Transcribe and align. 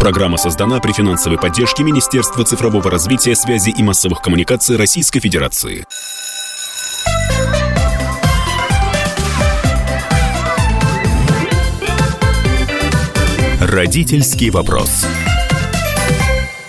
Программа 0.00 0.38
создана 0.38 0.80
при 0.80 0.92
финансовой 0.92 1.38
поддержке 1.38 1.82
Министерства 1.82 2.42
цифрового 2.42 2.90
развития, 2.90 3.36
связи 3.36 3.68
и 3.68 3.82
массовых 3.82 4.22
коммуникаций 4.22 4.76
Российской 4.76 5.20
Федерации. 5.20 5.84
Родительский 13.60 14.48
вопрос. 14.48 15.04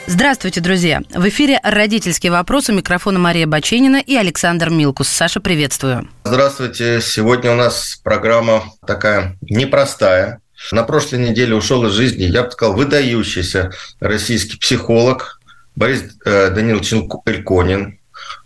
Здравствуйте, 0.07 0.59
друзья! 0.59 1.01
В 1.15 1.29
эфире 1.29 1.57
«Родительский 1.63 2.29
вопрос» 2.29 2.67
у 2.67 2.73
микрофона 2.73 3.17
Мария 3.17 3.47
Баченина 3.47 4.01
и 4.05 4.13
Александр 4.13 4.69
Милкус. 4.69 5.07
Саша, 5.07 5.39
приветствую. 5.39 6.09
Здравствуйте! 6.25 6.99
Сегодня 6.99 7.53
у 7.53 7.55
нас 7.55 7.97
программа 8.03 8.65
такая 8.85 9.37
непростая. 9.39 10.41
На 10.71 10.83
прошлой 10.83 11.19
неделе 11.19 11.55
ушел 11.55 11.85
из 11.85 11.93
жизни, 11.93 12.23
я 12.23 12.43
бы 12.43 12.51
сказал, 12.51 12.75
выдающийся 12.75 13.71
российский 13.99 14.57
психолог 14.57 15.39
Борис 15.75 16.03
э, 16.25 16.49
Данилович 16.49 16.93
Эльконин. 17.25 17.99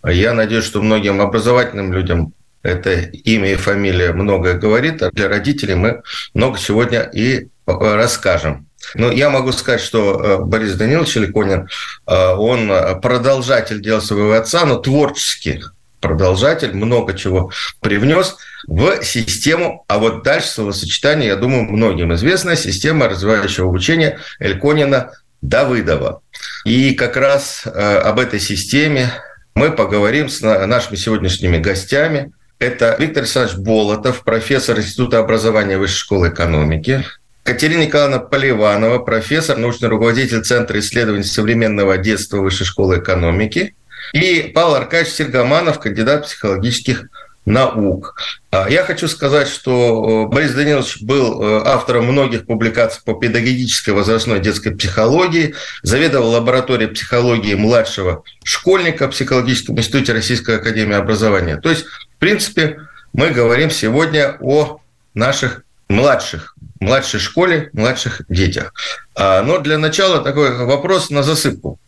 Я 0.04 0.32
надеюсь, 0.32 0.64
что 0.64 0.82
многим 0.82 1.20
образовательным 1.20 1.92
людям 1.92 2.32
это 2.62 2.94
имя 2.94 3.52
и 3.52 3.56
фамилия 3.56 4.12
многое 4.12 4.54
говорит, 4.54 5.02
а 5.02 5.10
для 5.12 5.28
родителей 5.28 5.74
мы 5.74 6.02
много 6.34 6.58
сегодня 6.58 7.02
и 7.02 7.48
расскажем. 7.66 8.66
Ну, 8.94 9.10
я 9.10 9.30
могу 9.30 9.52
сказать, 9.52 9.80
что 9.80 10.20
э, 10.20 10.44
Борис 10.44 10.74
Данилович 10.74 11.16
Ликонин, 11.16 11.68
э, 12.06 12.34
он 12.34 12.70
продолжатель 13.00 13.80
дела 13.80 14.00
своего 14.00 14.32
отца, 14.32 14.64
но 14.64 14.76
творческий 14.76 15.62
продолжатель, 16.06 16.72
много 16.72 17.14
чего 17.14 17.50
привнес 17.80 18.36
в 18.68 19.02
систему, 19.02 19.84
а 19.88 19.98
вот 19.98 20.22
дальше 20.22 20.48
словосочетание, 20.48 21.28
я 21.28 21.36
думаю, 21.36 21.64
многим 21.64 22.14
известная 22.14 22.56
система 22.56 23.08
развивающего 23.08 23.68
обучения 23.68 24.18
Эльконина 24.38 25.12
Давыдова. 25.42 26.22
И 26.64 26.94
как 26.94 27.16
раз 27.16 27.62
э, 27.64 27.70
об 27.70 28.20
этой 28.20 28.38
системе 28.38 29.10
мы 29.54 29.72
поговорим 29.72 30.28
с 30.28 30.40
нашими 30.42 30.96
сегодняшними 30.96 31.58
гостями. 31.58 32.32
Это 32.58 32.96
Виктор 32.98 33.24
Александрович 33.24 33.58
Болотов, 33.58 34.22
профессор 34.22 34.78
Института 34.78 35.18
образования 35.18 35.76
Высшей 35.76 35.98
школы 35.98 36.28
экономики, 36.28 37.04
Катерина 37.42 37.82
Николаевна 37.82 38.18
Поливанова, 38.18 38.98
профессор, 38.98 39.56
научный 39.56 39.88
руководитель 39.88 40.42
Центра 40.42 40.78
исследований 40.80 41.24
современного 41.24 41.96
детства 41.96 42.38
Высшей 42.38 42.66
школы 42.66 42.98
экономики. 42.98 43.74
И 44.12 44.50
Павел 44.54 44.74
Аркадьевич 44.74 45.14
Сергоманов, 45.14 45.80
кандидат 45.80 46.24
психологических 46.24 47.08
наук. 47.46 48.16
А 48.50 48.68
я 48.68 48.82
хочу 48.82 49.06
сказать, 49.08 49.48
что 49.48 50.26
э, 50.26 50.34
Борис 50.34 50.52
Данилович 50.52 51.02
был 51.02 51.40
э, 51.40 51.62
автором 51.64 52.06
многих 52.06 52.44
публикаций 52.44 53.00
по 53.04 53.14
педагогической 53.14 53.94
возрастной 53.94 54.40
детской 54.40 54.70
психологии, 54.76 55.54
заведовал 55.82 56.30
лабораторией 56.30 56.90
психологии 56.90 57.54
младшего 57.54 58.24
школьника 58.44 59.06
в 59.06 59.12
Психологическом 59.12 59.78
институте 59.78 60.12
Российской 60.12 60.56
академии 60.56 60.96
образования. 60.96 61.56
То 61.58 61.70
есть, 61.70 61.84
в 61.84 62.18
принципе, 62.18 62.80
мы 63.12 63.30
говорим 63.30 63.70
сегодня 63.70 64.36
о 64.40 64.80
наших 65.14 65.62
младших 65.88 66.56
младшей 66.80 67.20
школе, 67.20 67.70
младших 67.72 68.22
детях. 68.28 68.72
А, 69.14 69.42
но 69.42 69.58
для 69.58 69.78
начала 69.78 70.22
такой 70.22 70.64
вопрос 70.66 71.10
на 71.10 71.22
засыпку. 71.22 71.78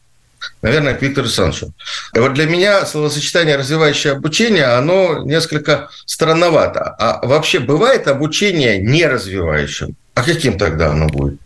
Наверное, 0.62 0.94
к 0.94 1.02
Виктору 1.02 1.26
Александровичу. 1.26 1.72
И 2.14 2.18
вот 2.18 2.34
для 2.34 2.46
меня 2.46 2.84
словосочетание 2.86 3.56
«развивающее 3.56 4.12
обучение», 4.12 4.64
оно 4.64 5.22
несколько 5.24 5.88
странновато. 6.04 6.96
А 6.98 7.26
вообще 7.26 7.58
бывает 7.60 8.08
обучение 8.08 8.78
неразвивающим? 8.78 9.96
А 10.14 10.22
каким 10.22 10.58
тогда 10.58 10.90
оно 10.90 11.06
будет? 11.06 11.38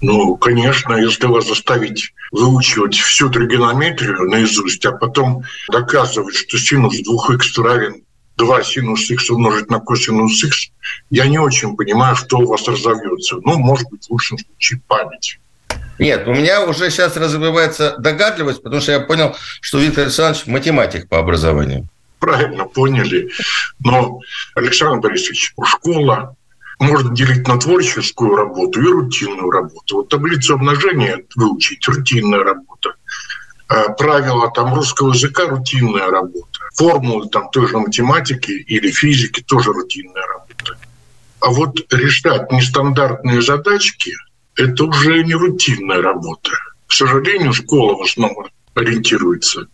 Ну, 0.00 0.36
конечно, 0.36 0.94
если 0.94 1.26
вас 1.26 1.46
заставить 1.46 2.14
выучивать 2.32 2.94
всю 2.94 3.28
тригонометрию 3.28 4.30
наизусть, 4.30 4.84
а 4.86 4.92
потом 4.92 5.44
доказывать, 5.70 6.34
что 6.34 6.58
синус 6.58 6.96
2х 7.06 7.62
равен 7.62 8.02
2 8.36 8.62
синус 8.62 9.08
х 9.08 9.34
умножить 9.34 9.70
на 9.70 9.80
косинус 9.80 10.42
х, 10.42 10.50
я 11.10 11.26
не 11.26 11.38
очень 11.38 11.76
понимаю, 11.76 12.16
что 12.16 12.38
у 12.38 12.46
вас 12.46 12.66
разовьется. 12.66 13.36
Ну, 13.42 13.58
может 13.58 13.90
быть, 13.90 14.06
в 14.06 14.10
лучшем 14.10 14.38
случае 14.38 14.80
память. 14.88 15.38
Нет, 16.00 16.26
у 16.26 16.32
меня 16.32 16.64
уже 16.64 16.90
сейчас 16.90 17.16
развивается 17.18 17.94
догадливость, 17.98 18.62
потому 18.62 18.80
что 18.80 18.92
я 18.92 19.00
понял, 19.00 19.36
что 19.60 19.78
Виктор 19.78 20.04
Александрович 20.04 20.46
математик 20.46 21.08
по 21.10 21.18
образованию. 21.18 21.88
Правильно 22.18 22.64
поняли. 22.64 23.30
Но, 23.80 24.20
Александр 24.54 25.08
Борисович, 25.08 25.52
школа 25.62 26.34
можно 26.78 27.14
делить 27.14 27.46
на 27.46 27.58
творческую 27.58 28.34
работу 28.34 28.80
и 28.80 28.86
рутинную 28.86 29.50
работу. 29.50 29.96
Вот 29.96 30.08
таблицу 30.08 30.54
умножения 30.54 31.20
выучить– 31.36 31.86
рутинная 31.88 32.44
работа. 32.44 32.94
А 33.68 33.90
правила 33.90 34.50
там 34.54 34.74
русского 34.74 35.12
языка– 35.12 35.46
рутинная 35.48 36.08
работа 36.10 36.46
формулы 36.74 37.28
там 37.28 37.50
той 37.50 37.68
же 37.68 37.76
математики 37.76 38.52
или 38.52 38.90
физики 38.90 39.42
тоже 39.42 39.72
рутинная 39.72 40.26
работа. 40.26 40.78
А 41.40 41.50
вот 41.50 41.92
решать 41.92 42.50
нестандартные 42.50 43.42
задачки– 43.42 44.14
это 44.56 44.84
уже 44.84 45.24
не 45.24 45.34
рутинная 45.34 46.02
работа. 46.02 46.50
К 46.86 46.92
сожалению, 46.92 47.52
школа 47.52 47.96
в 47.96 48.02
основном 48.02 48.48
ориентируется 48.74 49.68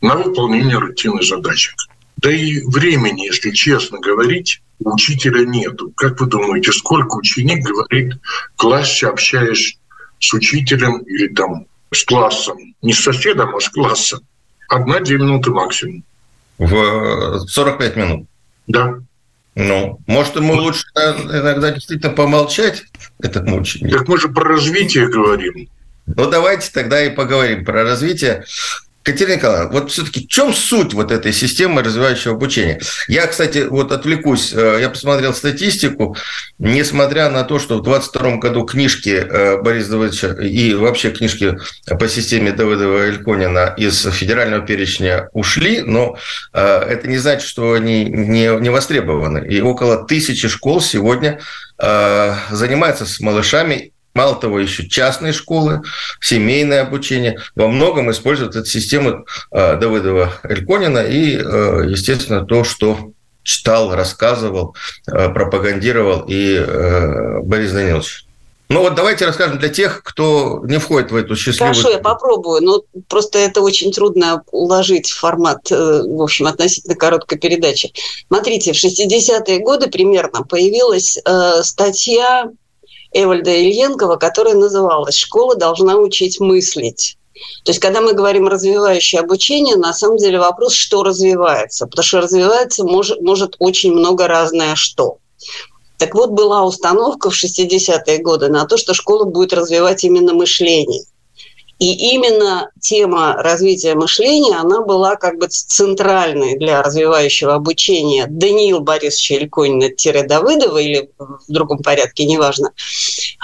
на 0.00 0.16
выполнение 0.16 0.78
рутинных 0.78 1.24
задачек. 1.24 1.74
Да 2.16 2.30
и 2.30 2.60
времени, 2.66 3.26
если 3.26 3.50
честно 3.50 3.98
говорить, 3.98 4.62
у 4.78 4.94
учителя 4.94 5.44
нету. 5.44 5.92
Как 5.96 6.20
вы 6.20 6.26
думаете, 6.26 6.72
сколько 6.72 7.16
ученик 7.16 7.64
говорит 7.64 8.14
в 8.54 8.56
классе, 8.56 9.08
общаясь 9.08 9.78
с 10.18 10.32
учителем 10.32 10.98
или 11.00 11.28
там 11.28 11.66
с 11.92 12.04
классом? 12.04 12.58
Не 12.80 12.92
с 12.92 13.00
соседом, 13.00 13.54
а 13.56 13.60
с 13.60 13.68
классом. 13.68 14.20
Одна-две 14.68 15.18
минуты 15.18 15.50
максимум 15.50 16.04
в 16.58 17.46
45 17.46 17.96
минут. 17.96 18.26
Да. 18.66 18.98
Ну, 19.54 20.00
может, 20.06 20.36
ему 20.36 20.54
лучше 20.54 20.86
иногда 20.94 21.72
действительно 21.72 22.12
помолчать, 22.12 22.84
этому 23.20 23.60
ученику. 23.60 23.98
Так 23.98 24.08
мы 24.08 24.18
же 24.18 24.28
про 24.28 24.44
развитие 24.44 25.08
говорим. 25.08 25.68
Ну, 26.06 26.30
давайте 26.30 26.70
тогда 26.72 27.04
и 27.04 27.10
поговорим 27.10 27.64
про 27.64 27.82
развитие. 27.82 28.44
Катерина 29.02 29.36
Николаевна, 29.36 29.70
вот 29.70 29.90
все-таки 29.90 30.26
в 30.26 30.28
чем 30.28 30.52
суть 30.52 30.94
вот 30.94 31.10
этой 31.10 31.32
системы 31.32 31.82
развивающего 31.82 32.34
обучения? 32.34 32.80
Я, 33.08 33.26
кстати, 33.26 33.66
вот 33.68 33.90
отвлекусь, 33.90 34.52
э, 34.54 34.78
я 34.80 34.88
посмотрел 34.90 35.34
статистику, 35.34 36.16
несмотря 36.58 37.28
на 37.28 37.44
то, 37.44 37.58
что 37.58 37.78
в 37.78 37.82
2022 37.82 38.36
году 38.36 38.64
книжки 38.64 39.10
э, 39.10 39.60
Бориса 39.60 39.90
Давыдовича 39.90 40.28
и 40.42 40.74
вообще 40.74 41.10
книжки 41.10 41.58
по 41.86 42.08
системе 42.08 42.52
Давыдова 42.52 43.06
Эльконина 43.06 43.74
из 43.76 44.02
федерального 44.04 44.64
перечня 44.64 45.28
ушли, 45.32 45.82
но 45.82 46.16
э, 46.52 46.60
это 46.60 47.08
не 47.08 47.18
значит, 47.18 47.48
что 47.48 47.72
они 47.72 48.04
не, 48.04 48.60
не 48.60 48.70
востребованы. 48.70 49.46
И 49.48 49.60
около 49.60 50.06
тысячи 50.06 50.48
школ 50.48 50.80
сегодня 50.80 51.40
занимаются 51.78 53.06
с 53.06 53.18
малышами 53.18 53.92
Мало 54.14 54.36
того, 54.36 54.60
еще 54.60 54.86
частные 54.86 55.32
школы, 55.32 55.82
семейное 56.20 56.82
обучение 56.82 57.38
во 57.54 57.68
многом 57.68 58.10
используют 58.10 58.56
эту 58.56 58.66
систему 58.66 59.24
э, 59.50 59.76
Давыдова 59.76 60.34
Эльконина 60.42 60.98
и, 60.98 61.36
э, 61.36 61.86
естественно, 61.88 62.44
то, 62.44 62.62
что 62.62 63.12
читал, 63.42 63.94
рассказывал, 63.94 64.76
э, 65.06 65.30
пропагандировал 65.30 66.24
и 66.28 66.62
Борис 67.42 67.72
Данилович. 67.72 68.26
Ну 68.68 68.80
вот 68.80 68.94
давайте 68.94 69.26
расскажем 69.26 69.58
для 69.58 69.68
тех, 69.68 70.02
кто 70.02 70.60
не 70.64 70.78
входит 70.78 71.10
в 71.10 71.16
эту 71.16 71.34
счастливую... 71.34 71.74
Хорошо, 71.74 71.90
я 71.90 71.98
попробую. 71.98 72.62
Но 72.62 72.82
просто 73.08 73.38
это 73.38 73.60
очень 73.60 73.92
трудно 73.92 74.42
уложить 74.50 75.10
в 75.10 75.18
формат, 75.18 75.70
в 75.70 76.22
общем, 76.22 76.46
относительно 76.46 76.94
короткой 76.94 77.38
передачи. 77.38 77.92
Смотрите, 78.28 78.72
в 78.72 78.76
60-е 78.76 79.58
годы 79.58 79.88
примерно 79.88 80.42
появилась 80.42 81.18
статья 81.62 82.50
Эвальда 83.12 83.50
Ильенкова, 83.50 84.16
которая 84.16 84.54
называлась 84.54 85.16
«Школа 85.16 85.54
должна 85.54 85.96
учить 85.96 86.40
мыслить». 86.40 87.16
То 87.64 87.70
есть, 87.70 87.80
когда 87.80 88.00
мы 88.00 88.12
говорим 88.12 88.48
развивающее 88.48 89.20
обучение, 89.20 89.76
на 89.76 89.92
самом 89.92 90.16
деле 90.16 90.38
вопрос, 90.38 90.74
что 90.74 91.02
развивается. 91.02 91.86
Потому 91.86 92.04
что 92.04 92.20
развивается 92.20 92.84
может, 92.84 93.20
может 93.20 93.56
очень 93.58 93.92
много 93.92 94.28
разное 94.28 94.74
что. 94.74 95.18
Так 95.98 96.14
вот, 96.14 96.30
была 96.30 96.64
установка 96.64 97.30
в 97.30 97.34
60-е 97.34 98.18
годы 98.18 98.48
на 98.48 98.66
то, 98.66 98.76
что 98.76 98.94
школа 98.94 99.24
будет 99.24 99.52
развивать 99.52 100.04
именно 100.04 100.34
мышление. 100.34 101.04
И 101.82 102.14
именно 102.14 102.70
тема 102.80 103.34
развития 103.34 103.96
мышления, 103.96 104.54
она 104.54 104.82
была 104.82 105.16
как 105.16 105.36
бы 105.38 105.48
центральной 105.48 106.56
для 106.56 106.80
развивающего 106.80 107.54
обучения 107.54 108.28
Даниил 108.30 108.78
Борисовича 108.78 109.38
Ильконина-Давыдова 109.38 110.80
или 110.80 111.10
в 111.18 111.50
другом 111.52 111.78
порядке, 111.78 112.24
неважно. 112.24 112.70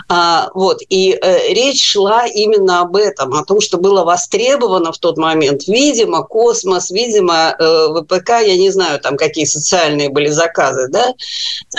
А, 0.08 0.50
вот. 0.55 0.79
И 0.88 1.19
э, 1.20 1.52
речь 1.52 1.85
шла 1.85 2.26
именно 2.29 2.82
об 2.82 2.94
этом, 2.94 3.35
о 3.35 3.44
том, 3.44 3.61
что 3.61 3.76
было 3.76 4.05
востребовано 4.05 4.93
в 4.93 4.99
тот 4.99 5.19
момент. 5.19 5.67
Видимо, 5.67 6.23
космос, 6.23 6.93
видимо, 6.93 7.56
э, 7.58 7.88
ВПК, 7.88 8.29
я 8.46 8.56
не 8.56 8.70
знаю, 8.70 9.00
там 9.00 9.17
какие 9.17 9.46
социальные 9.46 10.11
были 10.11 10.29
заказы, 10.29 10.87
да. 10.87 11.12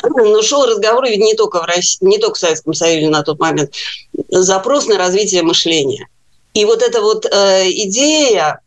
Но 0.03 0.41
шел 0.41 0.65
разговор 0.65 1.05
ведь 1.05 1.21
не 1.21 1.35
только 1.35 1.61
в 1.61 1.65
России, 1.65 1.99
не 2.01 2.17
только 2.17 2.35
в 2.35 2.39
Советском 2.39 2.73
Союзе 2.73 3.07
на 3.07 3.23
тот 3.23 3.39
момент. 3.39 3.71
Запрос 4.27 4.87
на 4.87 4.97
развитие 4.97 5.41
мышления– 5.41 6.09
и 6.59 6.65
вот 6.65 6.81
эта 6.81 7.01
вот 7.01 7.25
э, 7.25 7.71
идея 7.71 8.59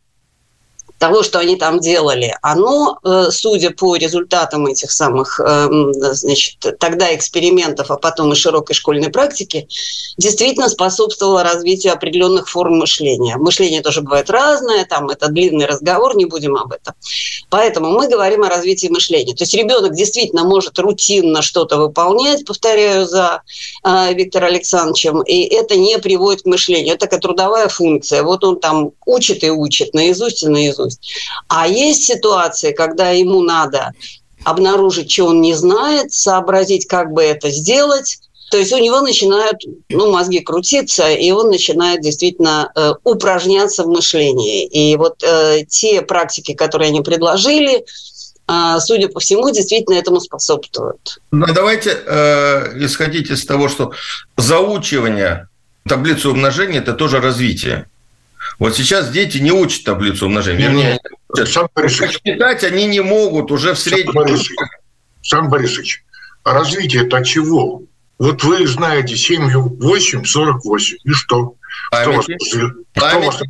того, 1.03 1.25
что 1.25 1.41
они 1.41 1.57
там 1.57 1.81
делали, 1.81 2.37
оно, 2.43 2.97
э, 3.03 3.27
судя 3.33 3.71
по 3.71 3.97
результатам 3.97 4.69
этих 4.69 4.93
самых, 4.93 5.41
эм, 5.41 5.93
значит, 5.93 6.79
тогда 6.79 7.13
экспериментов, 7.13 7.91
а 7.91 7.97
потом 7.97 8.31
и 8.33 8.37
широкой 8.37 8.77
школьной 8.77 9.11
практики, 9.11 9.67
действительно 10.17 10.69
способствовало 10.69 11.43
развитию 11.43 11.93
определенных 11.93 12.49
форм 12.49 12.79
мышления. 12.79 13.37
Мышление 13.37 13.81
тоже 13.83 14.03
бывает 14.03 14.31
разное, 14.31 14.85
там 14.85 15.11
это 15.11 15.27
длинный 15.27 15.67
разговор, 15.67 16.15
не 16.17 16.27
будем 16.27 16.55
об 16.55 16.71
этом. 16.73 16.95
Поэтому 17.51 17.91
мы 17.91 18.07
говорим 18.07 18.45
о 18.45 18.49
развитии 18.49 18.87
мышления. 18.87 19.35
То 19.35 19.43
есть 19.43 19.55
ребенок 19.55 19.97
действительно 19.97 20.45
может 20.45 20.79
рутинно 20.79 21.43
что-то 21.43 21.79
выполнять, 21.79 22.45
повторяю 22.45 23.07
за 23.07 23.43
э, 23.83 24.15
Виктором 24.15 24.51
Александровичем, 24.51 25.23
и 25.23 25.43
это 25.53 25.75
не 25.75 25.99
приводит 25.99 26.43
к 26.43 26.47
мышлению. 26.47 26.95
Это 26.95 27.07
такая 27.07 27.19
трудовая 27.19 27.67
функция. 27.67 28.23
Вот 28.23 28.45
он 28.45 28.61
там 28.61 28.93
учит 29.05 29.43
и 29.43 29.51
учит, 29.51 29.95
наизусть 29.95 30.45
и 30.45 30.49
наизусть 30.49 30.92
есть. 30.93 31.19
А 31.49 31.67
есть 31.67 32.05
ситуации, 32.05 32.73
когда 32.73 33.11
ему 33.11 33.43
надо 33.43 33.93
обнаружить, 34.45 35.11
что 35.11 35.27
он 35.27 35.41
не 35.41 35.55
знает, 35.55 36.13
сообразить, 36.13 36.87
как 36.87 37.13
бы 37.13 37.23
это 37.23 37.51
сделать. 37.51 38.19
То 38.51 38.59
есть 38.59 38.73
у 38.73 38.79
него 38.79 39.01
начинают 39.01 39.57
ну, 39.89 40.13
мозги 40.13 40.41
крутиться, 40.41 41.11
и 41.11 41.31
он 41.31 41.49
начинает 41.49 42.03
действительно 42.03 42.71
э, 42.75 42.93
упражняться 43.03 43.85
в 43.85 43.87
мышлении. 43.87 44.67
И 44.67 44.95
вот 44.97 45.23
э, 45.23 45.65
те 45.67 46.03
практики, 46.03 46.53
которые 46.53 46.89
они 46.89 47.01
предложили, 47.01 47.83
э, 48.49 48.77
судя 48.81 49.09
по 49.09 49.21
всему, 49.21 49.51
действительно 49.51 49.95
этому 49.95 50.21
способствуют. 50.21 51.19
Ну, 51.31 51.47
давайте 51.47 51.97
э, 52.05 52.85
исходить 52.85 53.31
из 53.31 53.47
того, 53.47 53.69
что 53.69 53.93
заучивание 54.37 55.49
таблицы 55.89 56.29
умножения– 56.29 56.81
это 56.83 56.93
тоже 56.93 57.21
развитие. 57.21 57.87
Вот 58.59 58.77
сейчас 58.77 59.11
дети 59.11 59.39
не 59.39 59.53
учат 59.53 59.85
таблицу 59.85 60.27
умножения. 60.27 60.69
Вернее, 60.69 61.01
Сам 61.47 61.69
Борисович, 61.75 62.21
читать 62.25 62.65
они 62.65 62.87
не 62.87 63.01
могут 63.01 63.51
уже 63.51 63.75
в 63.75 63.79
среднем. 63.79 64.13
Сам 64.13 64.23
Борисович, 64.23 64.59
Сам 65.23 65.49
Борисович 65.49 66.05
а 66.45 66.55
развитие 66.55 67.07
это 67.07 67.25
чего? 67.25 67.83
Вот 68.19 68.43
вы 68.45 68.67
знаете 68.67 69.17
7, 69.17 69.51
8, 69.53 70.25
48. 70.25 70.97
И 71.05 71.11
что? 71.11 71.55
Памяти. 71.91 72.37
Что 72.45 72.59
вас, 72.59 72.77
Память. 72.95 73.13
Что 73.13 73.27
вас, 73.27 73.43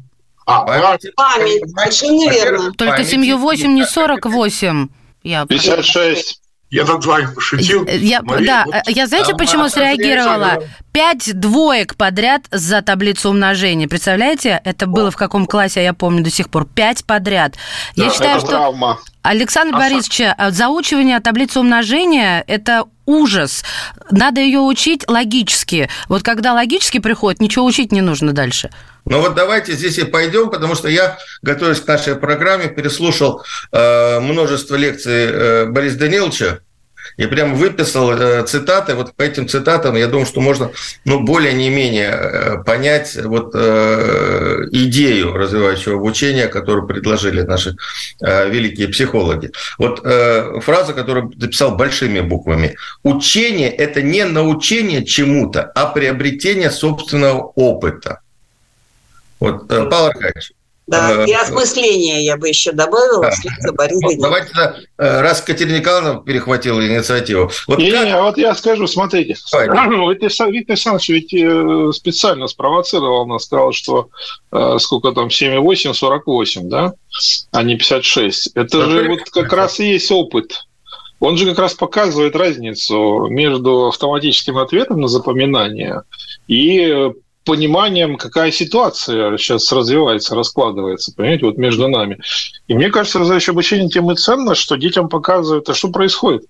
а, 0.45 0.61
память. 0.63 1.15
Память, 1.15 1.71
совершенно 1.71 2.31
верно. 2.31 2.73
Только 2.73 3.05
семью 3.05 3.39
8, 3.39 3.75
не 3.75 3.85
48. 3.85 4.89
Я... 5.23 5.47
56. 5.47 6.42
Я 6.73 6.87
над 6.87 7.05
вами 7.05 7.27
пошутил. 7.27 7.87
Я, 7.87 8.23
Мария, 8.23 8.47
да, 8.47 8.65
вот. 8.65 8.97
я 8.97 9.07
знаете, 9.07 9.35
почему 9.35 9.69
среагировала? 9.69 10.65
Пять 10.91 11.39
двоек 11.39 11.97
подряд 11.97 12.47
за 12.51 12.81
таблицу 12.81 13.29
умножения. 13.29 13.87
Представляете, 13.87 14.59
это 14.65 14.87
было 14.87 15.11
в 15.11 15.17
каком 15.17 15.45
классе, 15.47 15.81
а 15.81 15.83
я 15.83 15.93
помню 15.93 16.25
до 16.25 16.31
сих 16.31 16.49
пор. 16.49 16.65
Пять 16.65 17.05
подряд. 17.05 17.57
Я 17.95 18.07
Да, 18.07 18.11
считаю, 18.11 18.39
Это 18.39 18.41
что... 18.47 18.49
травма. 18.57 18.99
Александр 19.21 19.77
А 19.77 19.81
Борисович, 19.81 20.23
а 20.37 20.51
заучивание 20.51 21.21
таблицы 21.21 21.61
умножения– 21.61 22.43
это 22.47 22.85
ужас. 23.05 23.65
Надо 24.11 24.41
ее 24.41 24.61
учить 24.61 25.05
логически. 25.09 25.91
Вот 26.09 26.23
когда 26.23 26.55
логически 26.55 27.01
приходит, 27.01 27.43
ничего 27.43 27.67
учить 27.67 27.93
не 27.93 28.01
нужно 28.01 28.33
дальше. 28.33 28.71
Ну 29.05 29.21
вот 29.21 29.35
давайте 29.35 29.73
здесь 29.73 29.99
и 29.99 30.05
пойдем, 30.05 30.51
потому 30.51 30.75
что 30.75 30.89
я, 30.89 31.19
готовясь 31.43 31.81
к 31.81 31.89
нашей 31.89 32.15
программе, 32.17 32.69
переслушал 32.69 33.43
э, 33.73 34.21
множество 34.21 34.77
лекций 34.77 35.27
э, 35.27 35.67
Бориса 35.67 35.99
Даниловича 35.99 36.61
и 37.17 37.27
прям 37.27 37.55
выписал 37.55 38.13
э, 38.13 38.45
цитаты. 38.45 38.95
Вот 38.95 39.15
по 39.15 39.23
этим 39.23 39.49
цитатам 39.49 39.97
я 39.97 40.07
думаю, 40.07 40.27
что 40.27 40.41
можно 40.41 40.71
ну, 41.05 41.21
более 41.21 41.53
не 41.53 41.69
менее 41.69 42.11
э, 42.11 42.65
понять 42.65 43.17
вот, 43.17 43.53
э, 43.55 44.69
идею 44.71 45.35
развивающего 45.35 45.97
обучения, 45.97 46.47
которую 46.47 46.87
предложили 46.87 47.43
наши 47.43 47.77
э, 48.21 48.49
великие 48.49 48.89
психологи. 48.89 49.51
Вот 49.79 50.01
э, 50.05 50.61
фраза, 50.61 50.93
которую 50.93 51.33
написал 51.37 51.77
большими 51.77 52.21
буквами. 52.21 52.77
Учение– 53.03 53.71
это 53.71 54.01
не 54.01 54.25
научение 54.25 55.05
чему-то, 55.05 55.63
а 55.75 55.87
приобретение 55.87 56.71
собственного 56.71 57.53
опыта. 57.55 58.22
Вот, 59.43 59.71
э, 59.73 59.87
Павел 59.91 60.07
Аркадьевич. 60.07 60.53
Да. 60.89 61.25
э, 61.25 61.29
И 61.29 61.33
осмысление 61.33 62.25
я 62.25 62.37
бы 62.37 62.49
еще 62.49 62.73
добавила, 62.73 63.23
Да. 63.23 63.31
вслед 63.31 63.53
за 63.61 63.73
Борис 63.73 63.95
вот 63.95 64.01
Данилович. 64.17 64.21
Давайте, 64.23 64.51
да, 64.55 64.77
э, 64.99 65.21
раз 65.23 65.41
Катерина 65.41 65.79
Николаевна 65.79 66.21
перехватила 66.21 66.85
инициативу. 66.85 67.51
Вот 67.69 67.79
Не, 67.79 67.91
как- 67.93 68.05
не, 68.05 68.21
вот 68.21 68.37
я 68.37 68.55
скажу, 68.55 68.87
смотрите. 68.89 69.35
Виктор 69.53 70.73
Александрович 70.73 71.09
ведь 71.09 71.97
специально 71.97 72.47
спровоцировал 72.49 73.27
нас, 73.27 73.45
сказал, 73.45 73.73
что 73.73 74.09
сколько 74.79 75.13
там, 75.13 75.29
7,8, 75.29 75.95
48, 75.95 76.69
да, 76.69 76.95
а 77.53 77.63
не 77.63 77.77
56. 77.77 78.51
Это 78.57 78.83
же 78.91 79.09
вот 79.09 79.21
как 79.31 79.53
раз 79.53 79.79
и 79.81 79.93
есть 79.93 80.11
опыт. 80.11 80.65
Он 81.21 81.37
же 81.37 81.47
как 81.47 81.61
раз 81.61 81.75
показывает 81.75 82.35
разницу 82.35 83.29
между 83.31 83.87
автоматическим 83.87 84.59
ответом 84.59 85.01
на 85.01 85.07
запоминание 85.07 86.03
и 86.49 87.13
пониманием, 87.45 88.17
какая 88.17 88.51
ситуация 88.51 89.37
сейчас 89.37 89.71
развивается, 89.73 90.35
раскладывается, 90.35 91.13
понимаете, 91.15 91.47
вот 91.47 91.59
между 91.59 91.89
нами. 91.89 92.19
И 92.69 92.75
мне 92.75 92.91
кажется, 92.91 93.19
развивающее 93.19 93.53
обучение 93.53 93.89
тем 93.89 94.11
и 94.11 94.17
ценно, 94.17 94.55
что 94.55 94.77
детям 94.77 95.09
показывает, 95.09 95.69
а 95.69 95.75
что 95.75 95.89
происходит. 95.89 96.45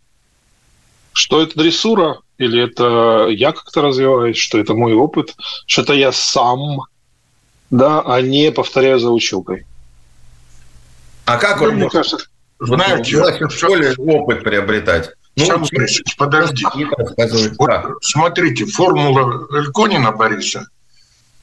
Что 1.12 1.42
это 1.42 1.58
дрессура, 1.58 2.20
или 2.38 2.62
это 2.62 3.28
я 3.28 3.52
как-то 3.52 3.82
развиваюсь, 3.82 4.38
что 4.38 4.58
это 4.58 4.74
мой 4.74 4.94
опыт, 4.94 5.34
что 5.66 5.82
это 5.82 5.92
я 5.92 6.10
сам, 6.12 6.80
да, 7.70 8.00
а 8.00 8.20
не 8.22 8.50
повторяю 8.50 8.98
за 8.98 9.10
учебой. 9.10 9.66
А 11.24 11.36
как 11.36 11.60
Ну, 11.60 11.66
он 11.66 11.74
мне 11.74 11.84
может 11.84 11.92
кажется, 11.92 12.26
Знаете, 12.58 13.18
вот, 13.18 13.52
в 13.52 13.56
школе 13.56 13.94
опыт 13.96 14.42
приобретать? 14.42 15.10
Ну, 15.36 15.46
Сам 15.46 15.64
Борисович, 15.72 16.16
подожди. 16.16 16.64
Вот 17.58 17.66
Да. 17.68 17.86
смотрите, 18.02 18.66
формула 18.66 19.46
Эльконина 19.50 20.12
Бориса. 20.12 20.68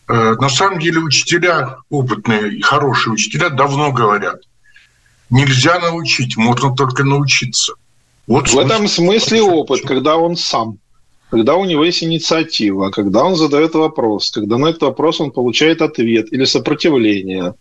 Э, 0.10 0.36
На 0.40 0.50
самом 0.50 0.80
деле 0.80 1.00
учителя, 1.00 1.78
опытные 1.90 2.58
и 2.58 2.62
хорошие 2.62 3.14
учителя, 3.14 3.50
давно 3.50 3.92
говорят, 3.92 4.42
нельзя 5.30 5.80
научить, 5.80 6.38
можно 6.38 6.76
только 6.76 7.04
научиться. 7.04 7.74
Вот 8.28 8.50
в 8.50 8.60
этом 8.60 8.88
смысле 8.88 9.42
опыт, 9.42 9.82
когда 9.86 10.18
он 10.18 10.36
сам, 10.36 10.78
когда 11.32 11.56
у 11.56 11.66
него 11.66 11.84
есть 11.86 12.04
инициатива, 12.04 12.90
когда 12.90 13.24
он 13.24 13.36
задает 13.36 13.74
вопрос, 13.74 14.32
когда 14.32 14.58
на 14.58 14.68
этот 14.68 14.82
вопрос 14.84 15.22
он 15.22 15.32
получает 15.32 15.82
ответ 15.82 16.32
или 16.34 16.46
сопротивление, 16.46 17.54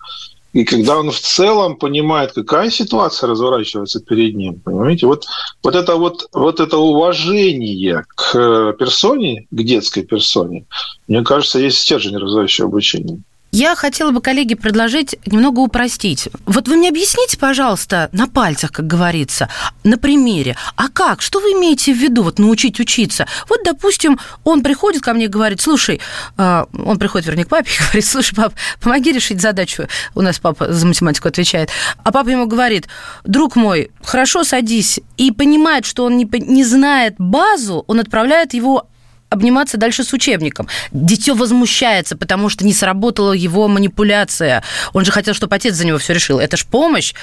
и 0.52 0.64
когда 0.64 0.98
он 0.98 1.10
в 1.10 1.18
целом 1.20 1.76
понимает, 1.76 2.32
какая 2.32 2.70
ситуация 2.70 3.28
разворачивается 3.28 4.00
перед 4.00 4.34
ним, 4.34 4.60
понимаете, 4.60 5.06
вот, 5.06 5.26
вот, 5.62 5.74
это, 5.74 5.96
вот, 5.96 6.28
вот 6.32 6.60
это 6.60 6.78
уважение 6.78 8.04
к 8.16 8.34
э, 8.34 8.74
персоне, 8.78 9.46
к 9.50 9.62
детской 9.62 10.02
персоне, 10.04 10.64
мне 11.06 11.22
кажется, 11.22 11.58
есть 11.58 11.78
стержень 11.78 12.16
развивающего 12.16 12.68
обучения. 12.68 13.20
Я 13.50 13.74
хотела 13.74 14.10
бы, 14.10 14.20
коллеги, 14.20 14.54
предложить 14.54 15.16
немного 15.24 15.60
упростить. 15.60 16.28
Вот 16.44 16.68
вы 16.68 16.76
мне 16.76 16.90
объясните, 16.90 17.38
пожалуйста, 17.38 18.10
на 18.12 18.28
пальцах, 18.28 18.72
как 18.72 18.86
говорится, 18.86 19.48
на 19.84 19.96
примере, 19.96 20.54
а 20.76 20.88
как, 20.90 21.22
что 21.22 21.40
вы 21.40 21.52
имеете 21.52 21.94
в 21.94 21.96
виду, 21.96 22.22
вот 22.22 22.38
научить 22.38 22.78
учиться? 22.78 23.26
Вот, 23.48 23.60
допустим, 23.64 24.20
он 24.44 24.62
приходит 24.62 25.02
ко 25.02 25.14
мне 25.14 25.24
и 25.24 25.28
говорит, 25.28 25.62
слушай, 25.62 25.98
э, 26.36 26.64
он 26.84 26.98
приходит, 26.98 27.26
вернее, 27.26 27.46
к 27.46 27.48
папе 27.48 27.70
и 27.70 27.82
говорит, 27.82 28.04
слушай, 28.04 28.34
пап, 28.34 28.52
помоги 28.82 29.12
решить 29.12 29.40
задачу. 29.40 29.88
У 30.14 30.20
нас 30.20 30.38
папа 30.38 30.70
за 30.70 30.86
математику 30.86 31.28
отвечает. 31.28 31.70
А 32.04 32.12
папа 32.12 32.28
ему 32.28 32.46
говорит, 32.46 32.86
друг 33.24 33.56
мой, 33.56 33.90
хорошо, 34.02 34.44
садись. 34.44 35.00
И 35.16 35.32
понимает, 35.32 35.86
что 35.86 36.04
он 36.04 36.18
не, 36.18 36.28
не 36.32 36.64
знает 36.64 37.14
базу, 37.16 37.84
он 37.86 37.98
отправляет 37.98 38.52
его 38.52 38.88
обниматься 39.30 39.76
дальше 39.76 40.04
с 40.04 40.12
учебником. 40.12 40.68
Дитё 40.92 41.34
возмущается, 41.34 42.16
потому 42.16 42.48
что 42.48 42.64
не 42.64 42.72
сработала 42.72 43.32
его 43.32 43.68
манипуляция. 43.68 44.62
Он 44.92 45.04
же 45.04 45.12
хотел, 45.12 45.34
чтобы 45.34 45.54
отец 45.54 45.74
за 45.74 45.86
него 45.86 45.98
все 45.98 46.14
решил. 46.14 46.38
Это 46.38 46.56
ж 46.56 46.64
помощь. 46.64 47.14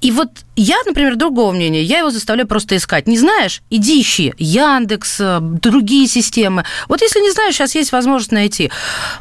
И 0.00 0.10
вот 0.10 0.30
я, 0.56 0.76
например, 0.86 1.16
другого 1.16 1.52
мнения. 1.52 1.82
Я 1.82 1.98
его 1.98 2.10
заставляю 2.10 2.48
просто 2.48 2.76
искать. 2.76 3.06
Не 3.06 3.18
знаешь? 3.18 3.62
Иди 3.70 4.00
ищи. 4.00 4.34
Яндекс, 4.38 5.20
э, 5.20 5.38
другие 5.40 6.08
системы. 6.08 6.64
Вот 6.88 7.02
если 7.02 7.20
не 7.20 7.30
знаешь, 7.30 7.54
сейчас 7.54 7.74
есть 7.74 7.92
возможность 7.92 8.32
найти. 8.32 8.70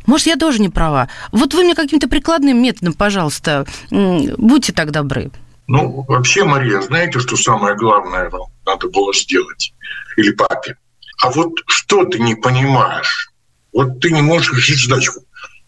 Может, 0.05 0.27
я 0.27 0.35
тоже 0.35 0.59
не 0.59 0.69
права. 0.69 1.09
Вот 1.31 1.53
вы 1.53 1.63
мне 1.63 1.75
каким-то 1.75 2.07
прикладным 2.07 2.61
методом, 2.61 2.93
пожалуйста, 2.93 3.65
будьте 3.89 4.73
так 4.73 4.91
добры. 4.91 5.31
Ну, 5.67 6.05
вообще, 6.07 6.43
Мария, 6.43 6.81
знаете, 6.81 7.19
что 7.19 7.37
самое 7.37 7.75
главное 7.75 8.29
вам 8.29 8.49
надо 8.65 8.89
было 8.89 9.13
сделать? 9.13 9.73
Или 10.17 10.31
папе? 10.31 10.75
А 11.23 11.29
вот 11.29 11.53
что 11.67 12.03
ты 12.03 12.19
не 12.19 12.35
понимаешь? 12.35 13.31
Вот 13.71 14.01
ты 14.01 14.11
не 14.11 14.21
можешь 14.21 14.51
решить 14.51 14.83
задачку. 14.83 15.21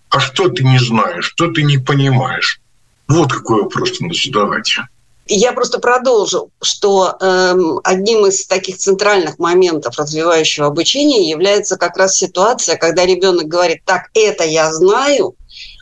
А 0.10 0.20
что 0.20 0.50
ты 0.50 0.66
не 0.66 0.80
знаешь? 0.80 1.28
Что 1.28 1.50
ты 1.50 1.64
не 1.64 1.78
понимаешь? 1.78 2.60
Вот 3.08 3.32
какой 3.32 3.62
вопрос 3.62 4.02
надо 4.02 4.16
задавать. 4.16 4.76
Я 5.28 5.54
просто 5.54 5.80
продолжу, 5.80 6.50
что 6.62 7.16
э, 7.22 7.56
одним 7.86 8.26
из 8.26 8.46
таких 8.46 8.80
центральных 8.80 9.40
моментов 9.40 9.98
развивающего 9.98 10.68
обучения 10.68 11.30
является 11.30 11.78
как 11.78 11.96
раз 11.96 12.18
ситуация, 12.18 12.76
когда 12.76 13.06
ребенок 13.06 13.48
говорит, 13.48 13.80
так, 13.86 14.10
это 14.14 14.44
я 14.44 14.74
знаю, 14.74 15.36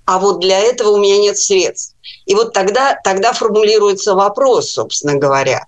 а 0.06 0.20
вот 0.20 0.40
для 0.40 0.60
этого 0.60 0.90
у 0.90 1.00
меня 1.00 1.18
нет 1.18 1.40
средств. 1.40 1.93
И 2.26 2.36
вот 2.36 2.54
тогда, 2.54 3.00
тогда 3.04 3.34
формулируется 3.34 4.14
вопрос, 4.14 4.72
собственно 4.72 5.16
говоря. 5.16 5.66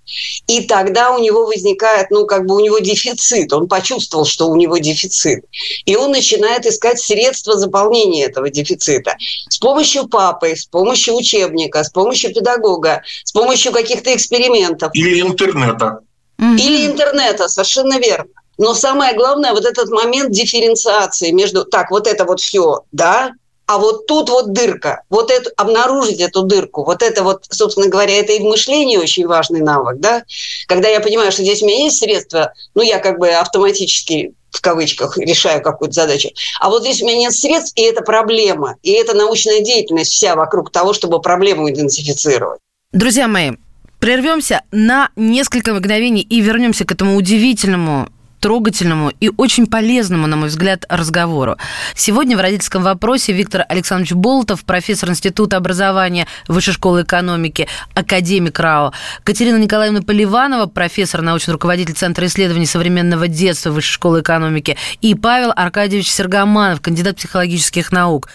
И 0.47 0.61
тогда 0.61 1.11
у 1.11 1.19
него 1.19 1.45
возникает, 1.45 2.11
ну, 2.11 2.25
как 2.25 2.45
бы 2.45 2.55
у 2.55 2.59
него 2.59 2.79
дефицит. 2.79 3.51
Он 3.53 3.67
почувствовал, 3.67 4.25
что 4.25 4.47
у 4.47 4.55
него 4.55 4.77
дефицит. 4.77 5.45
И 5.85 5.95
он 5.95 6.11
начинает 6.11 6.65
искать 6.65 6.99
средства 6.99 7.57
заполнения 7.57 8.25
этого 8.25 8.49
дефицита. 8.49 9.15
С 9.49 9.57
помощью 9.57 10.07
папы, 10.07 10.55
с 10.55 10.65
помощью 10.65 11.15
учебника, 11.15 11.83
с 11.83 11.89
помощью 11.89 12.33
педагога, 12.33 13.01
с 13.23 13.31
помощью 13.31 13.71
каких-то 13.71 14.13
экспериментов. 14.15 14.91
Или 14.93 15.21
интернета. 15.21 15.99
Или 16.39 16.85
интернета, 16.85 17.47
совершенно 17.47 17.97
верно. 17.99 18.29
Но 18.57 18.73
самое 18.73 19.15
главное, 19.15 19.51
вот 19.51 19.65
этот 19.65 19.89
момент 19.89 20.31
дифференциации 20.31 21.31
между, 21.31 21.65
так, 21.65 21.91
вот 21.91 22.07
это 22.07 22.25
вот 22.25 22.39
все, 22.39 22.83
да, 22.91 23.31
а 23.67 23.77
вот 23.77 24.05
тут 24.05 24.29
вот 24.29 24.53
дырка, 24.53 25.03
вот 25.09 25.31
эту, 25.31 25.49
обнаружить 25.57 26.19
эту 26.19 26.43
дырку, 26.43 26.83
вот 26.83 27.01
это 27.01 27.23
вот, 27.23 27.45
собственно 27.49 27.87
говоря, 27.87 28.17
это 28.17 28.33
и 28.33 28.39
в 28.39 28.43
мышлении 28.43 28.97
очень 28.97 29.25
важный 29.27 29.61
навык, 29.61 29.99
да, 29.99 30.23
когда 30.67 30.89
я 30.89 30.99
понимаю, 30.99 31.31
что 31.31 31.41
здесь 31.41 31.61
у 31.61 31.65
меня 31.65 31.85
есть 31.85 31.97
средства, 31.97 32.53
ну, 32.75 32.81
я 32.81 32.99
как 32.99 33.19
бы 33.19 33.29
автоматически 33.29 34.33
в 34.51 34.61
кавычках 34.61 35.17
решаю 35.17 35.61
какую-то 35.61 35.93
задачу. 35.93 36.29
А 36.59 36.69
вот 36.69 36.83
здесь 36.83 37.01
у 37.01 37.05
меня 37.05 37.17
нет 37.17 37.33
средств, 37.33 37.73
и 37.75 37.81
это 37.81 38.01
проблема. 38.01 38.75
И 38.83 38.91
это 38.91 39.13
научная 39.13 39.59
деятельность 39.59 40.11
вся 40.11 40.35
вокруг 40.35 40.71
того, 40.71 40.93
чтобы 40.93 41.21
проблему 41.21 41.69
идентифицировать. 41.69 42.59
Друзья 42.93 43.27
мои, 43.27 43.51
прервемся 43.99 44.61
на 44.71 45.09
несколько 45.17 45.73
мгновений 45.73 46.21
и 46.21 46.39
вернемся 46.39 46.85
к 46.85 46.91
этому 46.93 47.17
удивительному 47.17 48.07
трогательному 48.45 49.11
и 49.19 49.31
очень 49.37 49.65
полезному, 49.65 50.27
на 50.27 50.35
мой 50.35 50.49
взгляд, 50.49 50.85
разговору. 50.87 51.57
Сегодня 51.95 52.37
в 52.37 52.41
родительском 52.41 52.83
вопросе 52.83 53.33
Виктор 53.33 53.65
Александрович 53.67 54.11
Болотов, 54.11 54.65
профессор 54.65 55.09
Института 55.09 55.57
образования 55.57 56.27
Высшей 56.47 56.75
школы 56.75 57.01
экономики, 57.01 57.67
академик 57.95 58.59
РАО, 58.59 58.93
Катерина 59.23 59.57
Николаевна 59.57 60.03
Поливанова, 60.03 60.67
профессор, 60.67 61.23
научный 61.23 61.53
руководитель 61.53 61.95
Центра 61.95 62.27
исследований 62.27 62.67
современного 62.67 63.27
детства 63.27 63.71
Высшей 63.71 63.93
школы 63.93 64.21
экономики, 64.21 64.77
и 65.01 65.15
Павел 65.15 65.51
Аркадьевич 65.55 66.11
Сергоманов, 66.11 66.81
кандидат 66.81 67.15
психологических 67.15 67.91
наук. 67.91 68.29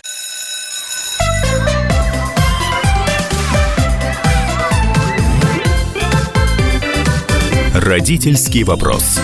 Родительский 7.77 8.65
вопрос. 8.65 9.21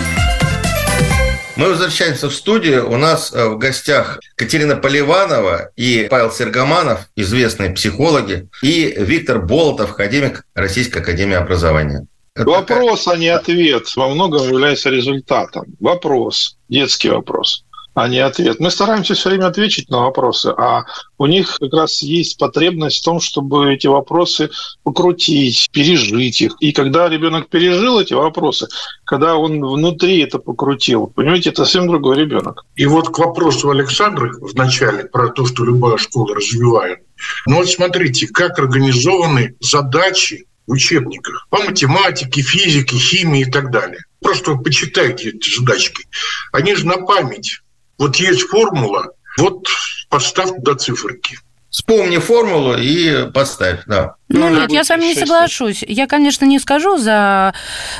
Мы 1.57 1.69
возвращаемся 1.69 2.29
в 2.29 2.33
студию. 2.35 2.87
У 2.87 2.97
нас 2.97 3.33
э, 3.33 3.49
в 3.49 3.57
гостях 3.57 4.19
Катерина 4.35 4.75
Поливанова 4.75 5.71
и 5.75 6.07
Павел 6.07 6.31
Сергоманов, 6.31 7.09
известные 7.15 7.71
психологи, 7.71 8.47
и 8.61 8.93
Виктор 8.95 9.41
Болотов, 9.41 9.91
академик 9.91 10.45
Российской 10.53 10.99
Академии 10.99 11.33
Образования. 11.33 12.05
Это 12.35 12.47
вопрос, 12.47 13.05
такая... 13.05 13.17
а 13.17 13.19
не 13.19 13.29
ответ, 13.29 13.95
во 13.95 14.07
многом 14.09 14.47
является 14.47 14.91
результатом. 14.91 15.65
Вопрос, 15.79 16.57
детский 16.69 17.09
вопрос 17.09 17.63
а 17.97 18.07
не 18.07 18.19
ответ. 18.19 18.59
Мы 18.59 18.69
стараемся 18.69 19.15
все 19.15 19.29
время 19.29 19.47
ответить 19.47 19.89
на 19.89 20.01
вопросы, 20.01 20.53
а 20.55 20.83
у 21.17 21.25
них 21.25 21.57
как 21.59 21.73
раз 21.73 22.03
есть 22.03 22.37
потребность 22.37 23.01
в 23.01 23.03
том, 23.03 23.19
чтобы 23.19 23.73
эти 23.73 23.87
вопросы 23.87 24.51
покрутить, 24.83 25.67
пережить 25.71 26.41
их. 26.41 26.55
И 26.59 26.73
когда 26.73 27.09
ребенок 27.09 27.49
пережил 27.49 27.99
эти 27.99 28.13
вопросы, 28.13 28.67
когда 29.03 29.35
он 29.35 29.65
внутри 29.65 30.19
это 30.19 30.37
покрутил, 30.37 31.07
понимаете, 31.07 31.49
это 31.49 31.65
совсем 31.65 31.87
другой 31.87 32.17
ребенок. 32.17 32.65
И 32.75 32.85
вот 32.85 33.09
к 33.09 33.17
вопросу 33.17 33.71
Александра 33.71 34.31
в 34.31 34.53
начале 34.53 35.05
про 35.05 35.29
то, 35.29 35.47
что 35.47 35.65
любая 35.65 35.97
школа 35.97 36.35
развивает. 36.35 36.99
Ну 37.47 37.55
вот 37.55 37.67
смотрите, 37.67 38.27
как 38.27 38.59
организованы 38.59 39.55
задачи 39.59 40.45
в 40.67 40.73
учебниках 40.73 41.47
по 41.49 41.63
математике, 41.63 42.43
физике, 42.43 42.95
химии 42.95 43.41
и 43.41 43.51
так 43.51 43.71
далее. 43.71 44.01
Просто 44.21 44.53
почитайте 44.53 45.29
эти 45.29 45.57
задачки. 45.57 46.05
Они 46.51 46.75
же 46.75 46.85
на 46.85 46.97
память. 46.97 47.61
Вот 47.97 48.15
есть 48.17 48.41
формула, 48.41 49.07
вот 49.37 49.67
поставь 50.09 50.49
туда 50.55 50.75
циферки. 50.75 51.37
Вспомни 51.69 52.17
формулу 52.17 52.75
и 52.77 53.29
поставь, 53.31 53.81
да. 53.85 54.15
Ну, 54.29 54.49
ну 54.49 54.61
нет, 54.61 54.71
я 54.71 54.83
с 54.83 54.89
вами 54.89 55.03
не 55.03 55.15
соглашусь. 55.15 55.83
Я, 55.87 56.07
конечно, 56.07 56.45
не 56.45 56.59
скажу 56.59 56.97
за 56.97 57.53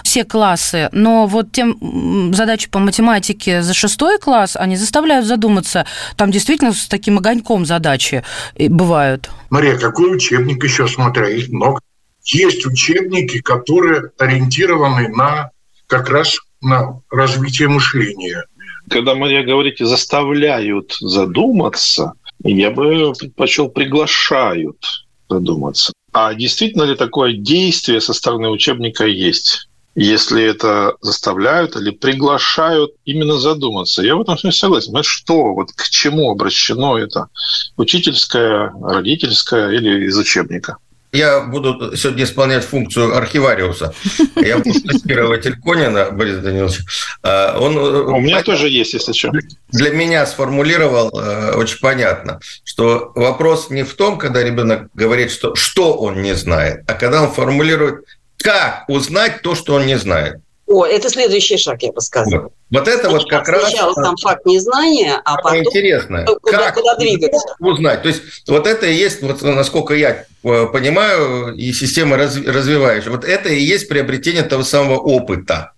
все 0.04 0.24
классы, 0.24 0.89
но 0.94 1.27
вот 1.27 1.51
тем 1.51 2.34
задачи 2.34 2.70
по 2.70 2.80
математике 2.80 3.62
за 3.62 3.74
шестой 3.74 4.20
класс, 4.20 4.56
они 4.56 4.77
заставляют 4.77 5.25
задуматься. 5.25 5.86
Там 6.16 6.32
действительно 6.32 6.72
с 6.74 6.88
таким 6.88 7.18
огоньком 7.18 7.66
задачи 7.66 8.24
бывают. 8.58 9.30
Мария, 9.50 9.77
какой 9.77 10.16
учебник 10.16 10.63
еще, 10.63 10.88
смотря, 10.88 11.30
их 11.30 11.50
много. 11.50 11.82
Есть 12.24 12.66
учебники, 12.66 13.42
которые 13.42 14.12
ориентированы 14.18 15.10
на 15.10 15.51
как 15.88 16.10
раз 16.10 16.39
на 16.62 17.01
развитие 17.12 17.68
мышления– 17.68 18.46
когда 18.89 19.15
Мария 19.15 19.44
говорите 19.44 19.86
заставляют 19.86 20.96
задуматься, 21.00 22.13
я 22.44 22.72
бы 22.72 23.13
предпочел 23.17 23.70
приглашают 23.70 25.08
задуматься. 25.29 25.94
А 26.13 26.34
действительно 26.34 26.84
ли 26.84 26.96
такое 26.96 27.34
действие 27.34 28.01
со 28.01 28.13
стороны 28.13 28.50
учебника 28.50 29.06
есть? 29.06 29.70
Если 29.96 30.44
это 30.44 30.94
заставляют 31.01 31.75
или 31.75 31.89
приглашают 31.89 32.91
именно 33.03 33.39
задуматься. 33.39 34.03
Я 34.03 34.15
в 34.15 34.22
этом 34.22 34.38
смысле 34.38 34.60
согласен. 34.60 34.94
Но 34.94 35.01
что, 35.01 35.56
вот 35.56 35.72
к 35.72 35.89
чему 35.89 36.29
обращено 36.29 36.98
это? 36.98 37.29
Учительское, 37.77 38.72
родительское 38.79 39.72
или 39.72 40.06
из 40.06 40.17
учебника? 40.17 40.77
Я 41.12 41.42
буду 41.42 41.96
сегодня 41.96 42.24
исполнять 42.24 42.66
функцию 42.66 43.16
архивариуса. 43.16 43.94
Я 44.36 44.58
буду 44.58 44.82
тестировать 44.82 45.46
Ильконина, 45.46 46.12
Борис 46.12 46.38
Данилович. 46.40 46.80
А, 47.24 47.58
он, 47.60 47.78
э, 47.78 48.02
У 48.04 48.20
меня 48.20 48.44
тоже 48.44 48.70
есть, 48.70 48.94
если 48.94 49.14
что. 49.14 49.32
Для 49.70 49.92
меня 49.92 50.26
сформулировал 50.26 51.10
э, 51.18 51.54
очень 51.54 51.80
понятно, 51.80 52.40
что 52.64 53.12
вопрос 53.16 53.70
не 53.70 53.84
в 53.84 53.94
том, 53.94 54.18
когда 54.18 54.44
ребенок 54.44 54.90
говорит, 54.94 55.32
что, 55.32 55.56
что 55.56 55.98
он 55.98 56.22
не 56.22 56.36
знает, 56.36 56.84
а 56.88 56.94
когда 56.94 57.24
он 57.24 57.32
формулирует, 57.32 58.06
как 58.38 58.86
узнать 58.88 59.42
то, 59.42 59.56
что 59.56 59.76
он 59.76 59.88
не 59.88 59.98
знает. 59.98 60.42
О, 60.68 60.86
это 60.86 61.10
следующий 61.10 61.58
шаг, 61.58 61.82
я 61.82 61.94
бы 61.94 62.02
сказала. 62.02 62.44
Вот, 62.44 62.54
вот 62.70 62.88
это 62.90 63.10
вот 63.10 63.30
как 63.30 63.48
раз... 63.48 63.70
Сначала 63.70 63.94
сам 63.94 64.18
факт 64.18 64.46
незнания, 64.46 65.20
а 65.24 65.38
потом... 65.38 65.60
Интересно. 65.60 66.26
Куда, 66.42 66.58
как 66.58 66.74
куда 66.76 66.96
двигаться. 66.96 67.56
Узнать. 67.60 68.02
То 68.02 68.10
есть 68.10 68.22
вот 68.48 68.68
это 68.68 68.86
и 68.86 68.94
есть, 68.94 69.22
вот, 69.22 69.42
насколько 69.42 69.94
я 69.94 70.26
э, 70.44 70.66
понимаю, 70.68 71.56
и 71.56 71.72
система 71.72 72.18
развивающая. 72.18 73.12
Вот 73.12 73.24
это 73.24 73.48
и 73.48 73.62
есть 73.62 73.88
приобретение 73.88 74.44
того 74.44 74.64
самого 74.64 74.98
опыта. 74.98 75.72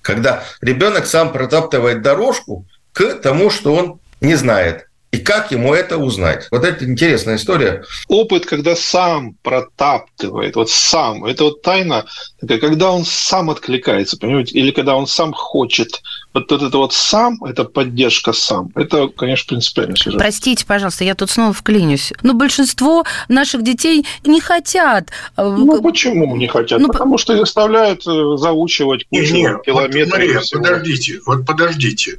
Когда 0.00 0.44
ребенок 0.62 1.06
сам 1.06 1.30
протаптывает 1.30 2.00
дорожку 2.00 2.64
к 2.94 3.14
тому, 3.14 3.50
что 3.50 3.74
он 3.74 4.00
не 4.22 4.34
знает. 4.34 4.88
И 5.12 5.18
как 5.18 5.52
ему 5.52 5.74
это 5.74 5.98
узнать? 5.98 6.48
Вот 6.50 6.64
это 6.64 6.86
интересная 6.86 7.36
история. 7.36 7.84
Опыт, 8.08 8.46
когда 8.46 8.74
сам 8.74 9.34
протаптывает, 9.42 10.56
вот 10.56 10.70
сам, 10.70 11.26
это 11.26 11.44
вот 11.44 11.60
тайна, 11.60 12.06
когда 12.48 12.90
он 12.90 13.04
сам 13.04 13.50
откликается, 13.50 14.16
понимаете, 14.16 14.58
или 14.58 14.70
когда 14.70 14.96
он 14.96 15.06
сам 15.06 15.34
хочет. 15.34 16.00
Вот, 16.32 16.50
вот 16.50 16.62
это 16.62 16.78
вот 16.78 16.94
сам, 16.94 17.44
это 17.44 17.64
поддержка 17.64 18.32
сам, 18.32 18.70
это, 18.74 19.08
конечно, 19.08 19.48
принципиально 19.48 19.96
сюжет. 19.96 20.18
Простите, 20.18 20.64
пожалуйста, 20.64 21.04
я 21.04 21.14
тут 21.14 21.30
снова 21.30 21.52
вклинюсь. 21.52 22.14
Но 22.22 22.32
большинство 22.32 23.04
наших 23.28 23.62
детей 23.62 24.06
не 24.24 24.40
хотят. 24.40 25.10
Э, 25.36 25.44
ну, 25.44 25.82
почему 25.82 26.34
не 26.36 26.48
хотят? 26.48 26.80
Ну, 26.80 26.88
Потому 26.88 27.18
что 27.18 27.34
их 27.34 27.40
заставляют 27.40 28.06
э, 28.06 28.36
заучивать 28.38 29.04
кучу 29.10 29.34
нет, 29.34 29.62
километров. 29.62 30.12
Вот, 30.12 30.18
Мария, 30.18 30.40
подождите, 30.50 31.20
вот 31.26 31.44
подождите. 31.44 32.18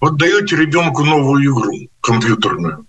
Вот 0.00 0.16
даете 0.16 0.54
ребенку 0.54 1.02
новую 1.02 1.44
игру 1.44 1.88
компьютерную. 2.08 2.86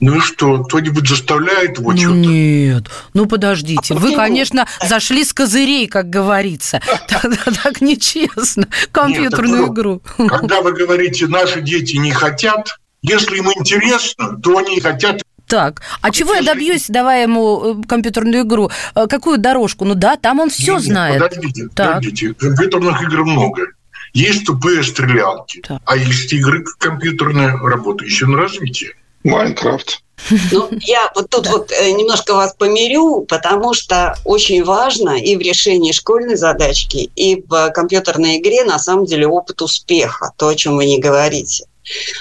Ну 0.00 0.16
и 0.16 0.20
что, 0.20 0.64
кто-нибудь 0.64 1.08
заставляет 1.08 1.78
его 1.78 1.96
что-то? 1.96 2.14
Нет, 2.14 2.84
ну 3.14 3.26
подождите, 3.26 3.94
а 3.94 3.96
вы, 3.96 4.16
конечно, 4.16 4.66
зашли 4.84 5.24
с 5.24 5.32
козырей, 5.32 5.86
как 5.86 6.10
говорится. 6.10 6.80
Так 7.62 7.80
нечестно, 7.80 8.66
компьютерную 8.90 9.68
игру. 9.72 10.02
Когда 10.16 10.60
вы 10.60 10.72
говорите, 10.72 11.28
наши 11.28 11.60
дети 11.60 11.96
не 11.96 12.10
хотят, 12.10 12.78
если 13.02 13.36
им 13.38 13.46
интересно, 13.52 14.36
то 14.42 14.58
они 14.58 14.80
хотят 14.80 15.22
так, 15.46 15.82
а 16.00 16.10
чего 16.10 16.32
я 16.32 16.42
добьюсь, 16.42 16.86
давая 16.88 17.24
ему 17.24 17.82
э, 17.82 17.86
компьютерную 17.86 18.44
игру? 18.44 18.70
Э, 18.94 19.06
какую 19.06 19.36
дорожку? 19.36 19.84
Ну 19.84 19.94
да, 19.94 20.16
там 20.16 20.40
он 20.40 20.48
все 20.48 20.78
знает. 20.78 21.20
Подождите, 21.20 21.68
так. 21.74 21.96
подождите, 21.96 22.32
компьютерных 22.32 23.02
игр 23.02 23.24
много. 23.24 23.66
Есть 24.12 24.46
тупые 24.46 24.82
стрелялки, 24.82 25.62
а 25.84 25.96
есть 25.96 26.32
игры 26.32 26.64
компьютерные, 26.78 27.56
работающие 27.56 28.28
на 28.28 28.36
развитие. 28.38 28.94
Майнкрафт. 29.24 30.02
Ну, 30.50 30.68
я 30.80 31.10
вот 31.14 31.30
тут 31.30 31.44
да. 31.44 31.52
вот 31.52 31.72
э, 31.72 31.92
немножко 31.92 32.34
вас 32.34 32.54
помирю, 32.56 33.24
потому 33.28 33.74
что 33.74 34.16
очень 34.24 34.62
важно 34.62 35.20
и 35.20 35.36
в 35.36 35.40
решении 35.40 35.92
школьной 35.92 36.36
задачки, 36.36 37.10
и 37.16 37.42
в 37.48 37.70
компьютерной 37.70 38.38
игре 38.38 38.64
на 38.64 38.78
самом 38.78 39.04
деле 39.04 39.26
опыт 39.26 39.62
успеха, 39.62 40.32
то, 40.36 40.48
о 40.48 40.54
чем 40.54 40.76
вы 40.76 40.86
не 40.86 40.98
говорите. 40.98 41.64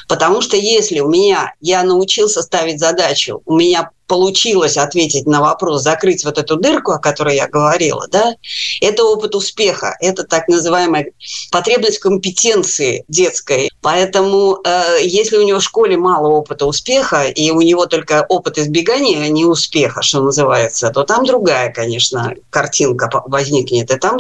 Потому 0.08 0.42
что 0.42 0.58
если 0.58 1.00
у 1.00 1.10
меня, 1.10 1.54
я 1.62 1.84
научился 1.84 2.42
ставить 2.42 2.80
задачу, 2.80 3.42
у 3.46 3.56
меня 3.56 3.92
получилось 4.12 4.75
ответить 4.75 5.25
на 5.25 5.40
вопрос, 5.40 5.84
закрыть 5.84 6.25
вот 6.25 6.38
эту 6.38 6.58
дырку, 6.58 6.92
о 6.92 7.00
которой 7.00 7.38
я 7.38 7.48
говорила, 7.48 8.10
да, 8.12 8.36
это 8.82 9.06
опыт 9.06 9.36
успеха, 9.36 9.96
это 10.01 10.25
так 10.25 10.50
называемая 10.50 11.13
потребность 11.50 12.00
компетенции 12.00 13.06
детской. 13.08 13.70
Поэтому 13.82 14.60
э, 14.66 14.98
если 15.04 15.38
у 15.38 15.44
него 15.44 15.60
в 15.60 15.63
школе 15.63 15.96
мало 15.96 16.28
опыта 16.28 16.66
успеха, 16.66 17.24
и 17.24 17.51
у 17.51 17.62
него 17.62 17.86
только 17.86 18.25
опыт 18.28 18.58
избегания, 18.58 19.24
а 19.24 19.30
не 19.30 19.46
успеха, 19.46 20.01
что 20.01 20.22
называется, 20.22 20.90
то 20.90 21.04
там 21.04 21.25
другая, 21.25 21.72
конечно, 21.72 22.34
картинка 22.50 23.10
возникнет. 23.28 23.92
И 23.92 23.96
там 23.96 24.20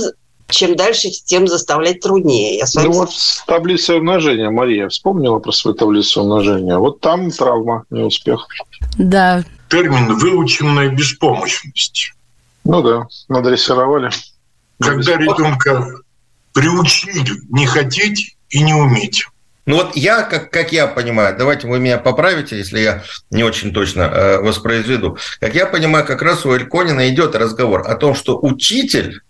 чем 0.51 0.75
дальше, 0.75 1.09
тем 1.09 1.47
заставлять 1.47 2.01
труднее. 2.01 2.57
Я 2.57 2.65
ну 2.75 2.91
вот 2.91 3.09
таблица 3.47 3.95
умножения, 3.95 4.49
Мария 4.49 4.87
вспомнила 4.89 5.39
про 5.39 5.51
свою 5.51 5.75
таблицу 5.75 6.21
умножения. 6.21 6.77
Вот 6.77 6.99
там 6.99 7.31
травма, 7.31 7.85
неуспех. 7.89 8.47
Да. 8.97 9.43
Термин 9.69 10.17
«выученная 10.17 10.89
беспомощность». 10.89 12.13
Ну 12.63 12.81
да, 12.81 13.07
надрессировали. 13.27 14.11
Когда 14.79 15.17
ребенка 15.17 15.99
приучили 16.53 17.25
не 17.49 17.65
хотеть 17.65 18.35
и 18.49 18.61
не 18.61 18.73
уметь. 18.73 19.25
Ну 19.65 19.77
вот 19.77 19.95
я, 19.95 20.23
как, 20.23 20.51
как 20.51 20.71
я 20.71 20.87
понимаю, 20.87 21.35
давайте 21.37 21.67
вы 21.67 21.79
меня 21.79 21.99
поправите, 21.99 22.57
если 22.57 22.79
я 22.79 23.03
не 23.29 23.43
очень 23.43 23.71
точно 23.73 24.01
э, 24.01 24.37
воспроизведу. 24.39 25.17
Как 25.39 25.53
я 25.53 25.67
понимаю, 25.67 26.05
как 26.05 26.21
раз 26.23 26.45
у 26.45 26.53
Эльконина 26.53 27.09
идет 27.09 27.35
разговор 27.35 27.83
о 27.87 27.95
том, 27.95 28.15
что 28.15 28.39
учитель 28.41 29.21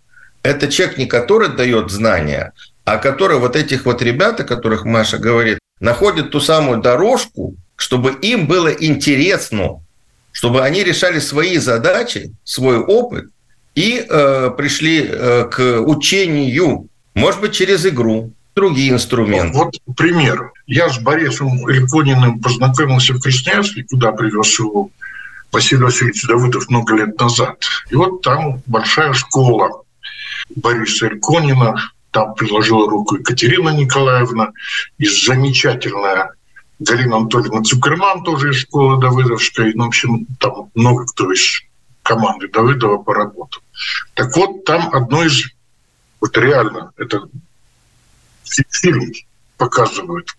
это 0.43 0.67
человек 0.67 0.97
не 0.97 1.05
который 1.05 1.49
дает 1.49 1.91
знания, 1.91 2.53
а 2.85 2.97
который 2.97 3.37
вот 3.37 3.55
этих 3.55 3.85
вот 3.85 4.01
ребят, 4.01 4.39
о 4.39 4.43
которых 4.43 4.85
Маша 4.85 5.17
говорит, 5.17 5.59
находит 5.79 6.31
ту 6.31 6.39
самую 6.39 6.81
дорожку, 6.81 7.55
чтобы 7.75 8.11
им 8.21 8.47
было 8.47 8.69
интересно, 8.69 9.81
чтобы 10.31 10.61
они 10.61 10.83
решали 10.83 11.19
свои 11.19 11.57
задачи, 11.57 12.31
свой 12.43 12.77
опыт 12.77 13.29
и 13.75 14.05
э, 14.07 14.51
пришли 14.57 15.05
э, 15.07 15.45
к 15.45 15.81
учению, 15.81 16.87
может 17.13 17.41
быть, 17.41 17.53
через 17.53 17.85
игру, 17.85 18.31
другие 18.55 18.91
инструменты. 18.91 19.57
Вот, 19.57 19.75
вот 19.85 19.95
пример. 19.95 20.51
Я 20.67 20.89
с 20.89 20.99
Борисом 20.99 21.69
Илькониным 21.69 22.39
познакомился 22.39 23.13
в 23.13 23.21
Красноярске, 23.21 23.83
куда 23.89 24.11
привез 24.11 24.59
его 24.59 24.89
Василий 25.51 25.83
Васильевич 25.83 26.25
Давыдов 26.27 26.69
много 26.69 26.95
лет 26.95 27.19
назад. 27.19 27.57
И 27.89 27.95
вот 27.95 28.21
там 28.21 28.61
большая 28.65 29.13
школа 29.13 29.83
Бориса 30.55 31.07
Ильконина, 31.07 31.75
там 32.11 32.33
приложила 32.35 32.89
руку 32.89 33.15
Екатерина 33.15 33.69
Николаевна, 33.69 34.51
и 34.97 35.07
замечательная 35.07 36.31
Галина 36.79 37.17
Анатольевна 37.17 37.61
Цукерман, 37.61 38.23
тоже 38.23 38.51
из 38.51 38.57
школы 38.57 38.99
Давыдовской. 38.99 39.73
Ну, 39.75 39.85
в 39.85 39.87
общем, 39.87 40.25
там 40.39 40.71
много 40.73 41.05
кто 41.05 41.31
из 41.31 41.61
команды 42.01 42.47
Давыдова 42.49 42.97
поработал. 42.97 43.61
Так 44.13 44.35
вот, 44.35 44.65
там 44.65 44.89
одно 44.93 45.23
из... 45.23 45.45
Вот 46.19 46.37
реально, 46.37 46.91
это 46.97 47.27
фильм 48.43 49.11
показывает. 49.57 50.35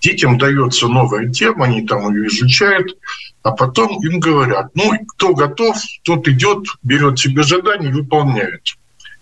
Детям 0.00 0.38
дается 0.38 0.88
новая 0.88 1.28
тема, 1.28 1.66
они 1.66 1.86
там 1.86 2.12
ее 2.12 2.28
изучают, 2.28 2.96
а 3.42 3.52
потом 3.52 4.02
им 4.04 4.20
говорят, 4.20 4.70
ну, 4.74 4.92
кто 5.08 5.34
готов, 5.34 5.76
тот 6.02 6.26
идет, 6.28 6.66
берет 6.82 7.18
себе 7.18 7.42
задание 7.42 7.90
и 7.90 7.94
выполняет. 7.94 8.76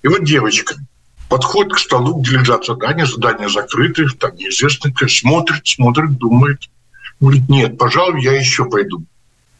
И 0.04 0.08
вот 0.08 0.22
девочка 0.22 0.76
подходит 1.30 1.72
к 1.72 1.78
столу, 1.78 2.20
где 2.20 2.36
лежат 2.36 2.66
задания, 2.66 3.06
задания 3.06 3.48
закрыты, 3.48 4.06
там 4.20 4.36
неизвестно, 4.36 4.92
смотрит, 5.08 5.66
смотрит, 5.66 6.18
думает. 6.18 6.60
Говорит, 7.20 7.48
нет, 7.48 7.78
пожалуй, 7.78 8.22
я 8.22 8.32
еще 8.38 8.66
пойду 8.66 9.02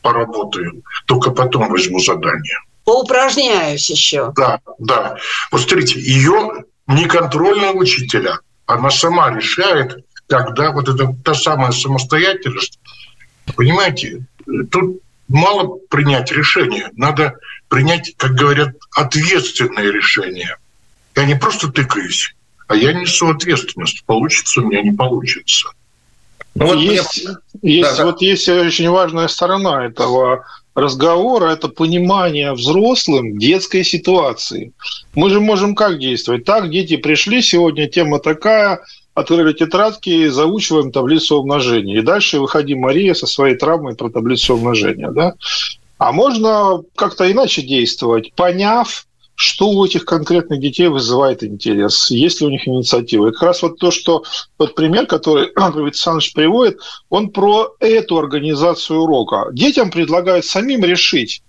поработаю, 0.03 0.83
только 1.07 1.31
потом 1.31 1.71
возьму 1.71 1.99
задание. 1.99 2.59
Поупражняюсь 2.85 3.89
еще. 3.89 4.33
Да, 4.37 4.61
да. 4.79 5.17
Вот 5.51 5.63
смотрите, 5.63 5.99
ее 5.99 6.65
неконтрольная 6.87 7.73
учителя, 7.73 8.39
она 8.67 8.91
сама 8.91 9.31
решает, 9.31 10.05
когда 10.29 10.73
вот 10.73 10.91
это 10.91 11.17
та 11.25 11.33
самая 11.33 11.73
самостоятельность, 11.73 12.79
понимаете, 13.57 14.27
тут 14.71 15.01
мало 15.29 15.79
принять 15.89 16.33
решение, 16.33 16.91
надо 16.93 17.37
принять, 17.69 18.15
как 18.17 18.33
говорят, 18.33 18.77
ответственное 18.95 19.91
решение. 19.91 20.57
Я 21.17 21.25
не 21.27 21.35
просто 21.35 21.71
тыкаюсь, 21.71 22.35
а 22.69 22.77
я 22.77 22.93
несу 22.93 23.31
ответственность. 23.31 24.05
Получится 24.05 24.61
у 24.61 24.67
меня, 24.67 24.83
не 24.83 24.93
получится. 24.93 25.69
Ну, 26.55 26.67
вот 26.67 26.79
есть, 26.79 27.27
мне... 27.63 27.77
есть, 27.79 27.97
да, 27.97 28.05
вот 28.05 28.21
да. 28.21 28.27
есть 28.27 28.49
очень 28.49 28.89
важная 28.89 29.29
сторона 29.29 29.87
этого 29.87 30.45
разговора, 30.75 31.51
это 31.51 31.69
понимание 31.69 32.53
взрослым 32.53 33.39
детской 33.39 33.85
ситуации. 33.85 34.73
Мы 35.15 35.31
же 35.31 35.41
можем 35.41 35.75
как 35.75 35.99
действовать? 35.99 36.45
Так, 36.45 36.71
дети 36.71 36.97
пришли, 36.97 37.43
сегодня 37.43 37.89
тема 37.89 38.19
такая, 38.19 38.81
открыли 39.15 39.53
тетрадки, 39.53 40.29
заучиваем 40.29 40.93
таблицу 40.93 41.37
умножения. 41.37 41.99
И 41.99 42.03
дальше 42.03 42.41
выходи, 42.41 42.75
Мария, 42.75 43.15
со 43.15 43.27
своей 43.27 43.57
травмой 43.57 43.95
про 43.95 44.11
таблицу 44.11 44.55
умножения. 44.55 45.11
Да? 45.11 45.35
А 45.99 46.13
можно 46.13 46.83
как-то 46.97 47.31
иначе 47.31 47.63
действовать, 47.63 48.33
поняв, 48.35 49.07
что 49.37 49.71
у 49.71 49.85
этих 49.85 50.05
конкретных 50.05 50.61
детей 50.61 50.89
вызывает 50.89 51.43
интерес, 51.43 52.11
есть 52.11 52.41
ли 52.41 52.47
у 52.47 52.51
них 52.51 52.69
инициатива. 52.69 53.29
И 53.29 53.33
как 53.33 53.43
раз 53.43 53.63
вот 53.63 53.79
то, 53.79 53.91
что 53.91 54.23
тот 54.57 54.75
пример, 54.75 55.07
который 55.07 55.47
Андрей 55.57 55.85
Александрович 55.85 56.33
приводит, 56.33 56.79
он 57.09 57.31
про 57.31 57.75
эту 57.81 58.19
организацию 58.19 59.01
урока. 59.01 59.47
Детям 59.53 59.91
предлагают 59.91 60.45
самим 60.45 60.85
решить, 60.85 61.43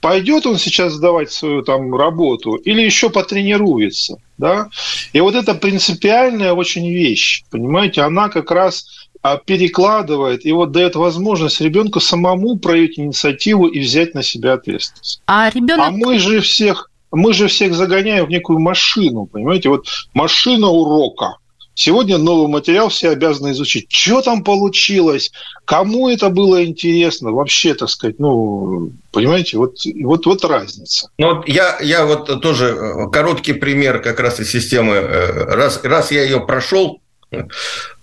пойдет 0.00 0.46
он 0.46 0.58
сейчас 0.58 0.94
сдавать 0.94 1.30
свою 1.30 1.62
там 1.62 1.94
работу 1.94 2.54
или 2.54 2.82
еще 2.82 3.10
потренируется. 3.10 4.16
Да? 4.38 4.68
И 5.12 5.20
вот 5.20 5.34
эта 5.34 5.54
принципиальная 5.54 6.52
очень 6.52 6.88
вещь, 6.90 7.44
понимаете, 7.50 8.02
она 8.02 8.28
как 8.28 8.50
раз 8.50 9.08
а, 9.22 9.38
перекладывает 9.38 10.46
и 10.46 10.52
вот 10.52 10.72
дает 10.72 10.94
возможность 10.94 11.60
ребенку 11.60 12.00
самому 12.00 12.58
проявить 12.58 12.98
инициативу 12.98 13.66
и 13.66 13.80
взять 13.80 14.14
на 14.14 14.22
себя 14.22 14.52
ответственность. 14.52 15.20
А 15.26 15.50
ребенок... 15.50 15.86
А 15.88 15.90
мы 15.90 16.18
же 16.18 16.40
всех, 16.40 16.90
мы 17.10 17.32
же 17.32 17.48
всех 17.48 17.74
загоняем 17.74 18.26
в 18.26 18.30
некую 18.30 18.60
машину, 18.60 19.26
понимаете, 19.26 19.70
вот 19.70 19.88
машина 20.14 20.68
урока. 20.68 21.38
Сегодня 21.78 22.16
новый 22.16 22.48
материал 22.48 22.88
все 22.88 23.10
обязаны 23.10 23.52
изучить. 23.52 23.92
Что 23.92 24.22
там 24.22 24.42
получилось? 24.42 25.30
Кому 25.66 26.08
это 26.08 26.30
было 26.30 26.64
интересно? 26.64 27.32
Вообще, 27.32 27.74
так 27.74 27.90
сказать, 27.90 28.18
ну, 28.18 28.92
понимаете, 29.12 29.58
вот, 29.58 29.76
вот, 30.02 30.24
вот 30.24 30.44
разница. 30.46 31.10
Ну, 31.18 31.34
вот 31.34 31.46
я, 31.46 31.76
я 31.80 32.06
вот 32.06 32.40
тоже 32.40 32.68
э, 32.68 33.10
короткий 33.10 33.52
пример 33.52 34.00
как 34.00 34.20
раз 34.20 34.40
из 34.40 34.50
системы. 34.50 34.94
Э, 34.94 35.54
раз, 35.54 35.80
раз 35.84 36.10
я 36.10 36.22
ее 36.22 36.40
прошел, 36.40 37.02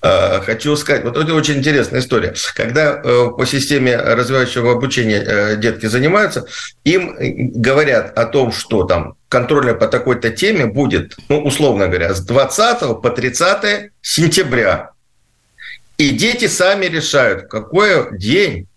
хочу 0.02 0.76
сказать, 0.76 1.04
вот 1.04 1.18
это 1.18 1.34
очень 1.34 1.58
интересная 1.60 2.02
история. 2.02 2.34
Когда 2.56 3.02
э, 3.04 3.30
по 3.38 3.46
системе 3.46 3.96
развивающего 3.96 4.74
обучения 4.74 5.24
э, 5.26 5.56
детки 5.58 5.86
занимаются, 5.86 6.46
им 6.84 7.16
говорят 7.54 8.18
о 8.18 8.26
том, 8.26 8.52
что 8.52 8.84
там 8.84 9.16
контрольная 9.30 9.74
по 9.74 9.88
такой-то 9.88 10.30
теме 10.30 10.66
будет, 10.66 11.16
ну, 11.30 11.44
условно 11.44 11.88
говоря, 11.88 12.14
с 12.14 12.22
20 12.22 13.02
по 13.02 13.10
30 13.10 13.92
сентября. 14.02 14.92
И 15.98 16.10
дети 16.10 16.48
сами 16.48 16.86
решают, 16.86 17.50
какой 17.50 18.18
день, 18.18 18.68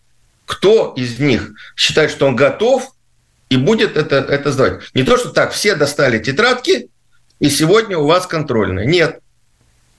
кто 0.45 0.95
из 0.97 1.19
них 1.19 1.51
считает, 1.75 2.11
что 2.11 2.27
он 2.27 2.37
готов 2.37 2.93
и 3.49 3.57
будет 3.57 3.97
это, 3.97 4.17
это 4.17 4.53
сдавать. 4.53 4.83
Не 4.95 5.03
то, 5.03 5.17
что 5.17 5.31
так, 5.31 5.53
все 5.53 5.75
достали 5.75 6.19
тетрадки, 6.19 6.89
и 7.39 7.51
сегодня 7.51 7.99
у 7.99 8.07
вас 8.07 8.27
контрольная. 8.27 8.87
Нет, 8.87 9.21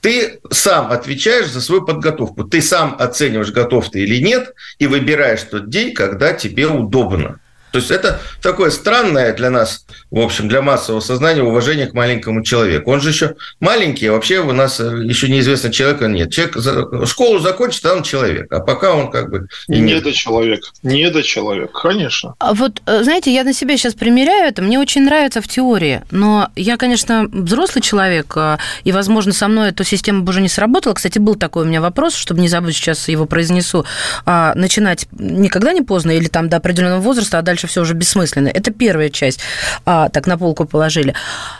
ты 0.00 0.40
сам 0.50 0.92
отвечаешь 0.92 1.48
за 1.50 1.60
свою 1.60 1.84
подготовку. 1.84 2.44
Ты 2.44 2.62
сам 2.62 2.96
оцениваешь, 2.98 3.50
готов 3.50 3.90
ты 3.90 4.00
или 4.00 4.22
нет, 4.22 4.54
и 4.78 4.86
выбираешь 4.86 5.42
тот 5.42 5.68
день, 5.68 5.94
когда 5.94 6.32
тебе 6.32 6.66
удобно. 6.66 7.40
То 7.72 7.78
есть 7.78 7.90
это 7.90 8.20
такое 8.42 8.70
странное 8.70 9.34
для 9.34 9.50
нас, 9.50 9.84
в 10.10 10.18
общем, 10.18 10.48
для 10.48 10.62
массового 10.62 11.00
сознания 11.00 11.42
уважение 11.42 11.86
к 11.86 11.94
маленькому 11.94 12.42
человеку. 12.42 12.90
Он 12.90 13.00
же 13.00 13.10
еще 13.10 13.34
маленький, 13.60 14.06
а 14.06 14.12
вообще 14.12 14.38
у 14.40 14.52
нас 14.52 14.80
э, 14.80 15.04
еще 15.04 15.28
неизвестно 15.28 15.70
человека 15.70 16.06
нет. 16.06 16.30
Человек 16.32 17.06
школу 17.06 17.38
закончит, 17.38 17.84
а 17.86 17.94
он 17.94 18.02
человек. 18.02 18.52
А 18.52 18.60
пока 18.60 18.94
он 18.94 19.10
как 19.10 19.30
бы... 19.30 19.48
И 19.68 19.78
не 19.78 20.00
до 20.00 20.12
человек. 20.12 20.60
Не 20.82 21.10
до 21.10 21.22
человек, 21.22 21.72
конечно. 21.72 22.34
А 22.38 22.54
вот, 22.54 22.82
э, 22.86 23.02
знаете, 23.02 23.32
я 23.32 23.44
на 23.44 23.52
себя 23.52 23.76
сейчас 23.76 23.94
примеряю 23.94 24.48
это. 24.48 24.62
Мне 24.62 24.78
очень 24.78 25.02
нравится 25.02 25.40
в 25.40 25.48
теории. 25.48 26.02
Но 26.10 26.50
я, 26.56 26.76
конечно, 26.76 27.26
взрослый 27.30 27.82
человек, 27.82 28.32
э, 28.36 28.58
и, 28.84 28.92
возможно, 28.92 29.32
со 29.32 29.48
мной 29.48 29.70
эта 29.70 29.84
система 29.84 30.20
бы 30.20 30.30
уже 30.30 30.40
не 30.40 30.48
сработала. 30.48 30.94
Кстати, 30.94 31.18
был 31.18 31.34
такой 31.34 31.64
у 31.64 31.66
меня 31.66 31.80
вопрос, 31.80 32.14
чтобы 32.14 32.40
не 32.40 32.48
забыть, 32.48 32.76
сейчас 32.76 33.08
его 33.08 33.26
произнесу. 33.26 33.84
А, 34.24 34.54
начинать 34.54 35.06
никогда 35.12 35.72
не 35.72 35.82
поздно 35.82 36.12
или 36.12 36.28
там 36.28 36.48
до 36.48 36.56
определенного 36.58 37.00
возраста, 37.00 37.38
а 37.38 37.42
дальше 37.42 37.57
дальше 37.58 37.66
все 37.66 37.80
уже 37.80 37.94
бессмысленно. 37.94 38.48
Это 38.48 38.70
первая 38.70 39.10
часть, 39.10 39.40
а, 39.84 40.08
так 40.08 40.26
на 40.26 40.38
полку 40.38 40.64
положили. 40.64 41.14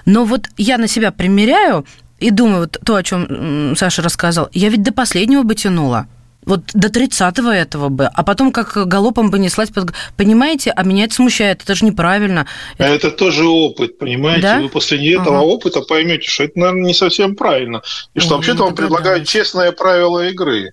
Но 0.07 0.25
вот 0.25 0.49
я 0.57 0.79
на 0.79 0.89
себя 0.89 1.11
примеряю 1.11 1.85
и 2.21 2.31
думаю, 2.31 2.61
вот 2.61 2.79
то, 2.85 2.95
о 2.95 3.03
чем 3.03 3.75
Саша 3.77 4.03
рассказал, 4.03 4.49
я 4.53 4.69
ведь 4.69 4.83
до 4.83 4.93
последнего 4.93 5.43
бы 5.43 5.55
тянула. 5.55 6.07
Вот 6.47 6.61
до 6.73 6.89
30-го 6.89 7.51
этого 7.51 7.89
бы, 7.89 8.07
а 8.07 8.23
потом 8.23 8.53
как 8.53 8.89
галопом 8.89 9.31
бы 9.31 9.39
неслась. 9.39 9.71
Понимаете, 10.17 10.71
а 10.71 10.83
меня 10.85 11.05
это 11.05 11.15
смущает, 11.15 11.63
это 11.63 11.75
же 11.75 11.85
неправильно. 11.85 12.47
Это, 12.79 12.95
это 12.95 13.11
тоже 13.11 13.45
опыт, 13.45 13.99
понимаете? 13.99 14.43
Да? 14.43 14.61
Вы 14.61 14.69
после 14.69 15.15
этого 15.15 15.39
ага. 15.39 15.47
опыта 15.47 15.81
поймете, 15.83 16.29
что 16.29 16.45
это, 16.45 16.59
наверное, 16.59 16.87
не 16.87 16.95
совсем 16.95 17.35
правильно. 17.35 17.83
И 18.15 18.21
что 18.21 18.37
вообще-то 18.37 18.63
вам 18.63 18.75
предлагают 18.75 19.29
честное 19.29 19.73
правило 19.73 20.29
игры. 20.29 20.73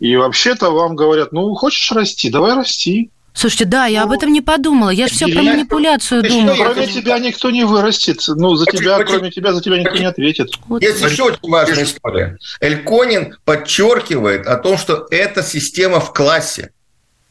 И 0.00 0.16
вообще-то 0.16 0.70
вам 0.70 0.96
говорят, 0.96 1.32
ну, 1.32 1.54
хочешь 1.54 1.90
расти, 1.92 2.28
давай 2.28 2.54
расти. 2.54 3.10
Слушайте, 3.34 3.64
да, 3.64 3.86
я 3.86 4.00
ну, 4.00 4.06
об 4.06 4.12
этом 4.12 4.32
не 4.32 4.40
подумала. 4.40 4.90
Я 4.90 5.08
же 5.08 5.14
все 5.14 5.26
про 5.26 5.42
манипуляцию 5.42 6.22
думаю. 6.22 6.56
Кроме 6.56 6.86
тебя 6.86 7.18
никто 7.18 7.50
не 7.50 7.64
вырастет. 7.64 8.22
Ну, 8.28 8.54
за 8.54 8.64
тебя, 8.66 9.02
кроме 9.02 9.30
тебя, 9.32 9.52
за 9.52 9.60
тебя 9.60 9.78
никто 9.78 9.96
не 9.96 10.04
ответит. 10.04 10.50
Есть 10.80 11.02
еще 11.02 11.24
очень 11.24 11.38
важная 11.42 11.82
история. 11.82 12.38
Эльконин 12.60 13.36
подчеркивает 13.44 14.46
о 14.46 14.56
том, 14.56 14.78
что 14.78 15.08
это 15.10 15.42
система 15.42 15.98
в 15.98 16.12
классе. 16.12 16.70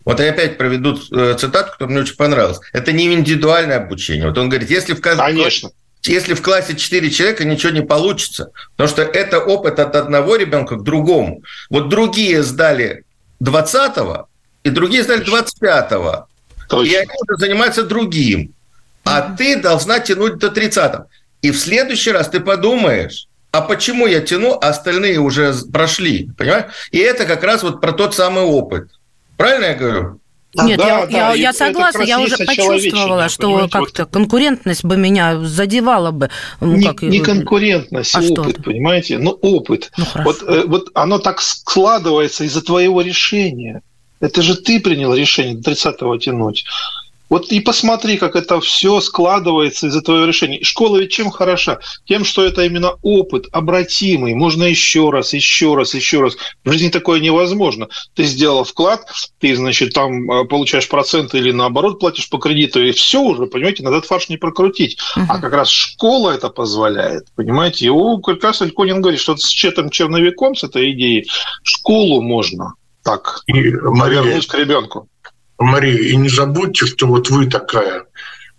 Вот 0.03 0.19
я 0.19 0.31
опять 0.31 0.57
проведу 0.57 0.99
э, 1.11 1.35
цитату, 1.39 1.71
которая 1.71 1.93
мне 1.93 2.01
очень 2.01 2.17
понравилась. 2.17 2.59
Это 2.73 2.91
не 2.91 3.13
индивидуальное 3.13 3.77
обучение. 3.77 4.27
Вот 4.27 4.37
он 4.37 4.49
говорит, 4.49 4.69
если 4.69 4.93
в 4.93 5.01
каждом 5.01 5.25
Конечно. 5.25 5.71
Если 6.05 6.33
в 6.33 6.41
классе 6.41 6.75
4 6.75 7.09
человека, 7.11 7.45
ничего 7.45 7.71
не 7.71 7.81
получится. 7.81 8.51
Потому 8.75 8.89
что 8.89 9.03
это 9.03 9.39
опыт 9.39 9.79
от 9.79 9.95
одного 9.95 10.35
ребенка 10.35 10.75
к 10.75 10.83
другому. 10.83 11.43
Вот 11.69 11.87
другие 11.87 12.43
сдали 12.43 13.05
20-го, 13.41 14.27
и 14.63 14.69
другие 14.69 15.03
сдали 15.03 15.25
25-го. 15.25 16.27
И 16.83 16.95
они 16.95 17.11
уже 17.27 17.37
занимаются 17.37 17.83
другим. 17.83 18.53
А 19.03 19.35
ты 19.35 19.57
должна 19.57 19.99
тянуть 19.99 20.37
до 20.37 20.47
30-го. 20.47 21.05
И 21.41 21.51
в 21.51 21.59
следующий 21.59 22.11
раз 22.11 22.29
ты 22.29 22.39
подумаешь, 22.39 23.27
а 23.51 23.61
почему 23.61 24.07
я 24.07 24.21
тяну, 24.21 24.53
а 24.53 24.69
остальные 24.69 25.19
уже 25.19 25.53
прошли, 25.71 26.31
понимаешь? 26.37 26.71
И 26.91 26.97
это 26.97 27.25
как 27.25 27.43
раз 27.43 27.63
вот 27.63 27.81
про 27.81 27.91
тот 27.91 28.15
самый 28.15 28.43
опыт. 28.43 28.89
Правильно 29.37 29.65
я 29.65 29.73
говорю? 29.75 30.19
Нет, 30.55 30.77
да, 30.77 30.87
я, 30.87 31.05
да, 31.07 31.33
я, 31.33 31.33
я 31.33 31.53
согласна, 31.53 32.03
я 32.03 32.19
уже 32.19 32.37
почувствовала, 32.37 33.27
что 33.27 33.67
как-то 33.69 34.05
конкурентность 34.05 34.83
бы 34.85 34.97
меня 34.97 35.39
задевала 35.39 36.11
бы. 36.11 36.29
Ну, 36.61 36.75
не, 36.75 36.87
как... 36.87 37.01
не 37.01 37.19
конкурентность, 37.19 38.15
а 38.15 38.19
опыт, 38.19 38.55
что 38.55 38.63
понимаете? 38.63 39.17
Ну, 39.17 39.31
опыт. 39.31 39.91
Ну, 39.97 40.05
вот, 40.23 40.43
э, 40.43 40.63
вот 40.67 40.89
оно 40.93 41.17
так 41.17 41.41
складывается 41.41 42.43
из-за 42.43 42.61
твоего 42.61 43.01
решения. 43.01 43.81
Это 44.23 44.41
же 44.41 44.55
ты 44.55 44.79
принял 44.79 45.13
решение 45.13 45.53
до 45.53 45.71
30-го 45.71 46.17
тянуть. 46.17 46.63
Вот 47.29 47.51
и 47.51 47.59
посмотри, 47.59 48.17
как 48.17 48.37
это 48.37 48.61
все 48.61 49.01
складывается 49.01 49.87
из-за 49.87 50.01
твоего 50.01 50.25
решения. 50.25 50.63
Школа 50.63 50.97
ведь 50.97 51.11
чем 51.11 51.29
хороша? 51.29 51.79
Тем, 52.05 52.23
что 52.23 52.45
это 52.45 52.63
именно 52.63 52.93
опыт 53.01 53.47
обратимый. 53.51 54.33
Можно 54.33 54.63
еще 54.63 55.09
раз, 55.09 55.33
еще 55.33 55.75
раз, 55.75 55.93
еще 55.93 56.21
раз. 56.21 56.37
В 56.63 56.71
жизни 56.71 56.87
такое 56.87 57.19
невозможно. 57.19 57.89
Ты 58.13 58.23
сделал 58.23 58.63
вклад, 58.63 59.11
ты, 59.39 59.55
значит, 59.57 59.93
там 59.93 60.31
э, 60.31 60.45
получаешь 60.45 60.87
проценты 60.87 61.39
или 61.39 61.51
наоборот 61.51 61.99
платишь 61.99 62.29
по 62.29 62.37
кредиту, 62.37 62.81
и 62.81 62.91
все 62.91 63.19
уже, 63.19 63.47
понимаете, 63.47 63.83
надо 63.83 64.01
фарш 64.03 64.29
не 64.29 64.37
прокрутить. 64.37 64.97
Uh-huh. 65.17 65.25
А 65.27 65.39
как 65.39 65.51
раз 65.51 65.67
школа 65.67 66.31
это 66.31 66.47
позволяет, 66.47 67.25
понимаете. 67.35 67.87
И 67.87 67.89
у 67.89 68.19
как 68.19 68.41
раз 68.41 68.61
Альконин 68.61 69.01
говорит, 69.01 69.19
что 69.19 69.35
с 69.35 69.47
четым 69.47 69.89
черновиком, 69.89 70.55
с 70.55 70.63
этой 70.63 70.93
идеей, 70.93 71.27
школу 71.63 72.21
можно 72.21 72.75
так 73.03 73.41
и, 73.47 73.71
Мария, 73.71 74.21
повернуть 74.21 74.47
к 74.47 74.55
ребенку. 74.55 75.07
Мария, 75.59 75.99
и 75.99 76.15
не 76.15 76.29
забудьте, 76.29 76.85
что 76.85 77.07
вот 77.07 77.29
вы 77.29 77.47
такая, 77.47 78.05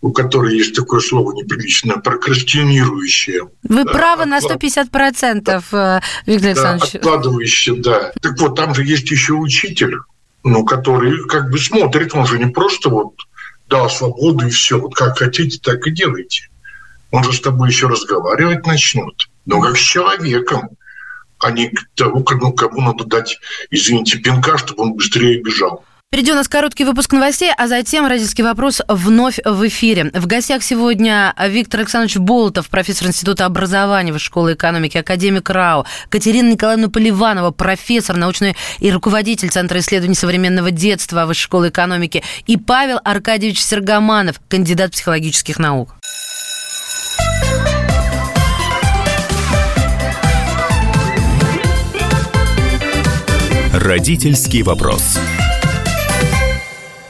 у 0.01 0.13
которой 0.13 0.57
есть 0.57 0.75
такое 0.75 1.01
слово 1.01 1.33
неприличное, 1.33 1.97
прокрастинирующая. 1.97 3.49
Вы 3.63 3.85
да, 3.85 3.93
правы 3.93 4.27
на 4.27 4.41
150 4.41 4.91
процентов, 4.91 5.73
э, 5.73 6.01
Виктор 6.27 6.51
Александрович. 6.51 6.93
Да, 6.93 6.99
откладывающая, 6.99 7.75
да. 7.77 8.13
Так 8.21 8.39
вот, 8.39 8.55
там 8.55 8.75
же 8.75 8.85
есть 8.85 9.11
еще 9.11 9.33
учитель, 9.33 9.97
ну, 10.45 10.65
который 10.65 11.27
как 11.27 11.51
бы 11.51 11.59
смотрит, 11.59 12.15
он 12.15 12.27
же 12.27 12.39
не 12.39 12.47
просто 12.47 12.91
вот 12.91 13.15
дал 13.69 13.89
свободу 13.89 14.47
и 14.47 14.51
все, 14.51 14.79
вот 14.79 14.95
как 14.95 15.19
хотите, 15.19 15.59
так 15.59 15.87
и 15.87 15.91
делайте. 15.91 16.49
Он 17.11 17.25
же 17.25 17.33
с 17.33 17.41
тобой 17.41 17.71
еще 17.71 17.87
разговаривать 17.87 18.67
начнет, 18.67 19.29
но 19.47 19.61
как 19.61 19.77
с 19.77 19.81
человеком 19.81 20.71
а 21.45 21.51
не 21.51 21.73
тому, 21.95 22.25
кому, 22.25 22.81
надо 22.81 23.05
дать, 23.05 23.39
извините, 23.71 24.19
пинка, 24.19 24.57
чтобы 24.57 24.83
он 24.85 24.95
быстрее 24.95 25.43
бежал. 25.43 25.85
Впереди 26.09 26.31
у 26.31 26.37
нас 26.37 26.47
короткий 26.47 26.85
выпуск 26.85 27.13
новостей, 27.13 27.51
а 27.57 27.67
затем 27.67 28.07
родительский 28.07 28.45
вопрос 28.45 28.81
вновь 28.87 29.41
в 29.45 29.67
эфире. 29.67 30.13
В 30.15 30.27
гостях 30.27 30.63
сегодня 30.63 31.35
Виктор 31.49 31.81
Александрович 31.81 32.19
Болотов, 32.19 32.69
профессор 32.69 33.09
Института 33.09 33.47
образования 33.47 34.13
Высшей 34.13 34.27
школы 34.27 34.53
экономики, 34.53 34.97
академик 34.97 35.51
РАО, 35.51 35.87
Катерина 36.11 36.53
Николаевна 36.53 36.89
Поливанова, 36.89 37.51
профессор, 37.51 38.17
научный 38.17 38.55
и 38.79 38.93
руководитель 38.93 39.51
Центра 39.51 39.81
исследований 39.81 40.15
современного 40.15 40.71
детства 40.71 41.27
Высшей 41.27 41.43
школы 41.43 41.69
экономики, 41.71 42.23
и 42.47 42.57
Павел 42.57 43.01
Аркадьевич 43.03 43.61
Сергоманов, 43.61 44.41
кандидат 44.49 44.93
психологических 44.93 45.59
наук. 45.59 45.97
Родительский 53.77 54.63
вопрос. 54.63 55.19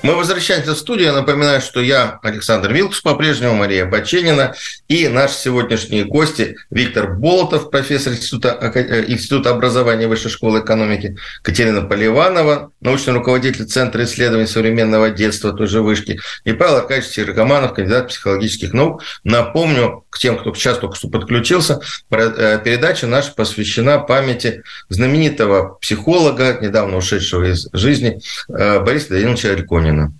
Мы 0.04 0.16
возвращаемся 0.16 0.74
в 0.74 0.78
студию. 0.78 1.06
Я 1.06 1.12
напоминаю, 1.14 1.62
что 1.62 1.80
я 1.80 2.18
Александр 2.22 2.70
Вилкус, 2.74 3.00
по-прежнему 3.00 3.54
Мария 3.54 3.86
Баченина, 3.86 4.54
и 4.86 5.08
наши 5.08 5.34
сегодняшние 5.34 6.04
гости 6.04 6.56
Виктор 6.70 7.14
Болотов, 7.14 7.70
профессор 7.70 8.12
Института, 8.12 8.58
э, 8.74 9.04
Института 9.10 9.48
образования 9.48 10.06
Высшей 10.06 10.30
школы 10.30 10.60
экономики, 10.60 11.16
Катерина 11.40 11.80
Поливанова, 11.80 12.70
научный 12.82 13.14
руководитель 13.14 13.64
Центра 13.64 14.04
исследований 14.04 14.46
современного 14.46 15.08
детства 15.08 15.54
той 15.54 15.68
же 15.68 15.80
вышки, 15.80 16.20
и 16.44 16.52
Павел 16.52 16.76
Аркадьевич 16.76 17.08
Сирокоманов, 17.10 17.72
кандидат 17.72 18.08
психологических 18.08 18.74
наук. 18.74 19.02
Напомню, 19.24 20.04
к 20.10 20.18
тем, 20.18 20.36
кто 20.36 20.52
сейчас 20.52 20.76
только 20.76 20.96
что 20.96 21.08
подключился, 21.08 21.80
э, 22.10 22.60
передача 22.62 23.06
наша 23.06 23.32
посвящена 23.32 24.00
памяти 24.00 24.64
знаменитого 24.90 25.78
психолога, 25.80 26.58
недавно 26.60 26.98
ушедшего 26.98 27.50
из 27.50 27.70
жизни, 27.72 28.20
э, 28.50 28.80
Бориса 28.80 29.08
Даниловича 29.08 29.48
Альконина. 29.48 29.93
Ленина. 29.94 30.12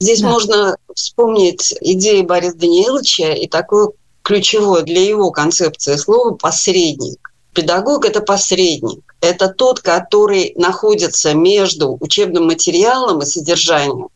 Здесь 0.00 0.20
да. 0.20 0.28
можно 0.28 0.76
вспомнить 0.94 1.74
идеи 1.80 2.22
Бориса 2.22 2.56
Даниловича 2.56 3.32
и 3.32 3.46
такое 3.46 3.90
ключевое 4.22 4.82
для 4.82 5.04
его 5.04 5.30
концепции 5.30 5.96
слова 5.96 6.34
«посредник». 6.34 7.18
Педагог– 7.54 8.04
это 8.06 8.20
посредник. 8.22 9.14
Это 9.20 9.48
тот, 9.48 9.80
который 9.80 10.54
находится 10.56 11.34
между 11.34 11.98
учебным 12.00 12.46
материалом 12.46 13.20
и 13.20 13.26
содержанием 13.26 14.08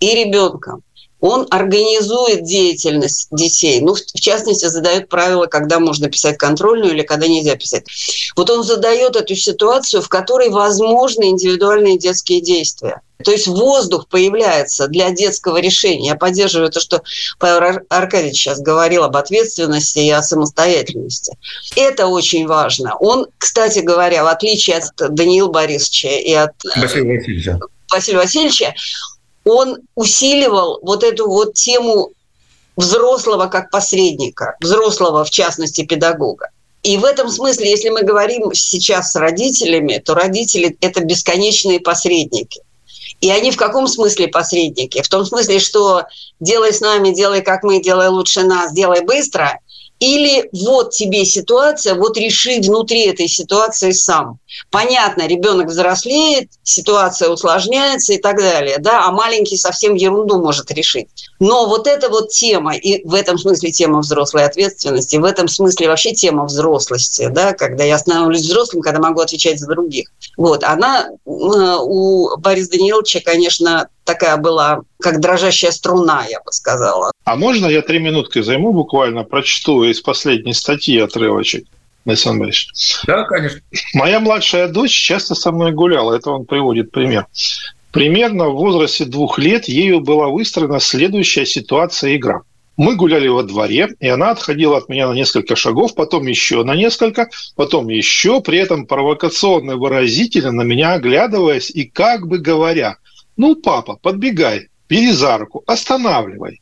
и 0.00 0.14
ребенком. 0.14 0.82
Он 1.26 1.46
организует 1.50 2.44
деятельность 2.44 3.28
детей. 3.30 3.80
Ну, 3.80 3.94
в 3.94 4.20
частности, 4.20 4.66
задает 4.66 5.08
правила, 5.08 5.46
когда 5.46 5.80
можно 5.80 6.10
писать 6.10 6.36
контрольную 6.36 6.92
или 6.92 7.00
когда 7.00 7.26
нельзя 7.26 7.56
писать. 7.56 7.86
Вот 8.36 8.50
он 8.50 8.62
задает 8.62 9.16
эту 9.16 9.34
ситуацию, 9.34 10.02
в 10.02 10.10
которой 10.10 10.50
возможны 10.50 11.30
индивидуальные 11.30 11.96
детские 11.96 12.42
действия. 12.42 13.00
То 13.24 13.30
есть 13.30 13.46
воздух 13.46 14.06
появляется 14.08 14.86
для 14.86 15.12
детского 15.12 15.62
решения. 15.62 16.08
Я 16.08 16.14
поддерживаю 16.14 16.70
то, 16.70 16.78
что 16.78 17.02
Павел 17.38 17.80
Аркадьевич 17.88 18.36
сейчас 18.36 18.60
говорил 18.60 19.04
об 19.04 19.16
ответственности 19.16 20.00
и 20.00 20.10
о 20.10 20.22
самостоятельности. 20.22 21.38
Это 21.74 22.06
очень 22.06 22.46
важно. 22.46 22.96
Он, 22.96 23.28
кстати 23.38 23.78
говоря, 23.78 24.24
в 24.24 24.26
отличие 24.26 24.76
от 24.76 25.14
Даниила 25.14 25.48
Борисовича 25.48 26.08
и 26.08 26.34
от 26.34 26.52
э, 26.66 26.80
Василия 26.82 27.18
Васильевича, 27.18 27.58
Василия 27.90 28.18
Васильевича 28.18 28.74
он 29.44 29.78
усиливал 29.94 30.78
вот 30.82 31.04
эту 31.04 31.28
вот 31.28 31.54
тему 31.54 32.10
взрослого 32.76 33.46
как 33.46 33.70
посредника, 33.70 34.56
взрослого, 34.60 35.24
в 35.24 35.30
частности, 35.30 35.84
педагога. 35.84 36.50
И 36.82 36.98
в 36.98 37.04
этом 37.04 37.30
смысле, 37.30 37.70
если 37.70 37.88
мы 37.88 38.02
говорим 38.02 38.52
сейчас 38.52 39.12
с 39.12 39.16
родителями, 39.16 40.02
то 40.04 40.14
родители– 40.14 40.76
это 40.80 41.02
бесконечные 41.02 41.80
посредники. 41.80 42.60
И 43.20 43.30
они 43.30 43.50
в 43.50 43.56
каком 43.56 43.86
смысле 43.86 44.28
посредники? 44.28 45.00
В 45.00 45.08
том 45.08 45.24
смысле, 45.24 45.60
что 45.60 46.02
делай 46.40 46.74
с 46.74 46.80
нами, 46.80 47.14
делай 47.14 47.40
как 47.40 47.62
мы, 47.62 47.82
делай 47.82 48.08
лучше 48.08 48.42
нас, 48.42 48.72
делай 48.74 49.00
быстро. 49.02 49.58
Или 50.04 50.50
вот 50.52 50.90
тебе 50.90 51.24
ситуация, 51.24 51.94
вот 51.94 52.18
реши 52.18 52.60
внутри 52.60 53.06
этой 53.06 53.26
ситуации 53.26 53.92
сам. 53.92 54.38
Понятно, 54.70 55.26
ребенок 55.26 55.68
взрослеет, 55.68 56.50
ситуация 56.62 57.30
усложняется 57.30 58.12
и 58.12 58.18
так 58.18 58.36
далее, 58.36 58.76
да, 58.78 59.06
а 59.06 59.12
маленький 59.12 59.56
совсем 59.56 59.94
ерунду 59.94 60.38
может 60.42 60.70
решить. 60.70 61.08
Но 61.40 61.66
вот 61.66 61.86
эта 61.86 62.10
вот 62.10 62.28
тема, 62.28 62.76
и 62.76 63.02
в 63.08 63.14
этом 63.14 63.38
смысле 63.38 63.70
тема 63.70 64.00
взрослой 64.00 64.44
ответственности, 64.44 65.16
в 65.16 65.24
этом 65.24 65.48
смысле 65.48 65.88
вообще 65.88 66.12
тема 66.12 66.44
взрослости, 66.44 67.26
да, 67.32 67.54
когда 67.54 67.84
я 67.84 67.96
становлюсь 67.96 68.42
взрослым, 68.42 68.82
когда 68.82 69.00
могу 69.00 69.22
отвечать 69.22 69.58
за 69.58 69.68
других. 69.68 70.10
Вот, 70.36 70.64
она 70.64 71.08
э, 71.08 71.14
у 71.24 72.36
Бориса 72.36 72.72
Даниловича, 72.72 73.20
конечно, 73.24 73.88
такая 74.04 74.36
была, 74.36 74.80
как 75.04 75.20
дрожащая 75.20 75.70
струна, 75.70 76.24
я 76.30 76.40
бы 76.40 76.50
сказала. 76.50 77.12
А 77.24 77.36
можно 77.36 77.66
я 77.66 77.82
три 77.82 77.98
минутки 77.98 78.40
займу 78.40 78.72
буквально, 78.72 79.22
прочту 79.22 79.84
из 79.84 80.00
последней 80.00 80.54
статьи 80.54 80.98
отрывочек? 80.98 81.66
Александр 82.06 82.44
Борисович. 82.44 83.00
Да, 83.06 83.24
конечно. 83.24 83.60
Моя 83.92 84.18
младшая 84.20 84.66
дочь 84.68 84.92
часто 84.92 85.34
со 85.34 85.52
мной 85.52 85.72
гуляла. 85.72 86.14
Это 86.14 86.30
он 86.30 86.46
приводит 86.46 86.90
пример. 86.90 87.26
Примерно 87.92 88.48
в 88.48 88.56
возрасте 88.56 89.04
двух 89.04 89.38
лет 89.38 89.68
ею 89.68 90.00
была 90.00 90.28
выстроена 90.28 90.80
следующая 90.80 91.44
ситуация 91.44 92.16
игра. 92.16 92.40
Мы 92.78 92.96
гуляли 92.96 93.28
во 93.28 93.42
дворе, 93.42 93.90
и 94.00 94.08
она 94.08 94.30
отходила 94.30 94.78
от 94.78 94.88
меня 94.88 95.08
на 95.08 95.12
несколько 95.12 95.54
шагов, 95.54 95.94
потом 95.94 96.26
еще 96.26 96.64
на 96.64 96.74
несколько, 96.74 97.28
потом 97.56 97.88
еще, 97.88 98.40
при 98.40 98.58
этом 98.58 98.86
провокационно 98.86 99.76
выразительно 99.76 100.50
на 100.50 100.62
меня 100.62 100.94
оглядываясь 100.94 101.70
и 101.70 101.84
как 101.84 102.26
бы 102.26 102.38
говоря, 102.38 102.96
ну, 103.36 103.54
папа, 103.54 103.98
подбегай, 104.00 104.68
бери 104.88 105.12
за 105.12 105.38
руку, 105.38 105.62
останавливай. 105.66 106.60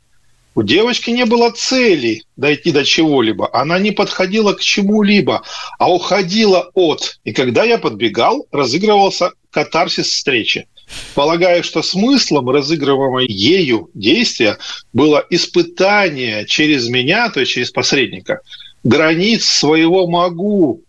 У 0.55 0.63
девочки 0.63 1.11
не 1.11 1.25
было 1.25 1.51
цели 1.51 2.23
дойти 2.37 2.73
до 2.73 2.85
чего-либо. 2.85 3.49
Она 3.55 3.79
не 3.79 3.91
подходила 3.91 4.53
к 4.53 4.61
чему-либо, 4.61 5.43
а 5.79 5.91
уходила 5.91 6.71
от. 6.75 7.19
И 7.25 7.33
когда 7.33 7.65
я 7.65 7.79
подбегал, 7.79 8.47
разыгрывался 8.53 9.33
катарсис 9.51 10.09
встречи. 10.09 10.67
Полагаю, 11.15 11.65
что 11.65 11.83
смыслом 11.83 12.51
разыгрываемого 12.51 13.21
ею 13.21 13.89
действия 13.95 14.59
было 14.93 15.25
испытание 15.31 16.45
через 16.47 16.89
меня, 16.89 17.31
то 17.31 17.41
есть 17.41 17.53
через 17.53 17.71
посредника, 17.71 18.41
границ 18.85 19.45
своего 19.45 20.07
«могу». 20.07 20.83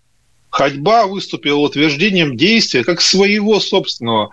Ходьба 0.50 1.08
выступила 1.08 1.60
утверждением 1.60 2.38
действия 2.38 2.84
как 2.84 3.02
своего 3.02 3.60
собственного, 3.60 4.30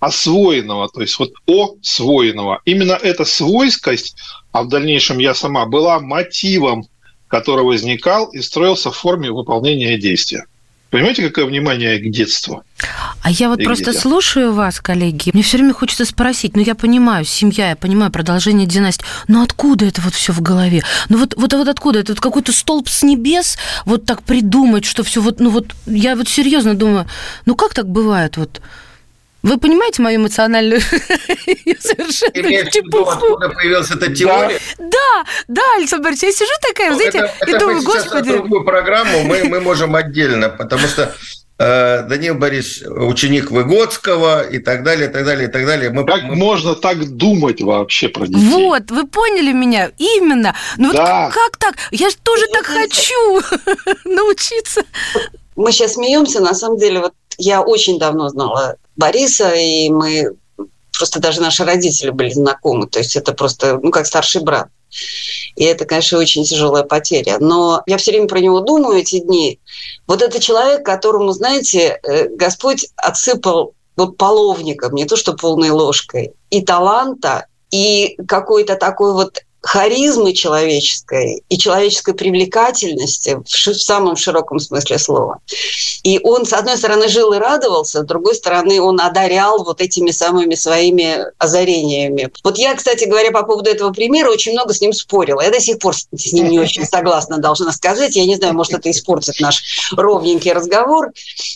освоенного, 0.00 0.88
то 0.88 1.00
есть 1.00 1.18
вот 1.18 1.32
освоенного. 1.46 2.60
Именно 2.64 2.92
эта 2.92 3.24
свойскость 3.24 4.16
а 4.52 4.62
в 4.62 4.68
дальнейшем 4.68 5.18
я 5.18 5.34
сама, 5.34 5.66
была 5.66 6.00
мотивом, 6.00 6.88
который 7.28 7.64
возникал 7.64 8.26
и 8.26 8.40
строился 8.40 8.90
в 8.90 8.96
форме 8.96 9.30
выполнения 9.30 9.98
действия. 9.98 10.46
Понимаете, 10.90 11.28
какое 11.28 11.44
внимание 11.44 11.98
к 11.98 12.10
детству? 12.10 12.62
А 13.22 13.30
я 13.30 13.50
вот 13.50 13.60
и 13.60 13.64
просто 13.64 13.92
детям? 13.92 14.00
слушаю 14.00 14.52
вас, 14.54 14.80
коллеги. 14.80 15.30
Мне 15.34 15.42
все 15.42 15.58
время 15.58 15.74
хочется 15.74 16.06
спросить, 16.06 16.56
ну 16.56 16.62
я 16.62 16.74
понимаю, 16.74 17.26
семья, 17.26 17.68
я 17.68 17.76
понимаю, 17.76 18.10
продолжение 18.10 18.66
династии, 18.66 19.04
но 19.28 19.42
откуда 19.42 19.84
это 19.84 20.00
вот 20.00 20.14
все 20.14 20.32
в 20.32 20.40
голове? 20.40 20.82
Ну 21.10 21.18
вот, 21.18 21.34
вот, 21.36 21.52
вот 21.52 21.68
откуда? 21.68 21.98
Это 21.98 22.12
вот 22.12 22.20
какой-то 22.20 22.52
столб 22.52 22.88
с 22.88 23.02
небес, 23.02 23.58
вот 23.84 24.06
так 24.06 24.22
придумать, 24.22 24.86
что 24.86 25.04
все 25.04 25.20
вот, 25.20 25.40
ну 25.40 25.50
вот, 25.50 25.74
я 25.84 26.16
вот 26.16 26.26
серьезно 26.26 26.74
думаю, 26.74 27.06
ну 27.44 27.54
как 27.54 27.74
так 27.74 27.86
бывает 27.86 28.38
вот? 28.38 28.62
Вы 29.42 29.58
понимаете 29.58 30.02
мою 30.02 30.20
эмоциональную 30.20 30.80
совершенно 31.80 32.70
чепуху? 32.70 33.10
Откуда 33.10 33.48
появилась 33.50 33.90
эта 33.90 34.12
теория? 34.12 34.58
Да, 34.78 35.24
да, 35.46 35.62
Александр 35.76 36.04
Борисович, 36.04 36.34
я 36.34 36.46
сижу 36.46 36.52
такая, 36.60 36.90
ну, 36.90 36.96
знаете, 36.96 37.30
это, 37.40 37.50
и 37.50 37.58
думаю, 37.58 37.82
господи... 37.82 38.32
другую 38.32 38.64
программу 38.64 39.22
мы, 39.22 39.44
мы 39.44 39.60
можем 39.60 39.94
отдельно, 39.94 40.48
потому 40.48 40.82
что 40.88 41.14
э, 41.58 42.02
Данил 42.02 42.34
Борис 42.34 42.82
ученик 42.82 43.52
Выгодского 43.52 44.42
и 44.42 44.58
так 44.58 44.82
далее, 44.82 45.08
и 45.08 45.12
так 45.12 45.24
далее, 45.24 45.48
и 45.48 45.52
так 45.52 45.66
далее. 45.66 45.90
Мы, 45.90 46.04
как 46.04 46.24
мы... 46.24 46.34
можно 46.34 46.74
так 46.74 47.04
думать 47.08 47.60
вообще 47.60 48.08
про 48.08 48.26
детей? 48.26 48.40
Вот, 48.40 48.90
вы 48.90 49.06
поняли 49.06 49.52
меня, 49.52 49.92
именно. 49.98 50.56
Ну 50.78 50.92
да. 50.92 51.26
вот 51.26 51.34
как 51.34 51.56
так? 51.58 51.76
Я 51.92 52.10
же 52.10 52.16
тоже 52.24 52.46
так 52.52 52.66
хочу 52.66 53.40
научиться. 54.04 54.82
Мы 55.54 55.70
сейчас 55.70 55.94
смеемся, 55.94 56.40
на 56.40 56.54
самом 56.54 56.78
деле, 56.78 57.00
вот 57.00 57.12
я 57.36 57.62
очень 57.62 58.00
давно 58.00 58.28
знала 58.28 58.76
Бориса, 58.98 59.54
и 59.54 59.88
мы 59.88 60.36
просто 60.92 61.20
даже 61.20 61.40
наши 61.40 61.64
родители 61.64 62.10
были 62.10 62.30
знакомы, 62.30 62.86
то 62.88 62.98
есть 62.98 63.16
это 63.16 63.32
просто, 63.32 63.78
ну, 63.82 63.90
как 63.90 64.06
старший 64.06 64.42
брат. 64.42 64.68
И 65.54 65.64
это, 65.64 65.84
конечно, 65.84 66.18
очень 66.18 66.44
тяжелая 66.44 66.82
потеря. 66.82 67.36
Но 67.40 67.82
я 67.86 67.98
все 67.98 68.10
время 68.10 68.26
про 68.26 68.40
него 68.40 68.60
думаю 68.60 68.98
эти 68.98 69.20
дни. 69.20 69.60
Вот 70.06 70.22
это 70.22 70.40
человек, 70.40 70.84
которому, 70.84 71.32
знаете, 71.32 72.00
э, 72.02 72.28
Господь 72.28 72.86
отсыпал 72.96 73.74
вот 73.96 74.16
половником, 74.16 74.94
не 74.94 75.04
то 75.04 75.16
что 75.16 75.34
полной 75.34 75.70
ложкой, 75.70 76.32
и 76.50 76.62
таланта, 76.62 77.46
и 77.70 78.16
какой-то 78.26 78.76
такой 78.76 79.12
вот 79.12 79.42
харизмы 79.60 80.32
человеческой 80.32 81.42
и 81.48 81.58
человеческой 81.58 82.14
привлекательности 82.14 83.40
в, 83.44 83.44
в 83.44 83.82
самом 83.82 84.16
широком 84.16 84.60
смысле 84.60 84.98
слова. 84.98 85.40
И 86.04 86.20
он, 86.22 86.46
с 86.46 86.52
одной 86.52 86.76
стороны, 86.76 87.08
жил 87.08 87.32
и 87.32 87.38
радовался, 87.38 88.00
с 88.00 88.06
другой 88.06 88.34
стороны, 88.34 88.80
он 88.80 89.00
одарял 89.00 89.64
вот 89.64 89.80
этими 89.80 90.10
самыми 90.10 90.54
своими 90.54 91.18
озарениями. 91.38 92.30
Вот 92.44 92.56
я, 92.56 92.74
кстати 92.74 93.04
говоря, 93.04 93.32
по 93.32 93.42
поводу 93.42 93.68
этого 93.68 93.92
примера 93.92 94.30
очень 94.30 94.52
много 94.52 94.72
с 94.72 94.80
ним 94.80 94.92
спорила. 94.92 95.40
Я 95.40 95.50
до 95.50 95.60
сих 95.60 95.78
пор 95.78 95.94
с 95.94 96.32
ним 96.32 96.48
не 96.48 96.58
очень 96.60 96.84
согласна, 96.84 97.38
должна 97.38 97.72
сказать. 97.72 98.16
Я 98.16 98.26
не 98.26 98.36
знаю, 98.36 98.54
может, 98.54 98.74
это 98.74 98.90
испортит 98.90 99.40
наш 99.40 99.90
ровненький 99.96 100.52
разговор. 100.52 101.12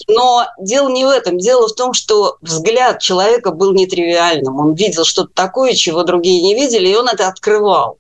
Но 0.09 0.47
дело 0.59 0.89
не 0.89 1.05
в 1.05 1.09
этом. 1.09 1.39
Дело 1.39 1.69
в 1.69 1.75
том, 1.75 1.93
что 1.93 2.37
взгляд 2.41 3.01
человека 3.01 3.53
был 3.53 3.73
нетривиальным. 3.73 4.59
Он 4.59 4.75
видел 4.75 5.05
что-то 5.05 5.31
такое, 5.35 5.75
чего 5.75 6.03
другие 6.03 6.43
не 6.43 6.55
видели, 6.55 6.89
и 6.89 6.97
он 6.97 7.09
это 7.09 7.29
открывал 7.29 7.99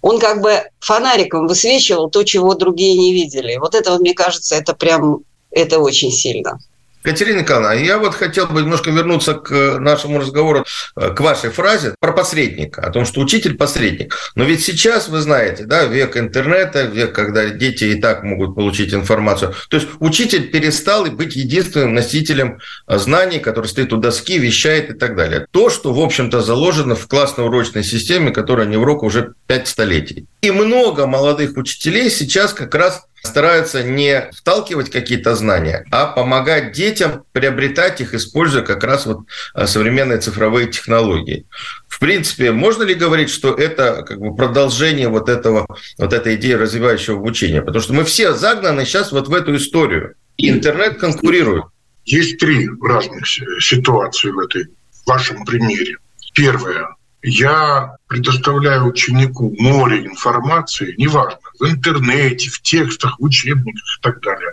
он 0.00 0.18
как 0.18 0.40
бы 0.42 0.62
фонариком 0.80 1.46
высвечивал 1.46 2.10
то, 2.10 2.22
чего 2.22 2.54
другие 2.54 2.96
не 2.96 3.12
видели. 3.12 3.56
Вот 3.56 3.74
это, 3.74 3.92
вот, 3.92 4.00
мне 4.00 4.14
кажется, 4.14 4.54
это 4.54 4.74
прям, 4.74 5.20
это 5.50 5.80
очень 5.80 6.10
сильно. 6.10 6.58
Катерина 7.02 7.40
Николаевна, 7.40 7.74
я 7.74 7.98
вот 7.98 8.14
хотел 8.14 8.46
бы 8.46 8.60
немножко 8.60 8.90
вернуться 8.90 9.34
к 9.34 9.78
нашему 9.78 10.18
разговору, 10.18 10.64
э, 10.96 11.10
к 11.14 11.20
вашей 11.20 11.50
фразе 11.50 11.94
про 12.00 12.12
посредника, 12.12 12.82
о 12.82 12.90
том, 12.90 13.04
что 13.04 13.20
учитель– 13.20 13.56
посредник. 13.58 14.16
Но 14.34 14.44
ведь 14.44 14.64
сейчас, 14.64 15.08
вы 15.08 15.20
знаете, 15.20 15.64
да, 15.64 15.84
век 15.84 16.16
интернета, 16.16 16.82
век, 16.82 17.14
когда 17.14 17.48
дети 17.50 17.84
и 17.84 18.00
так 18.00 18.24
могут 18.24 18.54
получить 18.54 18.92
информацию. 18.92 19.54
То 19.70 19.76
есть 19.76 19.88
учитель 20.00 20.50
перестал 20.50 21.06
быть 21.06 21.36
единственным 21.36 21.94
носителем 21.94 22.58
э, 22.86 22.98
знаний, 22.98 23.38
который 23.38 23.66
стоит 23.66 23.92
у 23.92 23.96
доски, 23.96 24.38
вещает 24.38 24.90
и 24.90 24.94
так 24.94 25.14
далее. 25.14 25.46
То, 25.50 25.70
что, 25.70 25.92
в 25.92 26.00
общем-то, 26.00 26.40
заложено 26.40 26.96
в 26.96 27.06
классно-урочной 27.06 27.84
системе, 27.84 28.32
которая 28.32 28.66
не 28.66 28.76
урок 28.76 29.04
уже 29.04 29.34
пять 29.46 29.68
столетий. 29.68 30.26
И 30.42 30.50
много 30.50 31.06
молодых 31.06 31.56
учителей 31.56 32.10
сейчас 32.10 32.52
как 32.52 32.74
раз 32.74 33.04
стараются 33.28 33.82
не 33.82 34.28
вталкивать 34.34 34.90
какие-то 34.90 35.36
знания, 35.36 35.84
а 35.90 36.06
помогать 36.06 36.72
детям 36.72 37.24
приобретать 37.32 38.00
их, 38.00 38.14
используя 38.14 38.62
как 38.62 38.82
раз 38.82 39.06
вот 39.06 39.20
а, 39.54 39.66
современные 39.66 40.18
цифровые 40.18 40.66
технологии. 40.66 41.46
В 41.86 42.00
принципе, 42.00 42.52
можно 42.52 42.82
ли 42.82 42.94
говорить, 42.94 43.30
что 43.30 43.54
это 43.54 44.02
как 44.02 44.18
бы 44.18 44.34
продолжение 44.34 45.08
вот 45.08 45.28
этого, 45.28 45.66
вот 45.98 46.12
этой 46.12 46.36
идеи 46.36 46.52
развивающего 46.52 47.18
обучения? 47.18 47.60
Потому 47.60 47.82
что 47.82 47.92
мы 47.92 48.04
все 48.04 48.32
загнаны 48.34 48.84
сейчас 48.84 49.12
вот 49.12 49.28
в 49.28 49.34
эту 49.34 49.56
историю. 49.56 50.14
Интернет 50.36 50.98
конкурирует. 50.98 51.64
Есть 52.04 52.38
три 52.38 52.68
разных 52.82 53.26
ситуации 53.26 54.30
в 54.30 54.38
этой 54.38 54.64
в 54.64 55.06
вашем 55.06 55.44
примере. 55.44 55.96
Первое. 56.34 56.88
Я 57.22 57.96
предоставляя 58.06 58.80
ученику 58.82 59.54
море 59.58 60.06
информации, 60.06 60.94
неважно, 60.96 61.40
в 61.58 61.64
интернете, 61.64 62.50
в 62.50 62.60
текстах, 62.62 63.18
в 63.18 63.24
учебниках 63.24 63.98
и 63.98 64.02
так 64.02 64.20
далее, 64.20 64.52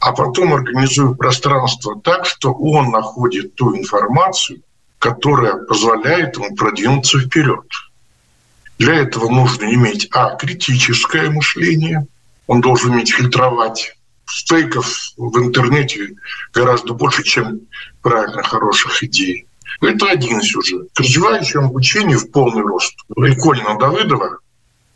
а 0.00 0.12
потом 0.12 0.54
организую 0.54 1.14
пространство 1.14 2.00
так, 2.00 2.26
что 2.26 2.52
он 2.52 2.90
находит 2.90 3.54
ту 3.54 3.76
информацию, 3.76 4.62
которая 4.98 5.54
позволяет 5.54 6.36
ему 6.36 6.54
продвинуться 6.54 7.20
вперед. 7.20 7.66
Для 8.78 8.94
этого 8.94 9.28
нужно 9.28 9.72
иметь, 9.74 10.08
а, 10.12 10.36
критическое 10.36 11.30
мышление, 11.30 12.06
он 12.46 12.60
должен 12.60 12.92
уметь 12.92 13.12
фильтровать 13.12 13.96
фейков 14.26 15.12
в 15.16 15.38
интернете 15.38 16.14
гораздо 16.52 16.94
больше, 16.94 17.22
чем 17.24 17.60
правильно 18.02 18.42
хороших 18.42 19.02
идей. 19.02 19.46
Это 19.80 20.10
один 20.10 20.42
сюжет. 20.42 20.88
К 20.94 21.00
развивающему 21.00 21.66
обучению 21.66 22.18
в 22.18 22.30
полный 22.30 22.62
рост 22.62 22.94
Иконина 23.16 23.78
Давыдова 23.78 24.38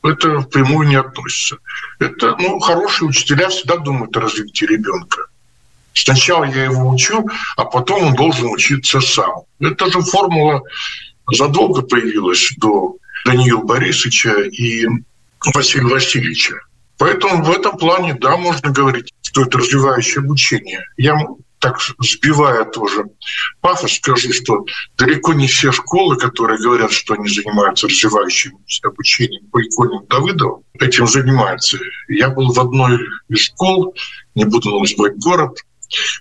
это 0.03 0.41
впрямую 0.41 0.89
не 0.89 0.97
относится. 0.97 1.59
Это, 1.99 2.37
ну, 2.39 2.59
хорошие 2.61 3.09
учителя 3.09 3.49
всегда 3.49 3.77
думают 3.77 4.17
о 4.17 4.21
развитии 4.21 4.65
ребенка. 4.65 5.27
Сначала 5.95 6.45
я 6.45 6.65
его 6.65 6.89
учу, 6.89 7.29
а 7.57 7.65
потом 7.65 8.03
он 8.05 8.15
должен 8.15 8.47
учиться 8.47 9.01
сам. 9.01 9.43
Это 9.61 9.91
же 9.91 10.01
формула 10.01 10.63
задолго 11.31 11.83
появилась 11.83 12.53
до 12.57 12.97
Даниила 13.25 13.63
Борисовича 13.63 14.43
и 14.43 14.87
Василия 15.55 15.87
Васильевича. 15.87 16.55
Поэтому 16.99 17.45
в 17.45 17.51
этом 17.51 17.77
плане, 17.77 18.15
да, 18.15 18.37
можно 18.37 18.71
говорить, 18.71 19.13
что 19.23 19.43
это 19.43 19.59
развивающее 19.59 20.21
обучение. 20.21 20.85
Я 20.97 21.17
так 21.63 21.79
сбивая 22.01 22.65
тоже 22.65 23.05
пафос, 23.61 23.93
скажу, 23.93 24.33
что 24.33 24.67
далеко 24.99 25.33
не 25.33 25.47
все 25.47 25.71
школы, 25.71 26.17
которые 26.17 26.59
говорят, 26.59 26.91
что 26.91 27.15
они 27.15 27.29
занимаются 27.29 27.87
развивающим 27.87 28.59
обучением 28.83 29.47
по 29.47 29.63
иконе 29.63 30.01
Давыдова, 30.11 30.63
этим 30.81 31.07
занимаются. 31.07 31.79
Я 32.09 32.31
был 32.31 32.53
в 32.53 32.59
одной 32.59 32.99
из 33.29 33.39
школ, 33.39 33.95
не 34.35 34.45
буду 34.45 34.77
называть 34.77 35.17
город, 35.19 35.61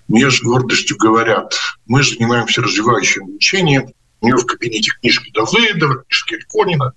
мне 0.06 0.30
с 0.30 0.40
гордостью 0.40 0.96
говорят, 0.96 1.52
мы 1.86 2.04
занимаемся 2.04 2.62
развивающим 2.62 3.24
обучением, 3.24 3.92
у 4.20 4.26
нее 4.26 4.36
в 4.36 4.46
кабинете 4.46 4.92
книжки 5.00 5.32
Давыдова, 5.32 6.04
книжки 6.04 6.34
Иконина, 6.34 6.92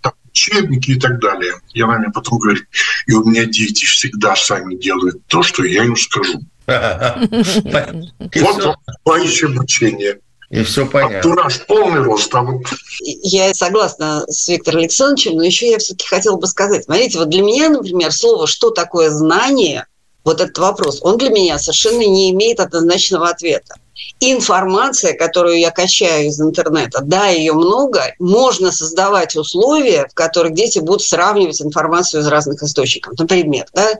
там 0.00 0.14
учебники 0.30 0.92
и 0.92 0.98
так 0.98 1.20
далее. 1.20 1.52
И 1.74 1.82
она 1.82 1.98
мне 1.98 2.08
потом 2.08 2.38
говорит, 2.38 2.64
и 3.06 3.12
у 3.12 3.22
меня 3.22 3.44
дети 3.44 3.84
всегда 3.84 4.34
сами 4.34 4.76
делают 4.76 5.26
то, 5.26 5.42
что 5.42 5.62
я 5.62 5.84
им 5.84 5.94
скажу. 5.94 6.40
Вот 8.36 8.76
боюсь 9.04 9.42
обучения. 9.42 10.18
И 10.52 10.62
все 10.64 10.84
понятно. 10.84 11.16
Антураж 11.16 11.66
полный 11.66 12.02
рост, 12.02 12.34
а 12.34 12.42
вот... 12.42 12.62
Я 13.00 13.54
согласна 13.54 14.24
с 14.28 14.48
Виктором 14.48 14.80
Александровичем, 14.80 15.36
но 15.36 15.44
еще 15.44 15.70
я 15.70 15.78
все-таки 15.78 16.06
хотела 16.06 16.36
бы 16.36 16.46
сказать. 16.46 16.84
Смотрите, 16.84 17.18
вот 17.18 17.30
для 17.30 17.40
меня, 17.40 17.70
например, 17.70 18.12
слово 18.12 18.46
«что 18.46 18.68
такое 18.70 19.08
знание», 19.08 19.86
вот 20.24 20.40
этот 20.40 20.56
вопрос, 20.58 21.00
он 21.02 21.18
для 21.18 21.30
меня 21.30 21.58
совершенно 21.58 22.00
не 22.00 22.30
имеет 22.30 22.60
однозначного 22.60 23.28
ответа 23.28 23.74
информация, 24.20 25.14
которую 25.14 25.58
я 25.58 25.70
качаю 25.70 26.28
из 26.28 26.40
интернета, 26.40 27.00
да, 27.02 27.28
ее 27.28 27.52
много, 27.52 28.14
можно 28.18 28.72
создавать 28.72 29.36
условия, 29.36 30.06
в 30.10 30.14
которых 30.14 30.54
дети 30.54 30.78
будут 30.78 31.02
сравнивать 31.02 31.60
информацию 31.60 32.22
из 32.22 32.26
разных 32.28 32.62
источников, 32.62 33.18
например, 33.18 33.66
да, 33.74 33.94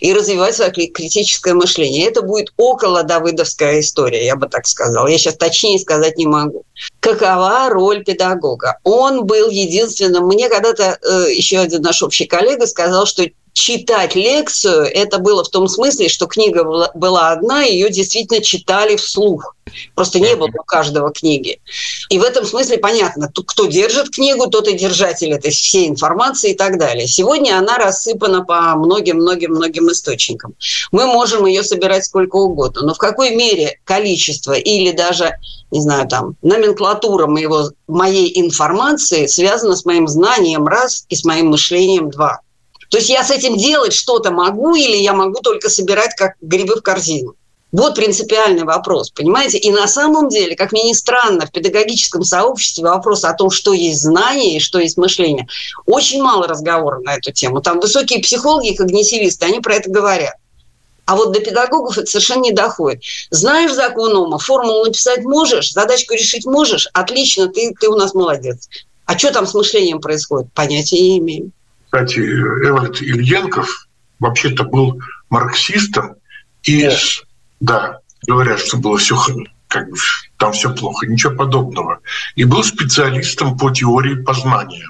и 0.00 0.12
развивать 0.12 0.56
свое 0.56 0.70
критическое 0.70 1.54
мышление. 1.54 2.06
Это 2.06 2.22
будет 2.22 2.52
около 2.56 3.02
давыдовская 3.02 3.80
история, 3.80 4.24
я 4.24 4.36
бы 4.36 4.48
так 4.48 4.66
сказала. 4.66 5.08
Я 5.08 5.18
сейчас 5.18 5.36
точнее 5.36 5.78
сказать 5.78 6.16
не 6.16 6.26
могу. 6.26 6.64
Какова 7.00 7.68
роль 7.68 8.04
педагога? 8.04 8.78
Он 8.84 9.24
был 9.26 9.50
единственным... 9.50 10.26
Мне 10.26 10.48
когда-то 10.48 10.98
э, 11.02 11.32
еще 11.32 11.58
один 11.58 11.82
наш 11.82 12.02
общий 12.02 12.26
коллега 12.26 12.66
сказал, 12.66 13.06
что 13.06 13.24
читать 13.54 14.14
лекцию, 14.14 14.82
это 14.82 15.18
было 15.18 15.44
в 15.44 15.48
том 15.48 15.68
смысле, 15.68 16.08
что 16.08 16.26
книга 16.26 16.90
была 16.94 17.30
одна, 17.30 17.62
ее 17.62 17.88
действительно 17.88 18.42
читали 18.42 18.96
вслух. 18.96 19.54
Просто 19.94 20.20
не 20.20 20.36
было 20.36 20.48
у 20.48 20.64
каждого 20.64 21.10
книги. 21.10 21.60
И 22.10 22.18
в 22.18 22.22
этом 22.22 22.44
смысле 22.44 22.78
понятно, 22.78 23.32
кто 23.32 23.66
держит 23.66 24.10
книгу, 24.10 24.48
тот 24.48 24.68
и 24.68 24.76
держатель 24.76 25.32
этой 25.32 25.52
всей 25.52 25.88
информации 25.88 26.50
и 26.50 26.54
так 26.54 26.78
далее. 26.78 27.06
Сегодня 27.06 27.56
она 27.56 27.78
рассыпана 27.78 28.44
по 28.44 28.74
многим-многим-многим 28.74 29.90
источникам. 29.90 30.54
Мы 30.92 31.06
можем 31.06 31.46
ее 31.46 31.62
собирать 31.62 32.04
сколько 32.04 32.36
угодно, 32.36 32.82
но 32.82 32.94
в 32.94 32.98
какой 32.98 33.34
мере 33.34 33.78
количество 33.84 34.52
или 34.52 34.92
даже, 34.92 35.38
не 35.70 35.80
знаю, 35.80 36.08
там, 36.08 36.36
номенклатура 36.42 37.26
моего, 37.26 37.70
моей 37.86 38.38
информации 38.40 39.26
связана 39.26 39.76
с 39.76 39.84
моим 39.84 40.08
знанием 40.08 40.66
раз 40.66 41.06
и 41.08 41.16
с 41.16 41.24
моим 41.24 41.48
мышлением 41.48 42.10
два. 42.10 42.40
То 42.94 42.98
есть 42.98 43.10
я 43.10 43.24
с 43.24 43.32
этим 43.32 43.56
делать 43.56 43.92
что-то 43.92 44.30
могу 44.30 44.76
или 44.76 44.96
я 44.96 45.14
могу 45.14 45.40
только 45.40 45.68
собирать 45.68 46.14
как 46.14 46.34
грибы 46.40 46.76
в 46.76 46.80
корзину? 46.80 47.34
Вот 47.72 47.96
принципиальный 47.96 48.62
вопрос, 48.62 49.10
понимаете? 49.10 49.58
И 49.58 49.72
на 49.72 49.88
самом 49.88 50.28
деле, 50.28 50.54
как 50.54 50.70
ни 50.70 50.92
странно, 50.92 51.44
в 51.44 51.50
педагогическом 51.50 52.22
сообществе 52.22 52.84
вопрос 52.84 53.24
о 53.24 53.32
том, 53.32 53.50
что 53.50 53.72
есть 53.72 54.00
знание 54.00 54.58
и 54.58 54.60
что 54.60 54.78
есть 54.78 54.96
мышление, 54.96 55.48
очень 55.86 56.22
мало 56.22 56.46
разговоров 56.46 57.02
на 57.02 57.16
эту 57.16 57.32
тему. 57.32 57.60
Там 57.60 57.80
высокие 57.80 58.20
психологи 58.20 58.68
и 58.68 58.76
когнитивисты, 58.76 59.44
они 59.44 59.58
про 59.58 59.74
это 59.74 59.90
говорят. 59.90 60.36
А 61.04 61.16
вот 61.16 61.32
до 61.32 61.40
педагогов 61.40 61.98
это 61.98 62.06
совершенно 62.06 62.42
не 62.42 62.52
доходит. 62.52 63.02
Знаешь 63.30 63.72
закон 63.72 64.14
Ома, 64.14 64.38
формулу 64.38 64.84
написать 64.84 65.24
можешь, 65.24 65.72
задачку 65.72 66.14
решить 66.14 66.46
можешь, 66.46 66.88
отлично, 66.92 67.48
ты, 67.48 67.74
ты 67.74 67.88
у 67.88 67.96
нас 67.96 68.14
молодец. 68.14 68.68
А 69.04 69.18
что 69.18 69.32
там 69.32 69.48
с 69.48 69.54
мышлением 69.54 70.00
происходит? 70.00 70.52
Понятия 70.52 71.00
не 71.00 71.18
имею. 71.18 71.50
Кстати, 71.94 72.18
Эвальд 72.18 73.00
Ильенков 73.02 73.86
вообще-то 74.18 74.64
был 74.64 75.00
марксистом 75.30 76.16
и, 76.64 76.90
да, 77.60 78.00
говорят, 78.26 78.58
что 78.58 78.78
было 78.78 78.98
все 78.98 79.16
как 79.68 79.88
бы, 79.88 79.96
там 80.36 80.52
все 80.54 80.74
плохо, 80.74 81.06
ничего 81.06 81.36
подобного. 81.36 82.00
И 82.34 82.42
был 82.42 82.64
специалистом 82.64 83.56
по 83.56 83.70
теории 83.70 84.16
познания. 84.16 84.88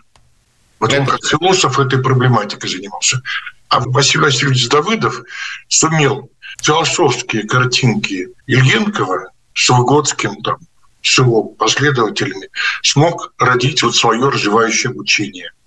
Вот 0.81 0.95
он 0.95 1.05
как 1.05 1.23
философ 1.23 1.79
этой 1.79 2.03
проблематикой 2.03 2.71
занимался. 2.71 3.21
А 3.69 3.81
Василий 3.81 4.25
Васильевич 4.25 4.67
Давыдов 4.71 5.21
сумел 5.69 6.31
философские 6.63 7.47
картинки 7.47 8.29
Ильенкова 8.47 9.31
с 9.53 9.69
Выгодским, 9.69 10.37
там, 10.37 10.57
с 11.03 11.19
его 11.19 11.45
последователями, 11.45 12.49
смог 12.83 13.35
родить 13.37 13.83
вот 13.83 13.95
свое 13.95 14.27
развивающее 14.31 14.91
обучение– 14.91 15.53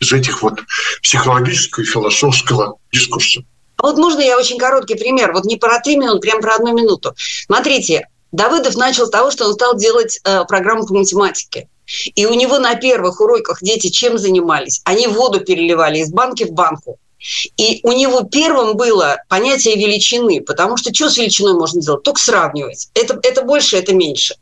из 0.00 0.12
этих 0.12 0.42
вот 0.42 0.60
психологического 1.02 1.82
и 1.82 1.86
философского 1.86 2.76
дискурса. 2.92 3.42
Вот 3.78 3.96
можно 3.96 4.20
я 4.20 4.36
очень 4.38 4.58
короткий 4.58 4.94
пример, 4.94 5.32
вот 5.32 5.44
не 5.44 5.56
про 5.56 5.80
три 5.80 5.96
минуты, 5.96 6.20
прям 6.20 6.40
про 6.40 6.56
одну 6.56 6.74
минуту. 6.74 7.14
Смотрите, 7.46 8.08
Давыдов 8.32 8.76
начал 8.76 9.06
с 9.06 9.10
того, 9.10 9.30
что 9.30 9.46
он 9.46 9.54
стал 9.54 9.76
делать 9.76 10.20
э, 10.24 10.44
программу 10.44 10.86
по 10.86 10.94
математике. 10.94 11.68
И 12.14 12.26
у 12.26 12.34
него 12.34 12.58
на 12.58 12.76
первых 12.76 13.20
уроках 13.20 13.58
дети 13.62 13.88
чем 13.88 14.18
занимались? 14.18 14.80
Они 14.84 15.06
воду 15.08 15.40
переливали 15.40 15.98
из 15.98 16.10
банки 16.10 16.44
в 16.44 16.52
банку. 16.52 16.98
И 17.56 17.80
у 17.82 17.92
него 17.92 18.22
первым 18.22 18.76
было 18.76 19.18
понятие 19.28 19.76
величины, 19.76 20.40
потому 20.40 20.76
что 20.76 20.94
что 20.94 21.10
с 21.10 21.18
величиной 21.18 21.54
можно 21.54 21.82
делать? 21.82 22.02
Только 22.02 22.20
сравнивать. 22.20 22.88
Это, 22.94 23.18
это 23.22 23.42
больше, 23.42 23.76
это 23.76 23.92
меньше. 23.94 24.36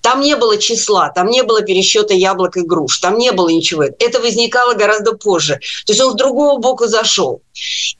Там 0.00 0.20
не 0.20 0.36
было 0.36 0.58
числа, 0.58 1.10
там 1.10 1.28
не 1.28 1.42
было 1.42 1.62
пересчета 1.62 2.14
яблок 2.14 2.56
и 2.56 2.62
груш, 2.62 2.98
там 2.98 3.18
не 3.18 3.32
было 3.32 3.48
ничего. 3.48 3.84
Это 3.84 4.20
возникало 4.20 4.74
гораздо 4.74 5.12
позже. 5.12 5.60
То 5.86 5.92
есть 5.92 6.00
он 6.00 6.12
с 6.12 6.16
другого 6.16 6.58
боку 6.58 6.86
зашел. 6.86 7.42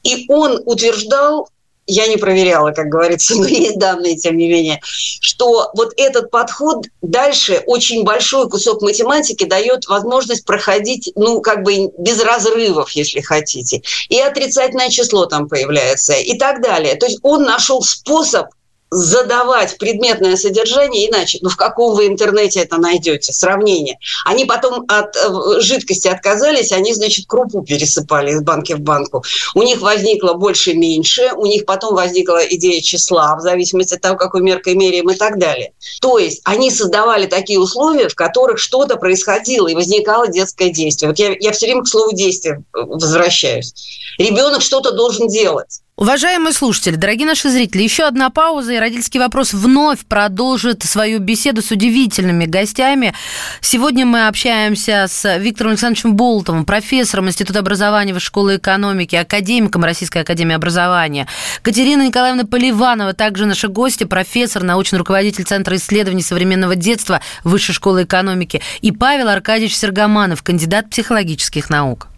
И 0.03 0.25
он 0.29 0.61
утверждал, 0.65 1.49
я 1.87 2.07
не 2.07 2.17
проверяла, 2.17 2.71
как 2.71 2.87
говорится, 2.87 3.35
но 3.37 3.47
есть 3.47 3.79
данные, 3.79 4.17
тем 4.17 4.37
не 4.37 4.49
менее, 4.49 4.79
что 4.83 5.71
вот 5.73 5.93
этот 5.97 6.29
подход 6.29 6.85
дальше 7.01 7.63
очень 7.65 8.03
большой 8.03 8.49
кусок 8.49 8.81
математики 8.81 9.45
дает 9.45 9.87
возможность 9.87 10.45
проходить, 10.45 11.11
ну, 11.15 11.41
как 11.41 11.63
бы 11.63 11.91
без 11.97 12.21
разрывов, 12.21 12.91
если 12.91 13.21
хотите. 13.21 13.81
И 14.09 14.19
отрицательное 14.19 14.89
число 14.89 15.25
там 15.25 15.47
появляется, 15.47 16.13
и 16.13 16.37
так 16.37 16.61
далее. 16.61 16.95
То 16.95 17.05
есть 17.05 17.19
он 17.23 17.43
нашел 17.43 17.81
способ 17.81 18.47
задавать 18.89 19.77
предметное 19.77 20.35
содержание 20.37 21.09
иначе. 21.09 21.39
Ну, 21.41 21.49
в 21.49 21.57
каком 21.57 21.95
вы 21.95 22.07
интернете 22.07 22.61
это 22.61 22.77
найдете? 22.77 23.33
Сравнение. 23.33 23.99
Они 24.25 24.45
потом 24.45 24.85
от 24.87 25.15
э, 25.15 25.59
жидкости 25.59 26.07
отказались, 26.07 26.71
они, 26.71 26.93
значит, 26.93 27.25
крупу 27.27 27.63
пересыпали 27.63 28.31
из 28.31 28.41
банки 28.41 28.73
в 28.73 28.79
банку. 28.79 29.23
У 29.55 29.63
них 29.63 29.81
возникло 29.81 30.33
больше-меньше, 30.33 31.31
у 31.35 31.45
них 31.45 31.65
потом 31.65 31.95
возникла 31.95 32.45
идея 32.45 32.81
числа, 32.81 33.35
в 33.35 33.41
зависимости 33.41 33.95
от 33.95 34.01
того, 34.01 34.17
какой 34.17 34.41
меркой 34.41 34.75
меряем 34.75 35.09
и 35.09 35.15
так 35.15 35.37
далее. 35.37 35.73
То 36.01 36.17
есть 36.17 36.41
они 36.45 36.71
создавали 36.71 37.25
такие 37.25 37.59
условия, 37.59 38.07
в 38.07 38.15
которых 38.15 38.59
что-то 38.59 38.95
происходило, 38.95 39.67
и 39.67 39.75
возникало 39.75 40.27
детское 40.27 40.69
действие. 40.69 41.09
Вот 41.09 41.19
я, 41.19 41.35
я 41.39 41.51
все 41.51 41.65
время 41.67 41.83
к 41.83 41.87
слову 41.87 42.13
действия 42.13 42.63
возвращаюсь. 42.73 43.73
Ребенок 44.17 44.61
что-то 44.61 44.91
должен 44.91 45.27
делать. 45.27 45.81
Уважаемые 45.99 46.53
слушатели, 46.53 46.93
дорогие 46.93 47.25
наши 47.25 47.49
зрители, 47.49 47.81
еще 47.81 48.03
одна 48.03 48.29
пауза, 48.29 48.73
и 48.73 48.77
родительский 48.77 49.19
вопрос 49.19 49.51
вновь 49.51 50.05
продолжит 50.05 50.83
свою 50.83 51.17
беседу 51.17 51.63
с 51.63 51.71
удивительными 51.71 52.45
гостями. 52.45 53.15
Сегодня 53.61 54.05
мы 54.05 54.27
общаемся 54.27 55.07
с 55.09 55.37
Виктором 55.39 55.71
Александровичем 55.71 56.15
Болтовым, 56.15 56.65
профессором 56.65 57.29
Института 57.29 57.61
образования 57.61 58.13
Высшей 58.13 58.27
школы 58.27 58.57
экономики, 58.57 59.15
академиком 59.15 59.83
Российской 59.83 60.19
академии 60.19 60.53
образования. 60.53 61.25
Катерина 61.63 62.05
Николаевна 62.05 62.45
Поливанова, 62.45 63.15
также 63.15 63.47
наши 63.47 63.67
гости, 63.67 64.03
профессор, 64.03 64.61
научный 64.61 64.99
руководитель 64.99 65.45
Центра 65.45 65.77
исследований 65.77 66.21
современного 66.21 66.75
детства 66.75 67.21
Высшей 67.43 67.73
школы 67.73 68.03
экономики. 68.03 68.61
И 68.81 68.91
Павел 68.91 69.29
Аркадьевич 69.29 69.75
Сергоманов, 69.75 70.43
кандидат 70.43 70.91
психологических 70.91 71.71
наук. 71.71 72.09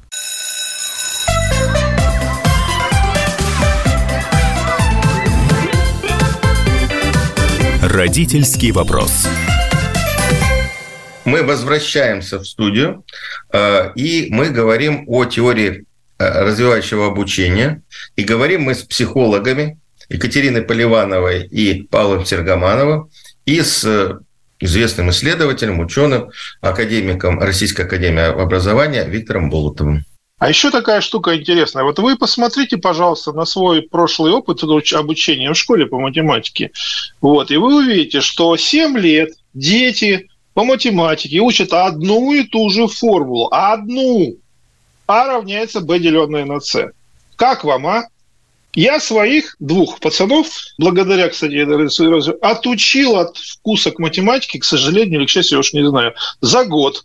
Родительский 7.81 8.71
вопрос. 8.71 9.25
Мы 11.23 11.43
возвращаемся 11.43 12.39
в 12.39 12.45
студию, 12.45 13.05
э, 13.53 13.93
и 13.95 14.27
мы 14.31 14.49
говорим 14.49 15.05
о 15.07 15.23
теории 15.23 15.85
э, 16.17 16.43
развивающего 16.43 17.07
обучения. 17.07 17.81
И 18.17 18.23
говорим 18.23 18.63
мы 18.63 18.75
с 18.75 18.83
психологами 18.83 19.79
Екатериной 20.09 20.63
Поливановой 20.63 21.45
и 21.45 21.83
Павлом 21.83 22.25
Сергомановым, 22.25 23.11
и 23.45 23.61
с 23.61 23.85
э, 23.85 24.19
известным 24.59 25.11
исследователем, 25.11 25.79
ученым, 25.79 26.31
академиком 26.59 27.39
Российской 27.39 27.83
академии 27.83 28.23
образования 28.23 29.05
Виктором 29.05 29.49
Болотовым. 29.49 30.03
А 30.39 30.47
еще 30.47 30.71
такая 30.71 31.01
штука 31.01 31.37
интересная. 31.37 31.83
Вот 31.83 31.99
вы 31.99 32.17
посмотрите, 32.17 32.77
пожалуйста, 32.77 33.33
на 33.33 33.45
свой 33.45 33.81
прошлый 33.81 34.31
опыт 34.31 34.63
обучения 34.63 35.51
в 35.51 35.57
школе 35.57 35.85
по 35.85 35.99
математике. 35.99 36.71
Вот, 37.19 37.51
и 37.51 37.57
вы 37.57 37.75
увидите, 37.75 38.21
что 38.21 38.55
7 38.55 38.97
лет 38.97 39.31
дети 39.53 40.29
по 40.53 40.63
математике 40.63 41.39
учат 41.39 41.73
одну 41.73 42.31
и 42.31 42.43
ту 42.43 42.69
же 42.69 42.87
формулу. 42.87 43.49
Одну. 43.51 44.37
А 45.07 45.25
равняется 45.25 45.81
b, 45.81 45.99
деленное 45.99 46.45
на 46.45 46.61
c. 46.61 46.91
Как 47.35 47.65
вам, 47.65 47.87
а? 47.87 48.07
Я 48.75 48.99
своих 48.99 49.55
двух 49.59 49.99
пацанов, 49.99 50.47
благодаря, 50.77 51.27
кстати, 51.27 51.55
отучил 52.41 53.17
от 53.17 53.35
вкуса 53.35 53.91
к 53.91 53.99
математике, 53.99 54.59
к 54.59 54.63
сожалению 54.63 55.19
или 55.19 55.25
к 55.25 55.29
счастью, 55.29 55.57
я 55.57 55.59
уж 55.59 55.73
не 55.73 55.85
знаю, 55.85 56.13
за 56.39 56.65
год. 56.65 57.03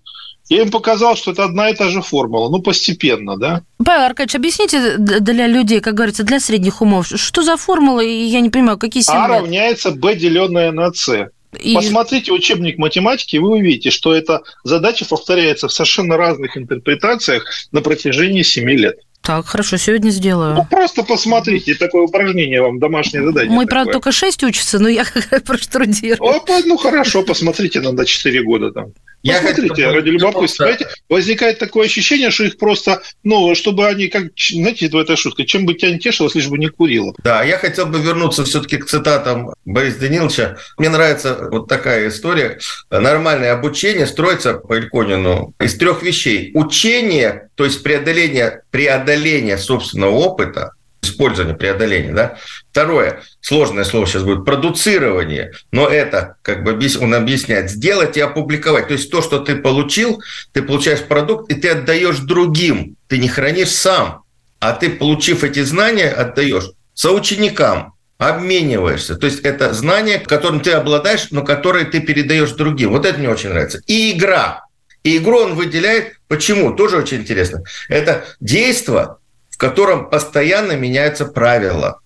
Я 0.49 0.63
им 0.63 0.71
показал, 0.71 1.17
что 1.17 1.33
это 1.33 1.45
одна 1.45 1.71
и 1.71 1.75
та 1.75 1.89
же 1.89 2.03
формула, 2.03 2.51
ну, 2.51 2.61
постепенно, 2.61 3.37
да. 3.37 3.63
Павел 3.83 4.03
Аркадьевич, 4.03 4.35
объясните 4.35 4.97
для 4.99 5.47
людей, 5.47 5.81
как 5.81 5.95
говорится, 5.95 6.23
для 6.23 6.39
средних 6.39 6.83
умов, 6.83 7.07
что 7.07 7.43
за 7.43 7.57
формула, 7.57 8.01
и 8.01 8.25
я 8.25 8.41
не 8.41 8.51
понимаю, 8.51 8.79
какие 8.79 9.03
символы? 9.03 9.25
А 9.25 9.29
равняется 9.41 9.91
b, 9.91 10.15
деленное 10.15 10.71
на 10.71 10.93
c. 10.93 11.31
И... 11.61 11.75
Посмотрите 11.75 12.33
учебник 12.33 12.79
математики, 12.79 13.37
вы 13.37 13.51
увидите, 13.51 13.91
что 13.91 14.15
эта 14.15 14.43
задача 14.65 15.07
повторяется 15.07 15.69
в 15.69 15.73
совершенно 15.73 16.17
разных 16.17 16.57
интерпретациях 16.57 17.45
на 17.73 17.81
протяжении 17.81 18.43
7 18.43 18.69
лет. 18.71 18.99
Так, 19.25 19.47
хорошо, 19.47 19.79
сегодня 19.79 20.11
сделаю. 20.11 20.55
Ну, 20.55 20.67
просто 20.67 21.03
посмотрите, 21.03 21.75
такое 21.75 22.03
упражнение 22.03 22.61
вам, 22.61 22.79
домашнее 22.79 23.25
задание. 23.25 23.51
Мой, 23.51 23.67
правда, 23.67 23.93
только 23.93 24.13
6 24.13 24.45
учится, 24.45 24.79
но 24.79 24.89
я 24.89 25.07
проштудирую. 25.47 26.43
Ну, 26.67 26.77
хорошо, 26.77 27.23
посмотрите, 27.23 27.81
надо 27.81 28.05
4 28.05 28.43
года 28.43 28.71
там. 28.71 28.93
Я 29.23 29.41
Посмотрите, 29.41 29.91
ради 29.91 30.11
любопытства. 30.11 30.67
Знаете, 30.67 30.87
возникает 31.09 31.59
такое 31.59 31.87
ощущение, 31.87 32.31
что 32.31 32.45
их 32.45 32.59
просто, 32.59 33.01
ну, 33.23 33.55
чтобы 33.55 33.87
они, 33.87 34.09
как, 34.09 34.25
знаете, 34.37 34.85
это 34.85 34.99
эта 35.01 35.17
шутка, 35.17 35.47
чем 35.47 35.65
бы 35.65 35.73
тебя 35.73 35.93
не 35.93 35.99
тешилось, 35.99 36.35
лишь 36.35 36.49
бы 36.49 36.59
не 36.59 36.69
курила. 36.69 37.15
Да, 37.25 37.43
я 37.43 37.57
хотел 37.57 37.87
бы 37.87 38.01
вернуться 38.01 38.45
все-таки 38.45 38.77
к 38.77 38.85
цитатам 38.85 39.55
Бориса 39.65 40.01
Даниловича. 40.01 40.59
Мне 40.77 40.91
нравится 40.91 41.49
вот 41.51 41.69
такая 41.69 42.09
история. 42.09 42.59
Нормальное 42.91 43.55
обучение 43.55 44.07
строится 44.07 44.55
по 44.55 44.77
Ильконину 44.79 45.55
из 45.59 45.75
трех 45.77 46.03
вещей. 46.03 46.51
Учение, 46.53 47.49
то 47.55 47.65
есть 47.65 47.83
преодоление, 47.83 48.61
преодоление 48.71 49.14
собственного 49.59 50.13
опыта, 50.13 50.73
использование, 51.03 51.57
преодоление. 51.57 52.13
Да? 52.13 52.37
Второе, 52.71 53.23
сложное 53.41 53.85
слово 53.85 54.07
сейчас 54.07 54.23
будет, 54.23 54.45
продуцирование. 54.45 55.53
Но 55.71 55.89
это, 55.89 56.37
как 56.43 56.65
бы 56.65 56.79
он 57.01 57.15
объясняет, 57.15 57.71
сделать 57.71 58.17
и 58.17 58.21
опубликовать. 58.21 58.89
То 58.89 58.95
есть 58.95 59.11
то, 59.11 59.23
что 59.23 59.39
ты 59.39 59.57
получил, 59.57 60.21
ты 60.53 60.63
получаешь 60.63 61.03
продукт, 61.03 61.51
и 61.51 61.55
ты 61.55 61.69
отдаешь 61.71 62.19
другим. 62.19 62.97
Ты 63.09 63.19
не 63.19 63.29
хранишь 63.29 63.71
сам, 63.71 64.23
а 64.61 64.73
ты, 64.73 64.91
получив 64.91 65.45
эти 65.45 65.63
знания, 65.63 66.09
отдаешь 66.09 66.71
соученикам, 66.95 67.95
обмениваешься. 68.19 69.17
То 69.17 69.27
есть 69.27 69.41
это 69.41 69.73
знания, 69.75 70.19
которым 70.19 70.61
ты 70.61 70.73
обладаешь, 70.73 71.29
но 71.31 71.43
которые 71.43 71.85
ты 71.85 72.01
передаешь 72.01 72.53
другим. 72.53 72.91
Вот 72.91 73.05
это 73.05 73.19
мне 73.19 73.29
очень 73.29 73.51
нравится. 73.51 73.81
И 73.87 74.13
игра. 74.13 74.64
И 75.05 75.19
игру 75.19 75.39
он 75.39 75.55
выделяет. 75.55 76.17
Почему? 76.29 76.75
Тоже 76.75 76.97
очень 76.97 77.19
интересно. 77.19 77.63
Это 77.89 78.25
действие, 78.41 79.17
в 79.51 79.59
котором 79.59 80.09
постоянно 80.09 80.73
меняются 80.73 81.27
правила. 81.27 82.01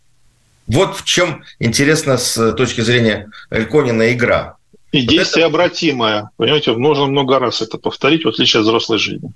Вот 0.66 0.96
в 0.96 1.04
чем 1.04 1.44
интересно 1.60 2.18
с 2.18 2.52
точки 2.52 2.82
зрения 2.82 3.30
Эльконина 3.50 4.12
игра. 4.12 4.56
И 4.90 5.02
вот 5.02 5.10
действие 5.10 5.46
это... 5.46 5.54
обратимое. 5.54 6.30
Понимаете, 6.36 6.72
нужно 6.72 7.06
много 7.06 7.38
раз 7.38 7.62
это 7.62 7.78
повторить, 7.78 8.24
в 8.24 8.28
отличие 8.28 8.60
от 8.60 8.66
взрослой 8.66 8.98
жизни. 8.98 9.32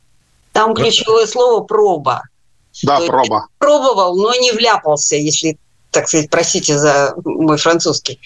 Там 0.53 0.75
ключевое 0.75 1.27
слово 1.27 1.63
«проба». 1.65 2.23
Да, 2.83 2.99
То 2.99 3.07
проба. 3.07 3.47
Пробовал, 3.59 4.17
но 4.17 4.35
не 4.35 4.51
вляпался, 4.53 5.17
если, 5.17 5.59
так 5.91 6.09
сказать, 6.09 6.31
простите 6.31 6.79
за 6.79 7.15
мой 7.25 7.59
французский. 7.59 8.19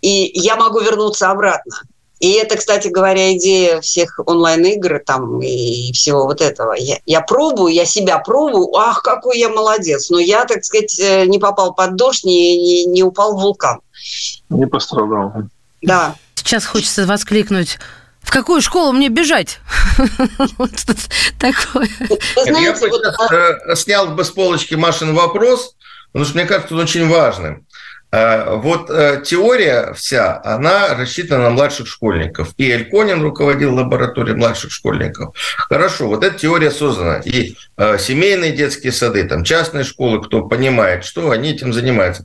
И 0.00 0.30
я 0.34 0.56
могу 0.56 0.80
вернуться 0.80 1.30
обратно. 1.30 1.82
И 2.20 2.32
это, 2.32 2.56
кстати 2.56 2.88
говоря, 2.88 3.34
идея 3.34 3.80
всех 3.80 4.20
онлайн-игр 4.24 5.00
там 5.04 5.40
и 5.42 5.92
всего 5.92 6.24
вот 6.24 6.40
этого. 6.40 6.74
Я, 6.74 6.98
я 7.06 7.22
пробую, 7.22 7.72
я 7.72 7.86
себя 7.86 8.18
пробую, 8.18 8.74
ах, 8.76 9.02
какой 9.02 9.38
я 9.38 9.48
молодец. 9.48 10.10
Но 10.10 10.20
я, 10.20 10.44
так 10.44 10.64
сказать, 10.64 11.00
э, 11.00 11.24
не 11.26 11.38
попал 11.38 11.74
под 11.74 11.96
дождь, 11.96 12.24
не, 12.24 12.58
не, 12.58 12.84
не 12.84 13.02
упал 13.02 13.36
в 13.36 13.40
вулкан. 13.40 13.80
Не 14.50 14.66
пострадал. 14.66 15.32
Да. 15.82 16.14
Сейчас 16.34 16.66
хочется 16.66 17.06
воскликнуть 17.06 17.78
в 18.22 18.32
какую 18.32 18.60
школу 18.60 18.92
мне 18.92 19.08
бежать? 19.08 19.58
Такое. 21.38 21.88
Я 22.46 22.72
бы 22.74 22.90
э, 23.32 23.76
снял 23.76 24.08
бы 24.08 24.24
с 24.24 24.30
полочки 24.30 24.74
Машин 24.74 25.14
вопрос, 25.14 25.74
потому 26.12 26.24
что 26.24 26.36
мне 26.36 26.46
кажется, 26.46 26.74
он 26.74 26.80
очень 26.80 27.08
важным. 27.08 27.66
Э, 28.12 28.56
вот 28.56 28.90
э, 28.90 29.22
теория 29.24 29.92
вся, 29.94 30.40
она 30.44 30.94
рассчитана 30.96 31.44
на 31.44 31.50
младших 31.50 31.86
школьников. 31.86 32.54
И 32.56 32.68
Эльконин 32.68 33.22
руководил 33.22 33.74
лабораторией 33.74 34.36
младших 34.36 34.72
школьников. 34.72 35.34
Хорошо, 35.56 36.08
вот 36.08 36.24
эта 36.24 36.36
теория 36.38 36.70
создана. 36.70 37.18
И 37.18 37.54
э, 37.76 37.98
семейные 37.98 38.52
детские 38.52 38.92
сады, 38.92 39.24
там 39.24 39.44
частные 39.44 39.84
школы, 39.84 40.22
кто 40.22 40.42
понимает, 40.42 41.04
что 41.04 41.30
они 41.30 41.52
этим 41.52 41.72
занимаются, 41.72 42.24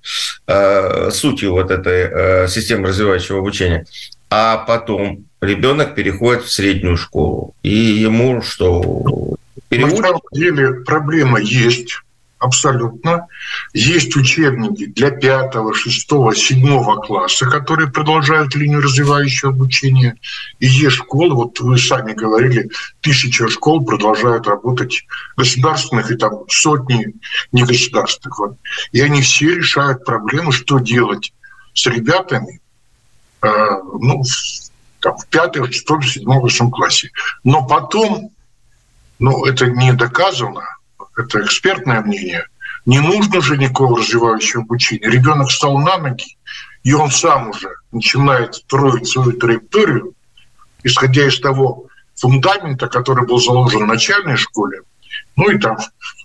сутью 1.12 1.54
вот 1.54 1.72
этой 1.72 2.48
системы 2.48 2.90
развивающего 2.90 3.40
обучения. 3.40 3.86
А 4.30 4.58
потом 4.58 5.26
ребенок 5.42 5.96
переходит 5.96 6.44
в 6.44 6.52
среднюю 6.52 6.98
школу. 6.98 7.56
И 7.64 7.76
ему 7.76 8.42
что? 8.42 9.36
Переучат? 9.70 10.00
На 10.00 10.08
самом 10.08 10.22
деле 10.32 10.74
проблема 10.86 11.40
есть 11.40 12.00
Абсолютно. 12.38 13.28
Есть 13.74 14.16
учебники 14.18 14.88
для 14.88 15.10
пятого, 15.10 15.74
шестого, 15.74 16.36
седьмого 16.36 17.02
класса, 17.02 17.46
которые 17.46 17.90
продолжают 17.90 18.56
линию 18.56 18.82
развивающего 18.82 19.52
обучения. 19.52 20.18
И 20.60 20.68
есть 20.68 20.98
школы, 20.98 21.34
вот 21.34 21.60
вы 21.62 21.78
сами 21.78 22.14
говорили, 22.14 22.70
тысяча 23.00 23.48
школ 23.48 23.86
продолжают 23.86 24.48
работать 24.48 25.06
государственных 25.38 26.12
и 26.12 26.18
там 26.18 26.44
сотни 26.50 27.14
негосударственных. 27.54 28.38
Вот. 28.38 28.58
И 28.92 29.00
они 29.00 29.22
все 29.22 29.56
решают 29.56 30.04
проблему, 30.04 30.52
что 30.52 30.80
делать 30.80 31.34
с 31.74 31.86
ребятами, 31.86 32.60
э, 33.42 33.48
ну, 33.48 34.24
там, 35.00 35.16
в 35.18 35.26
пятом, 35.28 35.72
шестом, 35.72 36.02
седьмом, 36.04 36.42
восьмом 36.42 36.70
классе. 36.70 37.12
Но 37.46 37.66
потом, 37.66 38.32
ну, 39.20 39.46
это 39.46 39.68
не 39.68 39.94
доказано, 39.94 40.75
это 41.16 41.42
экспертное 41.42 42.02
мнение, 42.02 42.48
не 42.86 43.00
нужно 43.00 43.42
же 43.42 43.58
никакого 43.58 44.00
развивающего 44.00 44.64
обучения. 44.64 45.10
Ребенок 45.10 45.50
встал 45.50 45.78
на 45.78 45.98
ноги, 45.98 46.38
и 46.84 46.94
он 46.94 47.10
сам 47.10 47.50
уже 47.50 47.70
начинает 47.92 48.56
строить 48.56 49.08
свою 49.08 49.34
траекторию, 49.34 50.14
исходя 50.84 51.28
из 51.28 51.40
того 51.40 51.88
фундамента, 52.16 52.88
который 52.88 53.26
был 53.26 53.40
заложен 53.40 53.84
в 53.84 53.88
начальной 53.88 54.38
школе, 54.38 54.82
ну 55.36 55.50
и 55.50 55.58
там 55.58 55.78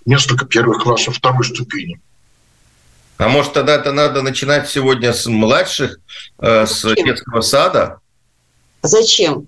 несколько 0.05 0.45
первых 0.45 0.83
классов 0.83 1.17
второй 1.17 1.45
ступени. 1.45 1.99
А 3.17 3.27
может, 3.27 3.53
тогда 3.53 3.75
это 3.75 3.91
надо 3.91 4.21
начинать 4.21 4.69
сегодня 4.69 5.13
с 5.13 5.27
младших, 5.27 5.99
э, 6.39 6.65
с 6.65 6.81
Зачем? 6.81 7.05
детского 7.05 7.41
сада? 7.41 7.99
Зачем? 8.81 9.47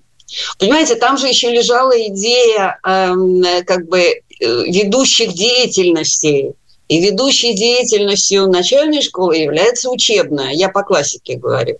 Понимаете, 0.58 0.94
там 0.94 1.18
же 1.18 1.26
еще 1.26 1.50
лежала 1.50 1.92
идея 2.08 2.78
э, 2.84 3.62
как 3.64 3.88
бы 3.88 4.20
ведущих 4.40 5.34
деятельностей 5.34 6.52
И 6.86 7.00
ведущей 7.00 7.54
деятельностью 7.54 8.46
начальной 8.46 9.00
школы 9.00 9.38
является 9.38 9.88
учебная, 9.88 10.50
я 10.50 10.68
по 10.68 10.82
классике 10.82 11.36
говорю. 11.36 11.78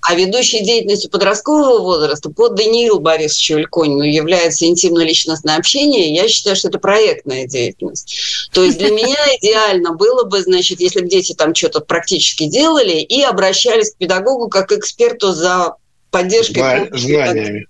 А 0.00 0.14
ведущей 0.14 0.62
деятельностью 0.62 1.10
подросткового 1.10 1.80
возраста 1.80 2.30
по 2.30 2.48
Даниилу 2.48 3.00
Борисовичу 3.00 3.58
Ильконину 3.58 4.04
является 4.04 4.66
интимно-личностное 4.66 5.56
общение. 5.56 6.14
Я 6.14 6.28
считаю, 6.28 6.54
что 6.54 6.68
это 6.68 6.78
проектная 6.78 7.48
деятельность. 7.48 8.48
То 8.52 8.62
есть 8.62 8.78
для 8.78 8.90
меня 8.90 9.18
идеально 9.40 9.94
было 9.94 10.22
бы, 10.22 10.40
значит, 10.40 10.80
если 10.80 11.00
бы 11.00 11.08
дети 11.08 11.34
там 11.34 11.52
что-то 11.52 11.80
практически 11.80 12.46
делали 12.46 13.00
и 13.00 13.22
обращались 13.22 13.92
к 13.92 13.96
педагогу 13.96 14.48
как 14.48 14.68
к 14.68 14.72
эксперту 14.72 15.32
за 15.32 15.74
поддержкой. 16.12 16.88
Знаниями. 16.92 17.66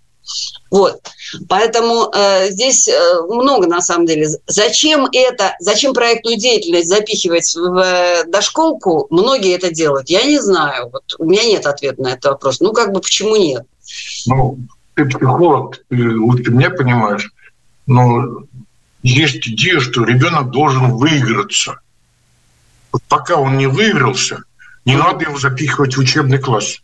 Вот. 0.70 1.00
Поэтому 1.48 2.10
э, 2.12 2.50
здесь 2.50 2.88
э, 2.88 3.20
много, 3.28 3.66
на 3.66 3.80
самом 3.80 4.06
деле. 4.06 4.26
Зачем 4.46 5.06
это, 5.12 5.54
зачем 5.60 5.94
проектную 5.94 6.36
деятельность 6.36 6.88
запихивать 6.88 7.54
в 7.54 7.78
э, 7.78 8.24
дошколку? 8.26 9.06
Многие 9.10 9.54
это 9.54 9.70
делают. 9.70 10.08
Я 10.08 10.24
не 10.24 10.40
знаю. 10.40 10.90
Вот 10.90 11.14
у 11.18 11.24
меня 11.24 11.44
нет 11.44 11.66
ответа 11.66 12.02
на 12.02 12.08
этот 12.08 12.24
вопрос. 12.24 12.60
Ну, 12.60 12.72
как 12.72 12.92
бы, 12.92 13.00
почему 13.00 13.36
нет? 13.36 13.64
Ну, 14.26 14.58
ты 14.94 15.04
психолог, 15.04 15.84
ты 15.88 16.18
лучше 16.18 16.50
меня 16.50 16.70
понимаешь. 16.70 17.30
Но 17.86 18.44
есть 19.02 19.46
идея, 19.46 19.80
что 19.80 20.04
ребенок 20.04 20.50
должен 20.50 20.96
выиграться. 20.96 21.78
Вот 22.90 23.02
пока 23.08 23.36
он 23.36 23.58
не 23.58 23.66
выигрался, 23.66 24.38
не 24.84 24.96
надо 24.96 25.24
его 25.26 25.38
запихивать 25.38 25.96
в 25.96 26.00
учебный 26.00 26.38
класс. 26.38 26.80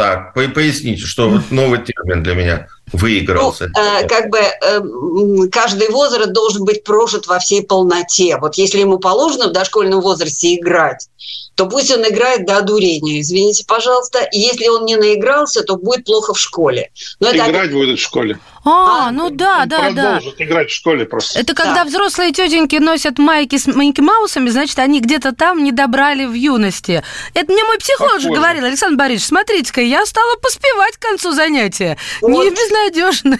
Так, 0.00 0.32
поясните, 0.32 1.04
что 1.04 1.28
вот 1.28 1.50
новый 1.50 1.78
термин 1.78 2.22
для 2.22 2.34
меня 2.34 2.68
выигрался. 2.92 3.70
Ну, 3.74 3.80
э, 3.80 4.08
как 4.08 4.30
бы 4.30 4.38
э, 4.38 5.48
каждый 5.50 5.90
возраст 5.90 6.32
должен 6.32 6.64
быть 6.64 6.84
прожит 6.84 7.26
во 7.26 7.38
всей 7.38 7.62
полноте. 7.62 8.36
Вот 8.40 8.56
если 8.56 8.80
ему 8.80 8.98
положено 8.98 9.48
в 9.48 9.52
дошкольном 9.52 10.00
возрасте 10.00 10.56
играть, 10.56 11.08
то 11.54 11.66
пусть 11.66 11.94
он 11.94 12.02
играет 12.08 12.46
до 12.46 12.56
одурения, 12.56 13.20
извините, 13.20 13.64
пожалуйста. 13.66 14.20
И 14.32 14.38
если 14.38 14.68
он 14.68 14.86
не 14.86 14.96
наигрался, 14.96 15.62
то 15.62 15.76
будет 15.76 16.04
плохо 16.04 16.32
в 16.32 16.40
школе. 16.40 16.90
Но 17.20 17.30
играть 17.30 17.66
это... 17.66 17.74
будет 17.74 17.98
в 17.98 18.02
школе. 18.02 18.38
А, 18.62 19.08
а, 19.08 19.10
ну 19.10 19.30
да, 19.30 19.64
да, 19.64 19.90
да. 19.90 20.12
Продолжит 20.12 20.40
играть 20.40 20.70
в 20.70 20.74
школе 20.74 21.06
просто. 21.06 21.38
Это 21.38 21.54
когда 21.54 21.76
да. 21.76 21.84
взрослые 21.84 22.32
тетеньки 22.32 22.76
носят 22.76 23.18
майки 23.18 23.56
с 23.56 23.66
Майки 23.66 24.02
Маусами, 24.02 24.50
значит, 24.50 24.78
они 24.78 25.00
где-то 25.00 25.34
там 25.34 25.64
не 25.64 25.72
добрали 25.72 26.26
в 26.26 26.34
юности. 26.34 27.02
Это 27.32 27.52
мне 27.52 27.64
мой 27.64 27.78
психолог 27.78 28.20
же 28.20 28.30
говорил, 28.30 28.64
Александр 28.64 28.98
Борисович, 28.98 29.28
смотрите-ка, 29.28 29.80
я 29.80 30.04
стала 30.04 30.36
поспевать 30.36 30.96
к 30.96 31.00
концу 31.00 31.32
занятия. 31.32 31.96
Вот. 32.20 32.30
Не 32.30 32.50
безнадежно. 32.88 33.38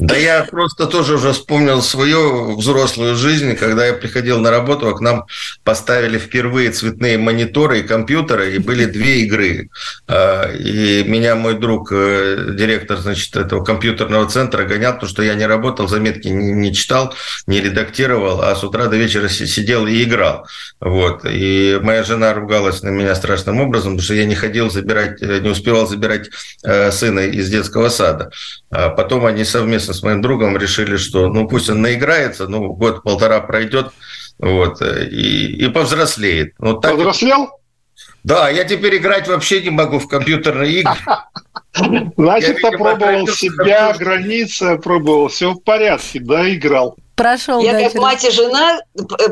Да 0.00 0.16
я 0.16 0.42
просто 0.42 0.86
тоже 0.86 1.14
уже 1.14 1.32
вспомнил 1.32 1.80
свою 1.80 2.56
взрослую 2.56 3.14
жизнь, 3.14 3.54
когда 3.54 3.86
я 3.86 3.92
приходил 3.92 4.40
на 4.40 4.50
работу, 4.50 4.88
а 4.88 4.96
к 4.96 5.00
нам 5.00 5.26
поставили 5.62 6.18
впервые 6.18 6.72
цветные 6.72 7.16
мониторы 7.16 7.78
и 7.78 7.82
компьютеры, 7.84 8.56
и 8.56 8.58
были 8.58 8.86
две 8.86 9.20
игры. 9.20 9.68
А, 10.08 10.50
и 10.50 11.04
меня 11.04 11.36
мой 11.36 11.54
друг, 11.54 11.92
э, 11.92 12.54
директор, 12.58 12.98
значит, 12.98 13.36
этого 13.36 13.62
компьютерного 13.62 14.28
центра 14.28 14.64
гонял, 14.64 14.94
потому 14.94 15.08
что 15.08 15.22
я 15.22 15.34
не 15.34 15.46
работал, 15.46 15.86
заметки 15.86 16.26
не 16.26 16.74
читал, 16.74 17.14
не 17.46 17.60
редактировал, 17.60 18.42
а 18.42 18.56
с 18.56 18.64
утра 18.64 18.86
до 18.86 18.96
вечера 18.96 19.28
сидел 19.28 19.86
и 19.86 20.02
играл. 20.02 20.48
Вот. 20.80 21.24
И 21.24 21.78
моя 21.80 22.02
жена 22.02 22.34
ругалась 22.34 22.82
на 22.82 22.88
меня 22.88 23.14
страшным 23.14 23.60
образом, 23.60 23.92
потому 23.92 24.02
что 24.02 24.14
я 24.14 24.24
не 24.24 24.34
ходил 24.34 24.70
забирать, 24.70 25.22
э, 25.22 25.38
не 25.38 25.50
успевал 25.50 25.86
забирать 25.86 26.30
э, 26.64 26.90
сына 26.90 27.20
из 27.20 27.48
детского 27.48 27.90
сада. 27.90 28.32
А 28.70 28.88
потом 28.88 29.24
они 29.24 29.44
совместно 29.44 29.83
с 29.92 30.02
моим 30.02 30.22
другом 30.22 30.56
решили, 30.56 30.96
что 30.96 31.28
ну 31.28 31.46
пусть 31.48 31.68
он 31.68 31.82
наиграется, 31.82 32.46
ну 32.48 32.72
год-полтора 32.72 33.40
пройдет, 33.40 33.92
вот, 34.38 34.80
и, 34.80 35.64
и 35.64 35.68
повзрослеет. 35.68 36.54
Вот 36.58 36.80
так 36.80 36.92
Повзрослел? 36.92 37.50
Да, 38.24 38.48
я 38.48 38.64
теперь 38.64 38.96
играть 38.96 39.28
вообще 39.28 39.62
не 39.62 39.70
могу 39.70 39.98
в 39.98 40.08
компьютерные 40.08 40.80
игры. 40.80 40.94
Значит, 42.16 42.60
попробовал 42.62 43.26
себя, 43.28 43.92
границы 43.92 44.78
пробовал, 44.78 45.28
все 45.28 45.52
в 45.52 45.60
порядке, 45.60 46.20
да, 46.20 46.48
играл. 46.52 46.96
Прошел. 47.14 47.60
Я 47.60 47.80
как 47.80 47.94
мать 47.94 48.24
и 48.24 48.30
жена 48.30 48.80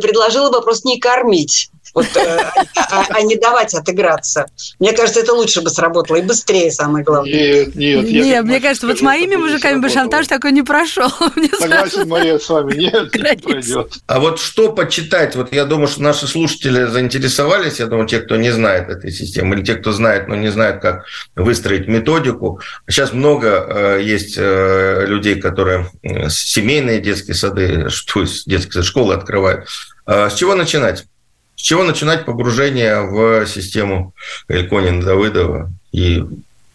предложила 0.01 0.51
бы 0.51 0.62
просто 0.62 0.89
не 0.89 0.99
кормить 0.99 1.70
вот, 1.95 2.07
э, 2.16 2.51
а, 2.76 3.07
а 3.11 3.22
не 3.22 3.37
давать 3.37 3.74
отыграться. 3.74 4.47
Мне 4.78 4.93
кажется, 4.93 5.20
это 5.20 5.35
лучше 5.35 5.61
бы 5.61 5.70
сработало 5.70 6.16
и 6.16 6.22
быстрее, 6.22 6.70
самое 6.70 7.05
главное. 7.05 7.33
Нет, 7.33 7.74
нет. 7.74 8.05
Нет, 8.05 8.45
мне 8.45 8.61
кажется, 8.61 8.87
вот 8.87 8.99
с 8.99 9.03
моими 9.03 9.37
мужиками 9.37 9.80
бы 9.80 9.89
шантаж 9.89 10.26
такой 10.26 10.53
не 10.53 10.62
прошел. 10.62 11.11
Согласен, 11.59 12.09
Мария, 12.09 12.39
с 12.39 12.49
вами. 12.49 12.74
Нет, 12.74 13.14
не 13.14 13.37
пройдет. 13.37 13.95
А 14.07 14.20
вот 14.20 14.41
что 14.41 14.72
почитать? 14.72 15.37
Вот 15.37 15.53
я 15.53 15.64
думаю, 15.64 15.89
что 15.89 16.03
наши 16.03 16.26
слушатели 16.26 16.85
заинтересовались, 16.85 17.80
я 17.80 17.87
думаю, 17.87 18.07
те, 18.07 18.20
кто 18.20 18.37
не 18.37 18.51
знает 18.51 18.89
этой 18.89 19.11
системы, 19.11 19.57
или 19.57 19.64
те, 19.64 19.74
кто 19.74 19.93
знает, 19.93 20.28
но 20.28 20.35
не 20.35 20.49
знает, 20.51 20.80
как 20.80 21.05
выстроить 21.37 21.89
методику. 21.89 22.61
Сейчас 22.89 23.12
много 23.12 23.66
э, 23.68 24.01
есть 24.03 24.37
э, 24.39 25.05
людей, 25.07 25.41
которые 25.41 25.91
семейные 26.30 27.01
детские 27.01 27.35
сады, 27.35 27.71
то 28.12 28.20
есть 28.20 28.48
детские 28.48 28.82
школы 28.82 29.14
открывают. 29.14 29.66
А 30.06 30.30
с 30.30 30.34
чего 30.34 30.54
начинать? 30.54 31.04
С 31.56 31.60
чего 31.60 31.84
начинать 31.84 32.24
погружение 32.24 33.02
в 33.02 33.46
систему 33.46 34.14
Эльконин-Давыдова 34.48 35.68
и 35.92 36.24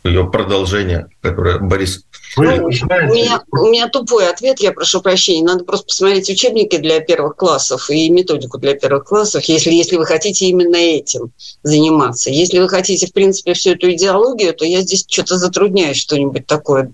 ее 0.07 0.29
продолжение, 0.29 1.07
которое 1.21 1.59
Борис... 1.59 2.03
Ну, 2.37 2.43
у, 2.43 2.69
меня, 2.69 3.41
у 3.51 3.67
меня 3.67 3.87
тупой 3.87 4.29
ответ, 4.29 4.59
я 4.59 4.71
прошу 4.71 5.01
прощения. 5.01 5.45
Надо 5.45 5.63
просто 5.63 5.87
посмотреть 5.87 6.29
учебники 6.29 6.77
для 6.77 6.99
первых 6.99 7.35
классов 7.35 7.89
и 7.89 8.09
методику 8.09 8.57
для 8.57 8.75
первых 8.75 9.05
классов, 9.05 9.43
если, 9.45 9.71
если 9.71 9.95
вы 9.95 10.05
хотите 10.05 10.45
именно 10.45 10.75
этим 10.75 11.31
заниматься. 11.63 12.29
Если 12.29 12.59
вы 12.59 12.69
хотите, 12.69 13.07
в 13.07 13.13
принципе, 13.13 13.53
всю 13.53 13.71
эту 13.71 13.91
идеологию, 13.91 14.53
то 14.53 14.65
я 14.65 14.81
здесь 14.81 15.05
что-то 15.07 15.37
затрудняюсь 15.37 15.97
что-нибудь 15.97 16.45
такое 16.45 16.91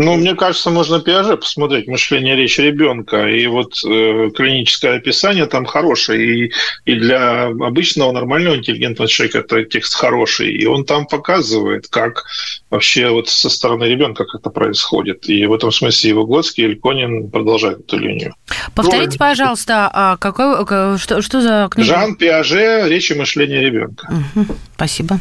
ну, 0.00 0.16
мне 0.16 0.34
кажется, 0.34 0.70
можно 0.70 0.98
Пиаже 1.00 1.36
посмотреть 1.36 1.86
«Мышление 1.86 2.34
речи 2.34 2.62
ребенка». 2.62 3.28
И 3.28 3.46
вот 3.46 3.74
э, 3.84 4.30
клиническое 4.34 4.96
описание 4.96 5.44
там 5.44 5.66
хорошее. 5.66 6.46
И, 6.46 6.52
и 6.86 6.94
для 6.94 7.48
обычного 7.48 8.10
нормального 8.10 8.56
интеллигентного 8.56 9.08
человека 9.08 9.40
это 9.40 9.62
текст 9.64 9.94
хороший. 9.94 10.54
И 10.54 10.64
он 10.64 10.86
там 10.86 11.06
показывает, 11.06 11.88
как 11.88 12.24
вообще 12.70 13.10
вот 13.10 13.28
со 13.28 13.50
стороны 13.50 13.84
ребенка 13.84 14.24
как 14.24 14.40
это 14.40 14.48
происходит. 14.48 15.28
И 15.28 15.44
в 15.44 15.52
этом 15.52 15.70
смысле 15.70 16.10
и 16.10 16.12
Выгодский, 16.14 16.64
и 16.64 16.66
Ильконин 16.68 17.30
продолжают 17.30 17.80
эту 17.80 17.98
линию. 17.98 18.34
Повторите, 18.74 19.12
ну, 19.12 19.18
пожалуйста, 19.18 19.90
а 19.92 20.16
какой, 20.16 20.64
что, 20.98 21.20
что 21.20 21.42
за 21.42 21.68
книга? 21.70 21.86
Жан 21.86 22.14
Пиаже 22.14 22.88
«Речь 22.88 23.10
и 23.10 23.14
мышление 23.14 23.60
ребенка». 23.60 24.10
Угу, 24.34 24.46
спасибо. 24.76 25.20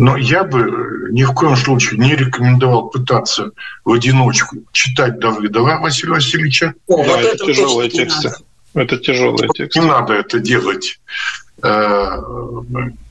Но 0.00 0.16
я 0.16 0.44
бы 0.44 1.10
ни 1.10 1.24
в 1.24 1.34
коем 1.34 1.56
случае 1.56 2.00
не 2.00 2.16
рекомендовал 2.16 2.88
пытаться 2.88 3.50
в 3.84 3.92
одиночку 3.92 4.56
читать 4.72 5.18
Давыдова 5.18 5.78
Василия 5.78 6.14
Васильевича. 6.14 6.72
О, 6.86 7.04
да, 7.04 7.10
вот 7.10 7.20
это, 7.20 7.28
это 7.34 7.44
тяжелые 7.44 7.90
тексты. 7.90 8.30
Это 8.72 8.96
тяжелые 8.96 9.48
тексты. 9.50 9.78
Не 9.78 9.86
надо 9.86 10.14
это 10.14 10.38
делать. 10.40 10.98
Э, 11.62 12.16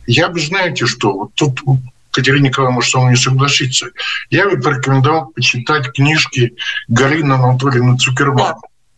я 0.07 0.29
бы, 0.29 0.39
знаете 0.39 0.87
что, 0.87 1.13
вот 1.13 1.31
тут 1.35 1.59
Катерина 2.09 2.47
Николаевна 2.47 2.73
может 2.73 2.89
со 2.89 2.97
мной 2.97 3.11
не 3.11 3.17
согласиться. 3.17 3.91
Я 4.31 4.49
бы 4.49 4.59
порекомендовал 4.59 5.27
почитать 5.27 5.91
книжки 5.91 6.55
Галины 6.87 7.33
Анатольевны 7.33 7.99
Цукерман. 7.99 8.55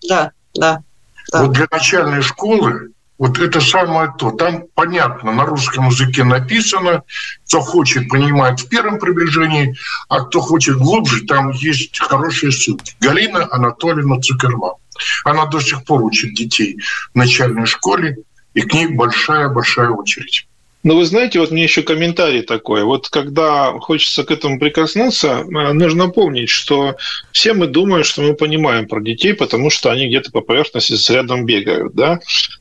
Да, 0.08 0.32
да, 0.54 0.82
да. 1.30 1.44
Вот 1.44 1.52
для 1.52 1.68
начальной 1.70 2.22
школы 2.22 2.92
вот 3.22 3.38
это 3.38 3.62
самое 3.62 4.12
то. 4.18 4.32
Там 4.32 4.64
понятно, 4.74 5.32
на 5.32 5.46
русском 5.46 5.90
языке 5.90 6.24
написано, 6.24 7.04
кто 7.46 7.62
хочет, 7.62 8.10
понимает 8.10 8.60
в 8.60 8.68
первом 8.68 8.98
приближении, 8.98 9.78
а 10.10 10.22
кто 10.22 10.42
хочет 10.42 10.78
глубже, 10.78 11.28
там 11.28 11.52
есть 11.52 12.00
хорошие 12.00 12.52
ссылки. 12.52 12.96
Галина 13.00 13.48
Анатольевна 13.52 14.20
Цукерман. 14.20 14.74
Она 15.24 15.46
до 15.46 15.60
сих 15.60 15.86
пор 15.86 16.02
учит 16.02 16.34
детей 16.34 16.80
в 17.14 17.16
начальной 17.16 17.68
школе, 17.68 18.18
и 18.56 18.62
к 18.62 18.74
ней 18.74 18.88
большая-большая 18.88 19.90
очередь. 19.90 20.48
Ну, 20.84 20.96
вы 20.96 21.06
знаете, 21.06 21.40
вот 21.40 21.52
мне 21.52 21.64
еще 21.64 21.84
комментарий 21.84 22.42
такой. 22.42 22.84
Вот 22.84 23.08
когда 23.10 23.72
хочется 23.80 24.24
к 24.24 24.32
этому 24.32 24.60
прикоснуться, 24.60 25.44
э, 25.44 25.74
нужно 25.74 26.10
помнить, 26.10 26.50
что 26.50 26.96
все 27.32 27.54
мы 27.54 27.68
думаем, 27.68 28.04
что 28.04 28.24
мы 28.24 28.34
понимаем 28.34 28.88
про 28.88 29.00
детей, 29.00 29.34
потому 29.36 29.70
что 29.70 29.92
они 29.92 30.08
где-то 30.08 30.32
по 30.32 30.42
поверхности 30.42 30.94
с 30.94 31.08
рядом 31.12 31.46
бегают, 31.46 31.94
да? 31.94 32.20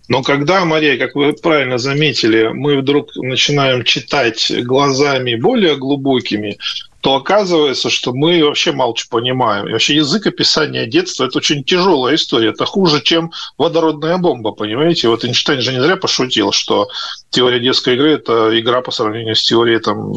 Но 0.08 0.22
когда, 0.22 0.64
Мария, 0.66 0.98
как 0.98 1.14
вы 1.14 1.32
правильно 1.32 1.78
заметили, 1.78 2.48
мы 2.48 2.78
вдруг 2.78 3.16
начинаем 3.16 3.84
читать 3.84 4.52
глазами 4.64 5.36
более 5.36 5.76
глубокими, 5.76 6.58
то 7.00 7.14
оказывается, 7.14 7.88
что 7.88 8.12
мы 8.12 8.44
вообще 8.44 8.72
что 8.72 9.08
понимаем. 9.08 9.68
И 9.68 9.72
вообще 9.72 9.96
язык 9.96 10.26
описания 10.26 10.86
детства– 10.86 11.24
это 11.26 11.38
очень 11.38 11.64
тяжелая 11.64 12.14
история. 12.16 12.50
Это 12.50 12.66
хуже, 12.66 13.00
чем 13.00 13.32
водородная 13.56 14.18
бомба, 14.18 14.52
понимаете? 14.52 15.08
Вот 15.08 15.24
Эйнштейн 15.24 15.62
же 15.62 15.72
не 15.72 15.80
зря 15.80 15.96
пошутил, 15.96 16.52
что 16.52 16.88
теория 17.30 17.58
детской 17.58 17.94
игры– 17.94 18.12
это 18.14 18.58
игра 18.58 18.82
по 18.82 18.90
сравнению 18.90 19.34
с 19.34 19.42
теорией, 19.42 19.80
там, 19.80 20.12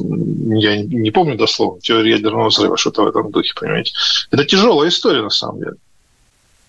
я 0.56 0.76
не 0.76 1.12
помню 1.12 1.38
дословно, 1.38 1.80
теория 1.80 2.12
ядерного 2.12 2.50
взрыва, 2.50 2.78
что-то 2.78 3.04
в 3.04 3.08
этом 3.08 3.32
духе, 3.32 3.54
понимаете? 3.56 3.94
Это 4.32 4.44
тяжелая 4.44 4.90
история, 4.90 5.22
на 5.22 5.30
самом 5.30 5.60
деле. 5.60 5.76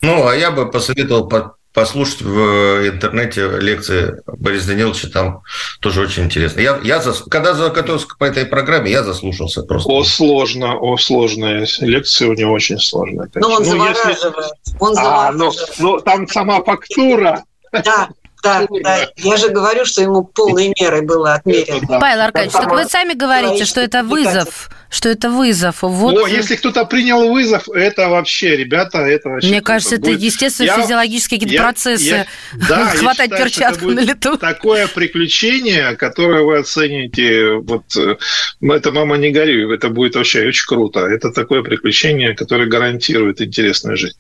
Ну, 0.01 0.29
а 0.29 0.37
я 0.37 0.51
бы 0.51 0.71
посоветовал 0.71 1.29
послушать 1.75 2.23
в 2.23 2.89
интернете 2.89 3.49
лекции 3.59 4.23
Бориса 4.27 4.69
Даниловича, 4.69 5.09
там 5.09 5.43
тоже 5.81 6.03
очень 6.03 6.23
интересно. 6.25 6.61
Я, 6.61 6.81
я 6.83 7.01
зас... 7.01 7.25
Когда 7.29 7.53
готовился 7.69 8.07
по 8.17 8.25
этой 8.25 8.47
программе, 8.47 8.93
я 8.93 9.03
заслушался 9.03 9.65
просто. 9.65 9.91
О, 9.91 10.05
сложно, 10.05 10.79
о, 10.79 10.97
сложная 10.97 11.67
лекция 11.81 12.29
у 12.29 12.35
него 12.35 12.53
очень 12.53 12.79
сложная. 12.79 13.29
Ну, 13.35 13.49
он 13.49 13.65
ну, 13.65 13.71
завораживает. 13.71 14.17
Если... 14.17 14.77
Он 14.79 14.95
завораживает. 14.95 15.69
А, 15.81 15.83
ну, 15.83 15.97
ну, 15.97 16.01
там 16.01 16.29
сама 16.29 16.63
фактура. 16.63 17.43
Да, 17.73 18.09
да, 18.45 18.67
да. 18.83 19.09
Я 19.17 19.37
же 19.37 19.49
говорю, 19.49 19.85
что 19.85 20.03
ему 20.03 20.23
полной 20.23 20.73
мерой 20.79 21.03
было 21.03 21.35
отмерено. 21.35 21.99
Павел 21.99 22.21
Аркадьевич, 22.21 22.53
так 22.53 22.71
вы 22.71 22.85
сами 22.85 23.15
говорите, 23.15 23.65
что 23.65 23.81
это 23.81 24.03
вызов, 24.03 24.71
что 24.91 25.09
это 25.09 25.31
вызов. 25.31 25.83
Вот. 25.83 26.17
О, 26.17 26.27
если 26.29 26.57
кто-то 26.57 26.85
принял 26.85 27.33
вызов, 27.33 27.69
это 27.69 28.09
вообще, 28.09 28.57
ребята, 28.57 28.99
это 28.99 29.31
вообще... 29.31 29.49
Мне 29.49 29.61
кажется, 29.63 29.97
это 29.97 30.11
естественно 30.11 30.67
я, 30.67 30.83
физиологические 30.83 31.41
какие-то 31.41 31.63
процессы. 31.63 32.05
Я, 32.05 32.27
да, 32.69 32.87
Хватать 32.91 33.31
считаю, 33.31 33.45
перчатку 33.45 33.87
на 33.87 34.01
лету. 34.01 34.37
Такое 34.37 34.87
приключение, 34.87 35.97
которое 35.97 36.43
вы 36.43 36.59
оцените, 36.59 37.55
вот 37.55 37.85
э, 37.97 38.17
это 38.61 38.93
«Мама, 38.93 39.17
не 39.17 39.31
горюй», 39.31 39.75
это 39.75 39.89
будет 39.89 40.17
вообще 40.17 40.47
очень 40.47 40.67
круто. 40.67 41.01
Это 41.01 41.31
такое 41.31 41.63
приключение, 41.63 42.35
которое 42.35 42.67
гарантирует 42.67 43.41
интересную 43.41 43.97
жизнь. 43.97 44.19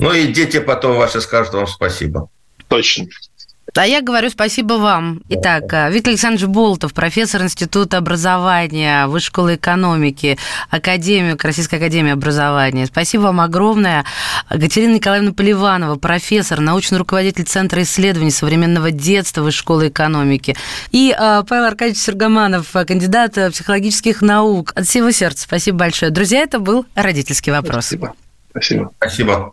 Ну 0.00 0.12
и 0.12 0.26
дети 0.26 0.58
потом 0.58 0.96
ваши 0.96 1.20
скажут 1.20 1.54
вам 1.54 1.66
спасибо. 1.66 2.30
Точно. 2.70 3.06
А 3.76 3.86
я 3.86 4.00
говорю 4.00 4.30
спасибо 4.30 4.74
вам. 4.74 5.22
Итак, 5.28 5.72
э, 5.72 5.90
Виктор 5.92 6.10
Александрович 6.10 6.46
Болтов, 6.46 6.92
профессор 6.92 7.42
Института 7.42 7.98
образования, 7.98 9.06
Высшей 9.06 9.28
школы 9.28 9.54
экономики, 9.54 10.38
академик 10.70 11.44
Российской 11.44 11.76
академии 11.76 12.12
образования. 12.12 12.86
Спасибо 12.86 13.22
вам 13.22 13.40
огромное. 13.40 14.04
Катерина 14.48 14.94
Николаевна 14.94 15.32
Поливанова, 15.32 15.96
профессор, 15.96 16.60
научный 16.60 16.98
руководитель 16.98 17.44
Центра 17.44 17.82
исследований 17.82 18.32
современного 18.32 18.90
детства 18.90 19.42
Высшей 19.42 19.60
школы 19.60 19.88
экономики. 19.88 20.56
И 20.90 21.14
э, 21.16 21.42
Павел 21.48 21.64
Аркадьевич 21.64 22.02
Сергоманов, 22.02 22.72
кандидат 22.72 23.34
психологических 23.52 24.20
наук. 24.22 24.72
От 24.74 24.86
всего 24.86 25.12
сердца 25.12 25.44
спасибо 25.44 25.78
большое. 25.78 26.10
Друзья, 26.10 26.40
это 26.40 26.58
был 26.58 26.86
родительский 26.94 27.52
вопрос. 27.52 27.86
Спасибо. 27.86 28.14
Спасибо. 28.50 28.90
Спасибо. 28.96 29.52